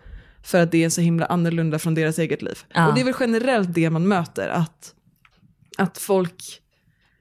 För 0.42 0.62
att 0.62 0.72
det 0.72 0.84
är 0.84 0.88
så 0.88 1.00
himla 1.00 1.26
annorlunda 1.26 1.78
från 1.78 1.94
deras 1.94 2.18
eget 2.18 2.42
liv. 2.42 2.58
Ja. 2.74 2.88
Och 2.88 2.94
det 2.94 3.00
är 3.00 3.04
väl 3.04 3.14
generellt 3.20 3.74
det 3.74 3.90
man 3.90 4.08
möter. 4.08 4.48
Att, 4.48 4.94
att 5.78 5.98
folk 5.98 6.60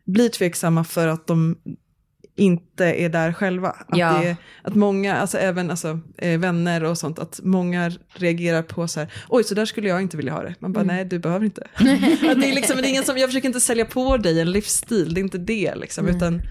blir 0.06 0.30
tveksamma 0.30 0.84
för 0.84 1.08
att 1.08 1.28
de 1.28 1.58
inte 2.36 2.86
är 2.86 3.10
där 3.10 3.34
själva. 3.34 3.70
Att, 3.70 3.98
Ja. 3.98 4.22
det, 4.22 4.36
att 4.64 4.76
många, 4.76 5.16
alltså 5.16 5.38
även 5.38 5.70
alltså, 5.72 6.00
eh, 6.18 6.40
vänner 6.40 6.84
och 6.84 6.98
sånt, 6.98 7.20
att 7.20 7.40
många 7.44 7.92
reagerar 8.14 8.62
på 8.62 8.88
så 8.88 9.00
här, 9.00 9.14
oj 9.30 9.44
så 9.44 9.56
där 9.56 9.66
skulle 9.66 9.90
jag 9.90 10.02
inte 10.02 10.18
vilja 10.18 10.34
ha 10.34 10.44
det. 10.44 10.56
Man 10.60 10.74
bara, 10.74 10.84
nej 10.84 11.06
du 11.06 11.20
behöver 11.20 11.46
inte. 11.46 11.62
att 11.74 11.84
det 12.42 12.50
är 12.50 12.56
liksom, 12.56 12.78
det 12.78 12.88
är 12.88 12.90
ingen 12.90 13.04
som, 13.04 13.18
jag 13.18 13.30
försöker 13.30 13.48
inte 13.48 13.60
sälja 13.62 13.86
på 13.86 14.18
dig 14.18 14.40
en 14.42 14.52
livsstil, 14.52 15.14
det 15.14 15.20
är 15.20 15.24
inte 15.24 15.38
det 15.38 15.76
liksom. 15.76 16.08
Utan, 16.08 16.42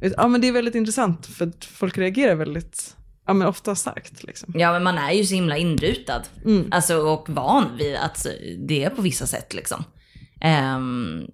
ut- 0.00 0.14
ja 0.16 0.28
men 0.28 0.40
det 0.40 0.48
är 0.48 0.52
väldigt 0.52 0.74
intressant 0.74 1.26
för 1.26 1.52
folk 1.60 1.98
reagerar 1.98 2.34
väldigt, 2.34 2.96
ja 3.28 3.34
men 3.34 3.48
ofta 3.48 3.74
starkt 3.74 4.22
liksom. 4.22 4.52
Ja, 4.56 4.72
men 4.72 4.82
man 4.82 4.98
är 4.98 5.12
ju 5.12 5.24
så 5.24 5.34
himla 5.34 5.56
inrutad. 5.56 6.22
Alltså, 6.70 6.96
och 6.96 7.28
van 7.28 7.76
vid 7.78 7.96
att 7.96 8.26
det 8.58 8.84
är 8.84 8.90
på 8.90 9.02
vissa 9.02 9.26
sätt 9.26 9.54
liksom. 9.54 9.84
Ehm, 10.40 11.26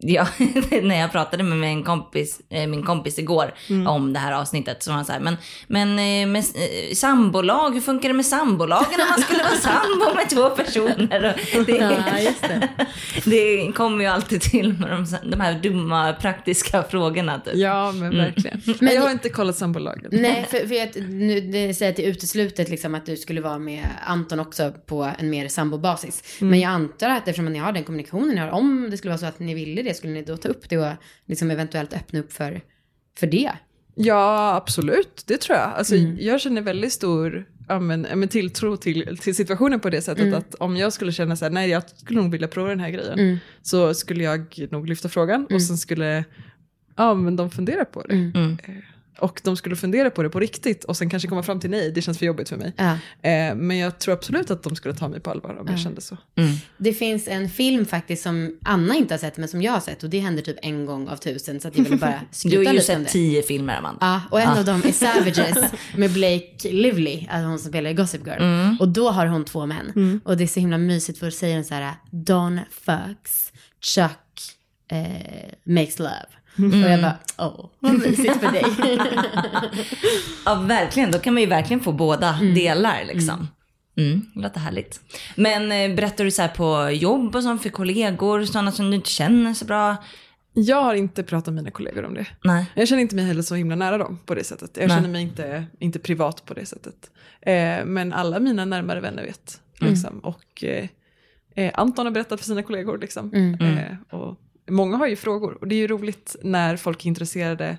Ja, 0.00 0.26
när 0.82 1.00
jag 1.00 1.12
pratade 1.12 1.42
med 1.42 1.58
min 1.58 1.82
kompis, 1.84 2.40
eh, 2.50 2.66
min 2.66 2.82
kompis 2.82 3.18
igår 3.18 3.54
Mm. 3.70 3.86
om 3.86 4.12
det 4.12 4.18
här 4.18 4.32
avsnittet 4.32 4.82
så 4.82 4.90
var 4.90 4.96
han 4.96 5.04
så 5.04 5.12
här, 5.12 5.20
men, 5.20 5.36
men 5.66 5.88
eh, 5.88 6.32
med 6.32 6.38
eh, 6.38 6.94
sambolag, 6.94 7.70
hur 7.74 7.80
funkar 7.80 8.08
det 8.08 8.14
med 8.14 8.26
sambolagen 8.26 9.00
om 9.00 9.06
man 9.10 9.20
skulle 9.20 9.42
vara 9.42 9.56
sambo 9.56 10.14
med 10.16 10.30
två 10.30 10.50
personer? 10.50 11.36
Och 11.58 11.64
det, 11.64 11.72
Ja, 11.72 12.48
det. 12.48 12.68
det 13.24 13.72
kommer 13.72 14.04
ju 14.04 14.10
alltid 14.10 14.40
till 14.40 14.72
med 14.72 14.90
de, 14.90 15.30
de 15.30 15.40
här 15.40 15.60
dumma 15.62 16.12
praktiska 16.12 16.82
frågorna. 16.82 17.40
Typ. 17.40 17.54
Ja, 17.56 17.92
men 17.92 18.16
verkligen. 18.18 18.60
Men 18.80 18.94
jag 18.94 19.02
har 19.02 19.10
inte 19.10 19.28
kollat 19.28 19.56
sambolagen. 19.56 20.08
Nej, 20.12 20.46
för, 20.50 20.66
för 20.66 20.82
att 20.82 21.08
nu 21.08 21.40
det 21.40 21.74
säger 21.74 21.90
att 21.92 21.96
det 21.96 22.04
är 22.06 22.10
uteslutet 22.10 22.68
liksom 22.68 22.94
att 22.94 23.06
du 23.06 23.16
skulle 23.16 23.40
vara 23.40 23.58
med 23.58 23.86
Anton 24.06 24.40
också 24.40 24.72
på 24.86 25.10
en 25.18 25.30
mer 25.30 25.48
sambobasis. 25.48 26.22
Men 26.40 26.60
jag 26.60 26.70
antar 26.70 27.08
att 27.10 27.28
eftersom 27.28 27.52
ni 27.52 27.58
har 27.58 27.72
den 27.72 27.84
kommunikationen 27.84 28.28
ni 28.34 28.40
har, 28.40 28.50
om 28.50 28.88
det 28.90 28.96
skulle 28.96 29.10
vara 29.10 29.18
så 29.18 29.26
att 29.26 29.38
ni 29.38 29.54
ville 29.54 29.82
det, 29.82 29.87
skulle 29.94 30.12
ni 30.12 30.22
då 30.22 30.36
ta 30.36 30.48
upp 30.48 30.68
det 30.68 30.78
och 30.78 30.92
liksom 31.26 31.50
eventuellt 31.50 31.94
öppna 31.94 32.20
upp 32.20 32.32
för, 32.32 32.60
för 33.18 33.26
det? 33.26 33.52
Ja, 33.94 34.54
absolut. 34.56 35.24
Det 35.26 35.36
tror 35.36 35.58
jag. 35.58 35.72
Alltså, 35.74 35.96
Jag 35.96 36.40
känner 36.40 36.62
väldigt 36.62 36.92
stor 36.92 37.44
ja, 37.68 37.80
men, 37.80 38.28
tilltro 38.28 38.76
till, 38.76 39.18
till 39.18 39.34
situationen 39.34 39.80
på 39.80 39.90
det 39.90 40.02
sättet 40.02 40.34
att 40.34 40.54
om 40.54 40.76
jag 40.76 40.92
skulle 40.92 41.12
känna 41.12 41.36
så 41.36 41.44
här, 41.44 41.52
nej 41.52 41.70
jag 41.70 41.82
skulle 41.90 42.20
nog 42.20 42.30
vilja 42.30 42.48
prova 42.48 42.68
den 42.68 42.80
här 42.80 42.90
grejen, 42.90 43.38
så 43.62 43.94
skulle 43.94 44.24
jag 44.24 44.66
nog 44.70 44.88
lyfta 44.88 45.08
frågan 45.08 45.46
och 45.50 45.62
sen 45.62 45.78
skulle 45.78 46.24
ja, 46.96 47.14
men 47.14 47.36
de 47.36 47.50
fundera 47.50 47.84
på 47.84 48.02
det. 48.02 48.14
Och 49.18 49.40
de 49.44 49.56
skulle 49.56 49.76
fundera 49.76 50.10
på 50.10 50.22
det 50.22 50.30
på 50.30 50.40
riktigt 50.40 50.84
och 50.84 50.96
sen 50.96 51.10
kanske 51.10 51.28
komma 51.28 51.42
fram 51.42 51.60
till 51.60 51.70
nej, 51.70 51.92
det 51.92 52.02
känns 52.02 52.18
för 52.18 52.26
jobbigt 52.26 52.48
för 52.48 52.56
mig. 52.56 52.72
Ja. 52.76 52.92
Eh, 53.30 53.54
men 53.54 53.78
jag 53.78 53.98
tror 53.98 54.14
absolut 54.14 54.50
att 54.50 54.62
de 54.62 54.76
skulle 54.76 54.94
ta 54.94 55.08
mig 55.08 55.20
på 55.20 55.30
allvar 55.30 55.56
om 55.60 55.66
jag 55.70 55.78
kände 55.80 56.00
så. 56.00 56.16
Det 56.76 56.92
finns 56.92 57.28
en 57.28 57.48
film 57.50 57.86
faktiskt 57.86 58.22
som 58.22 58.58
Anna 58.64 58.94
inte 58.94 59.14
har 59.14 59.18
sett 59.18 59.36
men 59.36 59.48
som 59.48 59.62
jag 59.62 59.72
har 59.72 59.80
sett 59.80 60.02
och 60.02 60.10
det 60.10 60.18
händer 60.18 60.42
typ 60.42 60.56
en 60.62 60.86
gång 60.86 61.08
av 61.08 61.16
tusen 61.16 61.60
så 61.60 61.68
att 61.68 61.76
jag 61.76 61.84
ville 61.84 61.96
bara 61.96 62.20
Du 62.30 62.36
skryta 62.36 62.56
har 62.56 62.64
ju 62.64 62.72
lite 62.72 62.96
om 62.96 62.98
sett 62.98 63.04
det. 63.06 63.12
tio 63.12 63.42
filmer, 63.42 63.76
Amanda. 63.76 63.98
Ja, 64.00 64.22
och 64.30 64.40
en 64.40 64.58
av 64.58 64.64
dem 64.64 64.82
är 64.84 64.92
Savages 64.92 65.72
med 65.96 66.12
Blake 66.12 66.72
Lively, 66.72 67.26
alltså 67.30 67.48
hon 67.48 67.58
som 67.58 67.68
spelar 67.68 67.90
i 67.90 67.94
Gossip 67.94 68.26
Girl. 68.26 68.42
Och 68.80 68.88
då 68.88 69.10
har 69.10 69.26
hon 69.26 69.44
två 69.44 69.66
män. 69.66 70.20
Och 70.24 70.36
det 70.36 70.44
är 70.44 70.48
så 70.48 70.60
himla 70.60 70.78
mysigt 70.78 71.18
för 71.18 71.26
då 71.26 71.30
säger 71.30 71.54
hon 71.54 71.64
så 71.64 71.74
här, 71.74 71.94
Don 72.10 72.60
fucks, 72.70 73.52
Chuck 73.80 74.56
eh, 74.90 75.52
makes 75.64 75.98
love. 75.98 76.26
Och 76.58 76.90
jag 76.90 77.00
bara, 77.00 77.18
åh, 77.38 77.66
vad 77.80 77.92
mysigt 77.92 78.40
för 78.40 78.52
dig. 78.52 78.64
Ja, 80.44 80.54
verkligen. 80.54 81.10
Då 81.10 81.18
kan 81.18 81.34
man 81.34 81.42
ju 81.42 81.48
verkligen 81.48 81.80
få 81.80 81.92
båda 81.92 82.38
delar 82.54 83.04
liksom. 83.04 83.48
Mm, 83.96 84.22
det 84.34 84.40
låter 84.40 84.60
härligt. 84.60 85.00
Men 85.36 85.72
eh, 85.72 85.96
berättar 85.96 86.24
du 86.24 86.30
så 86.30 86.42
här 86.42 86.48
på 86.48 86.90
jobb 86.90 87.36
och 87.36 87.42
sånt 87.42 87.62
för 87.62 87.68
kollegor, 87.70 88.44
sådana 88.44 88.72
som 88.72 88.90
du 88.90 88.96
inte 88.96 89.10
känner 89.10 89.54
så 89.54 89.64
bra? 89.64 89.96
Jag 90.52 90.82
har 90.82 90.94
inte 90.94 91.22
pratat 91.22 91.54
med 91.54 91.64
mina 91.64 91.70
kollegor 91.70 92.04
om 92.04 92.14
det. 92.14 92.26
Nej. 92.44 92.66
Jag 92.74 92.88
känner 92.88 93.02
inte 93.02 93.16
mig 93.16 93.24
heller 93.24 93.42
så 93.42 93.54
himla 93.54 93.76
nära 93.76 93.98
dem 93.98 94.18
på 94.26 94.34
det 94.34 94.44
sättet. 94.44 94.70
Jag 94.76 94.88
Nej. 94.88 94.96
känner 94.96 95.08
mig 95.08 95.22
inte, 95.22 95.66
inte 95.78 95.98
privat 95.98 96.44
på 96.44 96.54
det 96.54 96.66
sättet. 96.66 97.10
Eh, 97.40 97.84
men 97.84 98.12
alla 98.12 98.40
mina 98.40 98.64
närmare 98.64 99.00
vänner 99.00 99.22
vet. 99.22 99.60
Mm. 99.80 99.92
Liksom. 99.92 100.18
Och 100.18 100.64
eh, 100.64 100.88
eh, 101.54 101.70
Anton 101.74 102.06
har 102.06 102.12
berättat 102.12 102.40
för 102.40 102.46
sina 102.46 102.62
kollegor. 102.62 102.98
Liksom. 102.98 103.32
Mm. 103.34 103.78
Eh, 103.78 104.18
och 104.18 104.40
många 104.70 104.96
har 104.96 105.06
ju 105.06 105.16
frågor. 105.16 105.58
Och 105.60 105.68
det 105.68 105.74
är 105.74 105.78
ju 105.78 105.86
roligt 105.86 106.36
när 106.42 106.76
folk 106.76 107.04
är 107.04 107.08
intresserade 107.08 107.78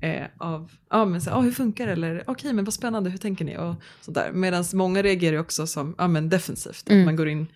eh, 0.00 0.26
av, 0.38 0.72
ja 0.90 1.04
men 1.04 1.20
så, 1.20 1.30
ah, 1.30 1.40
hur 1.40 1.52
funkar 1.52 1.86
det? 1.86 1.92
Eller 1.92 2.24
okej 2.26 2.52
men 2.52 2.64
vad 2.64 2.74
spännande, 2.74 3.10
hur 3.10 3.18
tänker 3.18 3.44
ni? 3.44 3.56
Och 3.56 3.74
sådär. 4.00 4.30
Medan 4.32 4.64
många 4.72 5.02
reagerar 5.02 5.38
också 5.38 5.66
som, 5.66 5.94
ja 5.98 6.08
men 6.08 6.28
defensivt. 6.28 6.90
Att 7.00 7.04
man 7.04 7.16
går 7.16 7.28
in 7.28 7.46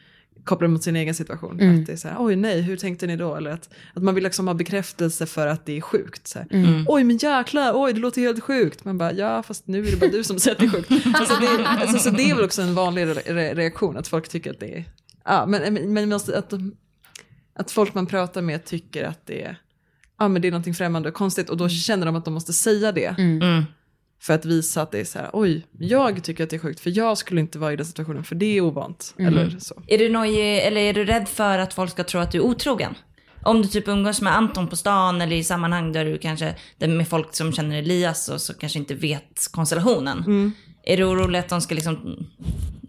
kopplar 0.45 0.69
mot 0.69 0.83
sin 0.83 0.97
egen 0.97 1.15
situation. 1.15 1.59
Att 1.81 1.87
det 1.87 1.93
är 1.93 1.97
så 1.97 2.09
här, 2.09 2.17
oj 2.19 2.37
nej, 2.37 2.61
hur 2.63 2.77
tänkte 2.77 3.07
ni 3.07 3.17
då? 3.17 3.37
Eller 3.37 3.51
att, 3.51 3.69
att 3.95 4.03
man 4.03 4.15
vill 4.15 4.25
liksom 4.25 4.47
ha 4.47 4.55
bekräftelse 4.55 5.27
för 5.27 5.47
att 5.47 5.67
det 5.67 5.77
är 5.77 5.81
sjukt. 5.81 6.27
Så 6.27 6.39
här, 6.39 6.49
Oj 6.89 7.05
men 7.05 7.17
jäklar, 7.17 7.73
oj 7.75 7.93
det 7.93 8.01
låter 8.01 8.21
helt 8.21 8.43
sjukt. 8.43 8.85
Man 8.85 8.99
bara, 8.99 9.13
ja 9.13 9.43
fast 9.43 9.67
nu 9.67 9.87
är 9.87 9.91
det 9.91 9.97
bara 9.97 10.11
du 10.11 10.25
som 10.25 10.39
säger 10.41 10.55
att 10.55 10.61
det 10.61 10.67
är 10.67 10.71
sjukt. 10.71 11.07
alltså, 11.15 11.35
det, 11.41 11.67
alltså, 11.67 11.99
så 11.99 12.11
det 12.11 12.31
är 12.31 12.35
väl 12.35 12.45
också 12.45 12.63
en 12.63 12.75
vanlig 12.75 13.07
re 13.07 13.13
re 13.27 13.55
reaktion, 13.55 13.97
att 13.97 14.09
folk 14.09 14.29
tycker 14.29 14.51
att 14.51 14.61
det 14.61 14.75
är, 14.79 14.85
ja 15.25 15.47
men, 15.47 15.75
men, 15.75 15.93
men 15.93 16.09
måste- 16.09 16.39
att, 16.39 16.51
de- 16.51 16.77
att 17.61 17.71
folk 17.71 17.95
man 17.95 18.07
pratar 18.07 18.43
med 18.43 18.65
tycker 18.65 19.05
att 19.05 19.27
det 19.27 19.43
är, 19.43 19.57
ja 20.19 20.29
men 20.29 20.43
det 20.43 20.49
är 20.49 20.53
någonting 20.53 20.75
främmande 20.75 21.09
och 21.09 21.15
konstigt 21.15 21.51
och 21.51 21.57
då 21.57 21.69
känner 21.69 22.07
de 22.07 22.17
att 22.17 22.25
de 22.25 22.35
måste 22.35 22.53
säga 22.53 22.93
det. 22.93 23.19
Mm. 23.19 23.65
För 24.23 24.35
att 24.35 24.45
visa 24.45 24.83
att 24.83 24.91
det 24.91 25.01
är 25.01 25.05
så 25.05 25.19
här, 25.19 25.31
oj, 25.33 25.67
jag 25.79 26.25
tycker 26.25 26.45
att 26.45 26.51
det 26.51 26.57
är 26.57 26.61
sjukt 26.61 26.81
för 26.81 26.99
jag 26.99 27.19
skulle 27.19 27.41
inte 27.41 27.59
vara 27.59 27.73
i 27.73 27.77
den 27.77 27.87
situationen 27.87 28.25
för 28.25 28.35
det 28.35 28.57
är 28.57 28.61
ovant. 28.61 29.15
Eller 29.19 29.57
så. 29.59 29.83
Är 29.87 29.99
du 29.99 30.09
nojig, 30.09 30.59
eller 30.59 30.81
är 30.81 30.95
du 30.95 31.05
rädd 31.05 31.29
för 31.29 31.59
att 31.59 31.75
folk 31.75 31.91
ska 31.91 32.05
tro 32.05 32.21
att 32.21 32.33
du 32.33 32.39
är 32.39 32.43
otrogen? 32.43 32.95
Om 33.43 33.63
du 33.63 33.69
typ 33.69 33.89
umgås 33.89 34.21
med 34.21 34.37
Anton 34.37 34.69
på 34.69 34.77
stan 34.77 35.21
eller 35.21 35.37
i 35.37 35.45
sammanhang 35.45 35.93
där 35.93 36.05
du 36.05 36.19
kanske, 36.19 36.55
där 36.79 36.89
med 36.89 37.09
folk 37.09 37.35
som 37.35 37.53
känner 37.53 37.79
Elias 37.79 38.29
och 38.29 38.41
så 38.41 38.55
kanske 38.55 38.79
inte 38.79 38.95
vet 38.95 39.49
konstellationen. 39.51 40.53
Är 40.83 40.97
du 40.97 41.05
orolig 41.05 41.39
att 41.39 41.49
de 41.49 41.61
ska 41.61 41.75
liksom, 41.75 41.95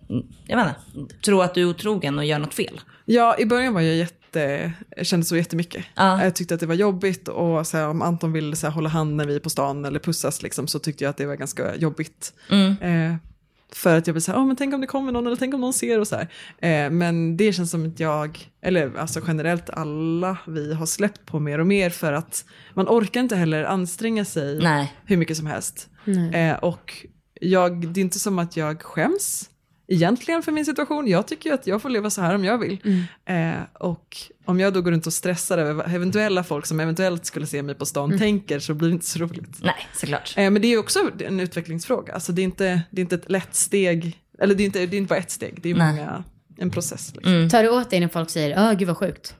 mm, 0.09 0.25
jag 0.47 0.57
vet 0.57 0.75
inte, 0.95 1.15
tro 1.15 1.41
att 1.41 1.53
du 1.53 1.61
är 1.61 1.65
otrogen 1.65 2.17
och 2.17 2.25
gör 2.25 2.39
något 2.39 2.53
fel? 2.53 2.81
Ja, 3.05 3.35
i 3.39 3.45
början 3.45 3.73
var 3.73 3.81
jag 3.81 3.95
jätte, 3.95 4.20
jag 4.39 5.05
kände 5.05 5.25
så 5.25 5.37
jättemycket. 5.37 5.85
Ja. 5.95 6.23
Jag 6.23 6.35
tyckte 6.35 6.53
att 6.53 6.59
det 6.59 6.65
var 6.65 6.75
jobbigt 6.75 7.27
och 7.27 7.67
så 7.67 7.77
här, 7.77 7.87
om 7.87 8.01
Anton 8.01 8.31
ville 8.31 8.55
så 8.55 8.67
här, 8.67 8.73
hålla 8.73 8.89
hand 8.89 9.15
när 9.15 9.25
vi 9.25 9.35
är 9.35 9.39
på 9.39 9.49
stan 9.49 9.85
eller 9.85 9.99
pussas 9.99 10.41
liksom, 10.41 10.67
så 10.67 10.79
tyckte 10.79 11.03
jag 11.03 11.09
att 11.09 11.17
det 11.17 11.25
var 11.25 11.35
ganska 11.35 11.75
jobbigt. 11.75 12.33
Eh, 12.81 13.15
för 13.73 13.97
att 13.97 14.07
jag 14.07 14.13
blev 14.13 14.21
så 14.21 14.31
här, 14.31 14.39
oh, 14.39 14.45
men 14.45 14.55
tänk 14.55 14.73
om 14.73 14.81
det 14.81 14.87
kommer 14.87 15.11
någon 15.11 15.27
eller 15.27 15.35
tänk 15.35 15.53
om 15.53 15.61
någon 15.61 15.73
ser 15.73 15.99
och 15.99 16.07
så 16.07 16.15
här. 16.15 16.27
Eh, 16.57 16.91
men 16.91 17.37
det 17.37 17.53
känns 17.53 17.71
som 17.71 17.87
att 17.87 17.99
jag, 17.99 18.49
eller 18.61 18.97
alltså 18.97 19.21
generellt 19.27 19.69
alla 19.69 20.37
vi 20.47 20.73
har 20.73 20.85
släppt 20.85 21.25
på 21.25 21.39
mer 21.39 21.59
och 21.59 21.67
mer 21.67 21.89
för 21.89 22.13
att 22.13 22.45
man 22.73 22.87
orkar 22.87 23.21
inte 23.21 23.35
heller 23.35 23.63
anstränga 23.63 24.25
sig 24.25 24.59
Nej. 24.59 24.93
hur 25.05 25.17
mycket 25.17 25.37
som 25.37 25.47
helst. 25.47 25.89
Eh, 26.33 26.53
och 26.53 27.05
jag, 27.41 27.87
det 27.87 27.99
är 27.99 28.01
inte 28.01 28.19
som 28.19 28.39
att 28.39 28.57
jag 28.57 28.81
skäms 28.81 29.49
egentligen 29.91 30.43
för 30.43 30.51
min 30.51 30.65
situation. 30.65 31.07
Jag 31.07 31.27
tycker 31.27 31.49
ju 31.49 31.53
att 31.53 31.67
jag 31.67 31.81
får 31.81 31.89
leva 31.89 32.09
så 32.09 32.21
här 32.21 32.35
om 32.35 32.45
jag 32.45 32.57
vill. 32.57 33.07
Eh, 33.25 33.51
och 33.73 34.17
om 34.45 34.59
jag 34.59 34.73
då 34.73 34.81
går 34.81 34.91
runt 34.91 35.07
och 35.07 35.13
stressar 35.13 35.57
över 35.57 35.73
vad 35.73 35.95
eventuella 35.95 36.43
folk 36.43 36.65
som 36.65 36.79
eventuellt 36.79 37.25
skulle 37.25 37.45
se 37.45 37.63
mig 37.63 37.75
på 37.75 37.85
stan 37.85 38.17
tänker 38.17 38.59
så 38.59 38.73
blir 38.73 38.89
det 38.89 38.93
inte 38.93 39.05
så 39.05 39.19
roligt. 39.19 39.63
Nej, 39.63 39.87
såklart. 39.93 40.33
Eh, 40.37 40.51
men 40.51 40.61
det 40.61 40.67
är 40.67 40.69
ju 40.69 40.77
också 40.77 41.11
en 41.19 41.39
utvecklingsfråga. 41.39 42.13
Alltså 42.13 42.31
det 42.31 42.41
är 42.41 42.43
inte, 42.43 42.81
det 42.91 43.01
är 43.01 43.03
inte 43.03 43.15
ett 43.15 43.31
lätt 43.31 43.55
steg, 43.55 44.19
eller 44.39 44.55
det 44.55 44.63
är 44.63 44.65
inte, 44.65 44.85
det 44.85 44.95
är 44.95 44.97
inte 44.97 45.09
bara 45.09 45.19
ett 45.19 45.31
steg, 45.31 45.59
det 45.61 45.69
är 45.69 45.75
Nej. 45.75 45.93
många, 45.93 46.23
en 46.57 46.69
process. 46.69 47.13
Liksom. 47.15 47.49
Tar 47.49 47.63
du 47.63 47.69
åt 47.69 47.89
dig 47.89 47.99
när 47.99 48.07
folk 48.07 48.29
säger, 48.29 48.55
åh 48.57 48.73
gud 48.73 48.87
vad 48.87 48.97
sjukt? 48.97 49.35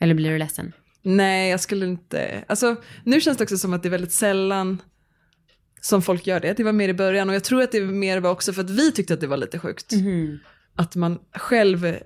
Eller 0.00 0.14
blir 0.14 0.30
du 0.30 0.38
ledsen? 0.38 0.72
Nej, 1.02 1.50
jag 1.50 1.60
skulle 1.60 1.86
inte, 1.86 2.44
alltså 2.48 2.76
nu 3.04 3.20
känns 3.20 3.38
det 3.38 3.44
också 3.44 3.58
som 3.58 3.72
att 3.74 3.82
det 3.82 3.88
är 3.88 3.90
väldigt 3.90 4.12
sällan 4.12 4.82
som 5.88 6.02
folk 6.02 6.26
gör 6.26 6.40
det. 6.40 6.52
Det 6.56 6.64
var 6.64 6.72
mer 6.72 6.88
i 6.88 6.94
början 6.94 7.28
och 7.28 7.34
jag 7.34 7.44
tror 7.44 7.62
att 7.62 7.72
det 7.72 7.80
mer 7.80 8.20
var 8.20 8.30
också 8.30 8.52
för 8.52 8.60
att 8.60 8.70
vi 8.70 8.92
tyckte 8.92 9.14
att 9.14 9.20
det 9.20 9.26
var 9.26 9.36
lite 9.36 9.58
sjukt. 9.58 9.92
Att 10.76 10.96
man 10.96 11.18
själv 11.34 11.96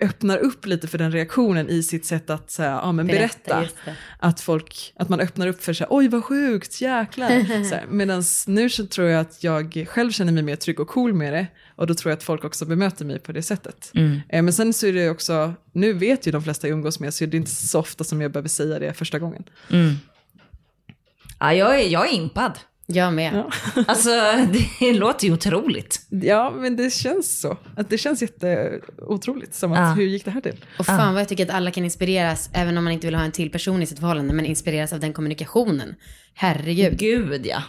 öppnar 0.00 0.38
upp 0.38 0.66
lite 0.66 0.88
för 0.88 0.98
den 0.98 1.12
reaktionen 1.12 1.68
i 1.68 1.82
sitt 1.82 2.04
sätt 2.06 2.30
att 2.30 2.50
så 2.50 2.62
här, 2.62 2.70
ja, 2.70 2.92
men 2.92 3.06
Berätta, 3.06 3.60
berätta. 3.60 3.90
Att 4.18 4.40
folk, 4.40 4.92
att 4.96 5.08
man 5.08 5.20
öppnar 5.20 5.46
upp 5.46 5.62
för 5.62 5.72
så 5.72 5.84
här, 5.84 5.88
oj 5.90 6.08
vad 6.08 6.24
sjukt, 6.24 6.80
jäklar. 6.80 7.28
Medan 7.90 8.22
nu 8.46 8.70
så 8.70 8.86
tror 8.86 9.08
jag 9.08 9.20
att 9.20 9.44
jag 9.44 9.86
själv 9.88 10.10
känner 10.10 10.32
mig 10.32 10.42
mer 10.42 10.56
trygg 10.56 10.80
och 10.80 10.88
cool 10.88 11.14
med 11.14 11.32
det. 11.32 11.46
Och 11.76 11.86
då 11.86 11.94
tror 11.94 12.10
jag 12.10 12.16
att 12.16 12.22
folk 12.22 12.44
också 12.44 12.64
bemöter 12.66 13.04
mig 13.04 13.18
på 13.18 13.32
det 13.32 13.42
sättet. 13.42 13.90
Eh, 14.28 14.42
Men 14.42 14.52
sen 14.52 14.72
så 14.72 14.86
är 14.86 14.92
det 14.92 15.10
också, 15.10 15.54
nu 15.72 15.92
vet 15.92 16.26
ju 16.26 16.32
de 16.32 16.42
flesta 16.42 16.68
jag 16.68 16.74
umgås 16.74 17.00
med, 17.00 17.14
så 17.14 17.26
det 17.26 17.36
är 17.36 17.38
inte 17.38 17.50
så 17.50 17.78
ofta 17.78 18.04
som 18.04 18.20
jag 18.20 18.32
behöver 18.32 18.48
säga 18.48 18.78
det 18.78 18.92
första 18.94 19.18
gången. 19.18 19.44
Ja, 21.38 21.54
jag 21.54 21.80
är, 21.80 21.88
jag 21.88 22.08
är 22.08 22.12
impad. 22.12 22.52
Jag 22.86 23.12
med. 23.12 23.44
Alltså, 23.86 24.10
det 24.80 24.92
låter 24.92 25.26
ju 25.26 25.32
otroligt. 25.32 26.00
Ja, 26.08 26.50
men 26.56 26.76
det 26.76 26.90
känns 26.92 27.40
så. 27.40 27.58
Att 27.76 27.90
det 27.90 27.98
känns 27.98 28.22
jätteotroligt. 28.22 29.54
Som 29.54 29.72
att, 29.72 29.78
Ja. 29.78 29.92
hur 29.92 30.06
gick 30.06 30.24
det 30.24 30.30
här 30.30 30.40
till? 30.40 30.64
Och 30.78 30.86
fan 30.86 31.12
vad 31.14 31.20
jag 31.20 31.28
tycker 31.28 31.44
att 31.44 31.54
alla 31.54 31.70
kan 31.70 31.84
inspireras, 31.84 32.50
även 32.52 32.78
om 32.78 32.84
man 32.84 32.92
inte 32.92 33.06
vill 33.06 33.14
ha 33.14 33.22
en 33.22 33.32
till 33.32 33.50
person 33.50 33.82
i 33.82 33.86
sitt 33.86 33.98
förhållande, 33.98 34.34
men 34.34 34.46
inspireras 34.46 34.92
av 34.92 35.00
den 35.00 35.12
kommunikationen. 35.12 35.94
Herregud. 36.34 36.98
Gud, 36.98 37.46
ja. 37.46 37.62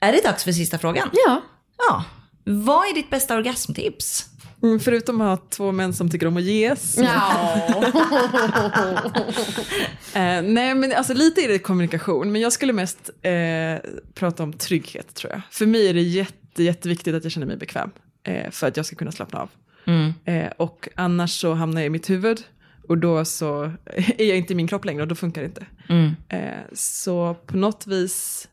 Är 0.00 0.12
det 0.12 0.20
dags 0.24 0.44
för 0.44 0.52
sista 0.52 0.78
frågan? 0.78 1.10
Ja. 1.26 1.42
Ja. 1.88 2.04
Vad 2.44 2.88
är 2.90 2.94
ditt 2.94 3.10
bästa 3.10 3.36
orgasmtips? 3.36 4.26
Mm, 4.62 4.80
förutom 4.80 5.20
att 5.20 5.38
ha 5.40 5.46
två 5.50 5.72
män 5.72 5.92
som 5.92 6.10
tycker 6.10 6.26
om 6.26 6.36
att 6.36 6.42
ges. 6.42 6.98
Eh, 10.14 10.42
nej, 10.42 10.74
men 10.74 10.92
alltså 10.92 11.14
lite 11.14 11.40
är 11.40 11.48
det 11.48 11.58
kommunikation, 11.58 12.32
men 12.32 12.40
jag 12.40 12.52
skulle 12.52 12.72
mest 12.72 13.10
eh, 13.22 13.90
prata 14.14 14.42
om 14.42 14.52
trygghet 14.52 15.14
tror 15.14 15.32
jag. 15.32 15.40
För 15.50 15.66
mig 15.66 15.88
är 15.88 15.94
det 15.94 16.02
jätte, 16.02 16.62
jätteviktigt 16.62 17.14
att 17.14 17.24
jag 17.24 17.32
känner 17.32 17.46
mig 17.46 17.56
bekväm 17.56 17.90
eh, 18.22 18.50
för 18.50 18.66
att 18.66 18.76
jag 18.76 18.86
ska 18.86 18.96
kunna 18.96 19.12
slappna 19.12 19.40
av. 19.40 19.48
Eh, 20.24 20.50
och 20.56 20.88
annars 20.94 21.40
så 21.40 21.54
hamnar 21.54 21.80
jag 21.80 21.86
i 21.86 21.90
mitt 21.90 22.10
huvud 22.10 22.42
och 22.88 22.98
då 22.98 23.24
så 23.24 23.62
är 24.18 24.24
jag 24.24 24.36
inte 24.36 24.52
i 24.52 24.56
min 24.56 24.68
kropp 24.68 24.84
längre 24.84 25.02
och 25.02 25.08
då 25.08 25.14
funkar 25.14 25.42
det 25.42 25.46
inte. 25.46 25.66
Eh, 26.28 26.64
så 26.72 27.34
på 27.46 27.56
något 27.56 27.86
vis 27.86 28.48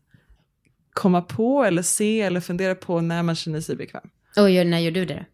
komma 0.93 1.21
på 1.21 1.63
eller 1.63 1.81
se 1.81 2.21
eller 2.21 2.39
fundera 2.39 2.75
på 2.75 3.01
när 3.01 3.23
man 3.23 3.35
känner 3.35 3.61
sig 3.61 3.75
bekväm. 3.75 4.09
Och 4.37 4.49
när 4.65 4.79
gör 4.79 4.91
du 4.91 5.05
det? 5.05 5.25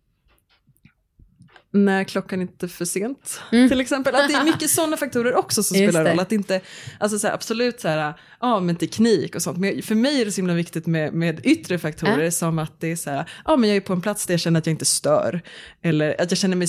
När 1.74 2.04
klockan 2.04 2.42
inte 2.42 2.66
är 2.66 2.68
för 2.68 2.86
sent, 2.86 3.42
till 3.50 3.82
exempel. 3.82 4.16
Att 4.16 4.28
det 4.28 4.34
är 4.34 4.44
mycket 4.44 4.70
sådana 4.70 4.98
faktorer 4.98 5.36
också 5.36 5.64
som 5.64 5.76
Mm. 5.76 5.84
Just 5.86 5.94
spelar 5.96 6.04
det. 6.06 6.12
roll. 6.12 6.20
Att 6.20 6.32
inte, 6.32 6.62
alltså 7.00 7.20
så 7.20 7.28
här, 7.28 7.34
absolut 7.34 7.82
så 7.82 7.88
här, 7.88 8.14
ja 8.42 8.60
men 8.60 8.76
teknik 8.76 9.36
och 9.36 9.42
sånt. 9.42 9.58
Men 9.58 9.82
för 9.82 9.96
mig 9.96 10.22
är 10.22 10.26
det 10.26 10.32
så 10.32 10.36
himla 10.36 10.54
viktigt 10.54 10.86
med, 10.88 11.14
med 11.14 11.46
yttre 11.46 11.80
faktorer 11.80 12.24
Ja. 12.24 12.32
som 12.32 12.60
att 12.60 12.80
det 12.80 12.92
är 12.92 12.96
så 12.96 13.10
här, 13.10 13.30
ja 13.46 13.56
men 13.58 13.70
jag 13.70 13.76
är 13.78 13.82
på 13.82 13.94
en 13.94 14.02
plats 14.02 14.26
där 14.26 14.34
jag 14.34 14.42
känner 14.42 14.60
att 14.60 14.66
jag 14.66 14.74
inte 14.74 14.86
stör. 14.86 15.42
Eller 15.82 16.22
att 16.22 16.32
jag 16.32 16.38
känner 16.38 16.56
mig 16.56 16.68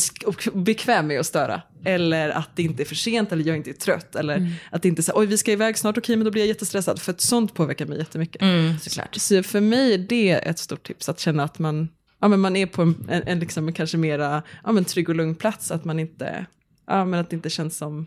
bekväm 0.55 1.07
med 1.07 1.21
att 1.21 1.27
störa. 1.27 1.63
Eller 1.85 2.29
att 2.31 2.57
det 2.57 2.63
inte 2.63 2.83
är 2.83 2.85
för 2.85 2.95
sent 2.95 3.33
eller 3.33 3.45
jag 3.45 3.57
inte 3.57 3.71
är 3.71 3.75
trött. 3.75 4.17
Eller 4.17 4.37
Mm. 4.37 4.53
att 4.71 4.83
det 4.83 4.89
inte 4.89 5.01
är 5.01 5.03
så 5.03 5.13
här, 5.13 5.19
oj 5.21 5.27
vi 5.27 5.39
ska 5.39 5.53
iväg 5.53 5.79
snart, 5.79 5.99
okej 5.99 6.17
men 6.17 6.25
då 6.25 6.31
blir 6.31 6.43
jag 6.43 6.49
jättestressad. 6.49 7.01
För 7.03 7.13
att 7.13 7.21
sånt 7.21 7.55
påverkar 7.55 7.87
mig 7.87 7.99
jättemycket. 7.99 8.43
Mm, 8.43 8.79
såklart. 8.79 9.15
Så 9.15 9.43
för 9.43 9.61
mig 9.61 9.95
är 9.95 9.99
det 9.99 10.31
ett 10.31 10.59
stort 10.59 10.87
tips, 10.87 11.09
att 11.09 11.21
känna 11.21 11.45
att 11.45 11.59
man, 11.59 11.89
ja, 12.23 12.29
men 12.29 12.41
man 12.41 12.57
är 12.57 12.67
på 12.67 12.83
en, 12.83 13.07
en, 13.09 13.23
en 13.27 13.39
liksom 13.39 13.73
kanske 13.73 13.97
mera 13.97 14.43
ja, 14.65 14.73
men 14.73 14.85
trygg 14.85 15.09
och 15.09 15.15
lugn 15.15 15.35
plats, 15.35 15.71
att 15.71 15.85
man 15.85 15.99
inte, 15.99 16.47
ja, 16.87 17.05
men 17.05 17.21
att 17.21 17.31
det 17.31 17.37
inte 17.37 17.51
känns 17.51 17.77
som, 17.77 18.07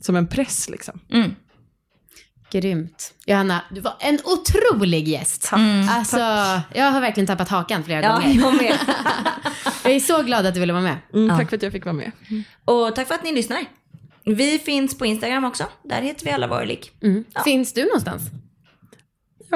som 0.00 0.16
en 0.16 0.26
press. 0.26 0.68
Liksom. 0.68 1.00
Grymt. 2.50 3.14
Johanna, 3.26 3.64
du 3.70 3.80
var 3.80 3.94
en 4.00 4.18
otrolig 4.24 5.08
gäst. 5.08 5.50
Alltså, 5.90 6.16
jag 6.74 6.90
har 6.90 7.00
verkligen 7.00 7.26
tappat 7.26 7.48
hakan 7.48 7.84
flera 7.84 8.02
Ja, 8.02 8.12
gånger. 8.14 8.34
jag 8.34 8.54
med. 8.56 8.78
Jag 9.84 9.94
är 9.94 10.00
så 10.00 10.22
glad 10.22 10.46
att 10.46 10.54
du 10.54 10.60
ville 10.60 10.72
vara 10.72 10.82
med. 10.82 10.96
Mm, 11.14 11.38
Tack 11.38 11.48
för 11.48 11.56
att 11.56 11.62
jag 11.62 11.72
fick 11.72 11.84
vara 11.84 11.92
med. 11.92 12.12
Och 12.64 12.94
tack 12.94 13.08
för 13.08 13.14
att 13.14 13.24
ni 13.24 13.32
lyssnar. 13.32 13.58
Vi 14.24 14.58
finns 14.58 14.98
på 14.98 15.06
Instagram 15.06 15.44
också. 15.44 15.64
Där 15.84 16.02
heter 16.02 16.24
vi 16.24 16.30
alla 16.30 16.46
Vorlig. 16.46 16.90
Mm. 17.02 17.24
Finns 17.44 17.72
du 17.72 17.84
någonstans? 17.84 18.22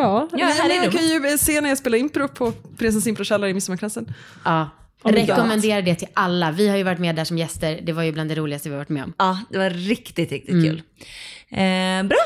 Ja, 0.01 0.29
Ja, 0.33 0.47
här 0.47 0.71
är 0.71 0.75
jag 0.75 0.93
du. 0.93 0.99
kan 0.99 1.07
ju 1.31 1.39
se 1.39 1.61
när 1.61 1.69
jag 1.69 1.79
spelar 1.79 1.99
impro 1.99 2.29
på 2.29 2.53
Prinsens 2.79 3.07
improkällare 3.07 3.51
i 3.51 3.55
Midsommarkransen. 3.55 4.15
Ja. 4.45 4.71
Inte 5.05 5.21
Rekommenderar 5.21 5.83
det 5.83 5.95
till 5.95 6.09
alla. 6.15 6.51
Vi 6.51 6.69
har 6.69 6.77
ju 6.77 6.83
varit 6.83 6.99
med 6.99 7.17
där 7.17 7.25
som 7.25 7.39
gäster. 7.39 7.81
Det 7.83 7.93
var 7.93 8.03
ju 8.03 8.13
bland 8.13 8.31
det 8.31 8.35
roligaste 8.35 8.69
vi 8.69 8.75
har 8.75 8.79
varit 8.81 8.89
med 8.89 9.05
om. 9.05 9.13
Ja, 9.19 9.39
det 9.51 9.59
var 9.59 9.71
riktigt, 9.71 10.33
riktigt 10.33 10.65
kul. 10.65 10.83
Eh, 11.51 12.03
bra. 12.03 12.19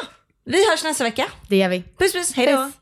Vi 0.44 0.70
hörs 0.70 0.84
nästa 0.84 1.04
vecka. 1.04 1.26
Det 1.48 1.56
gör 1.56 1.68
vi. 1.68 1.82
Puss 1.98 2.12
puss, 2.12 2.32
hej 2.36 2.46
då. 2.46 2.52
Puss. 2.64 2.74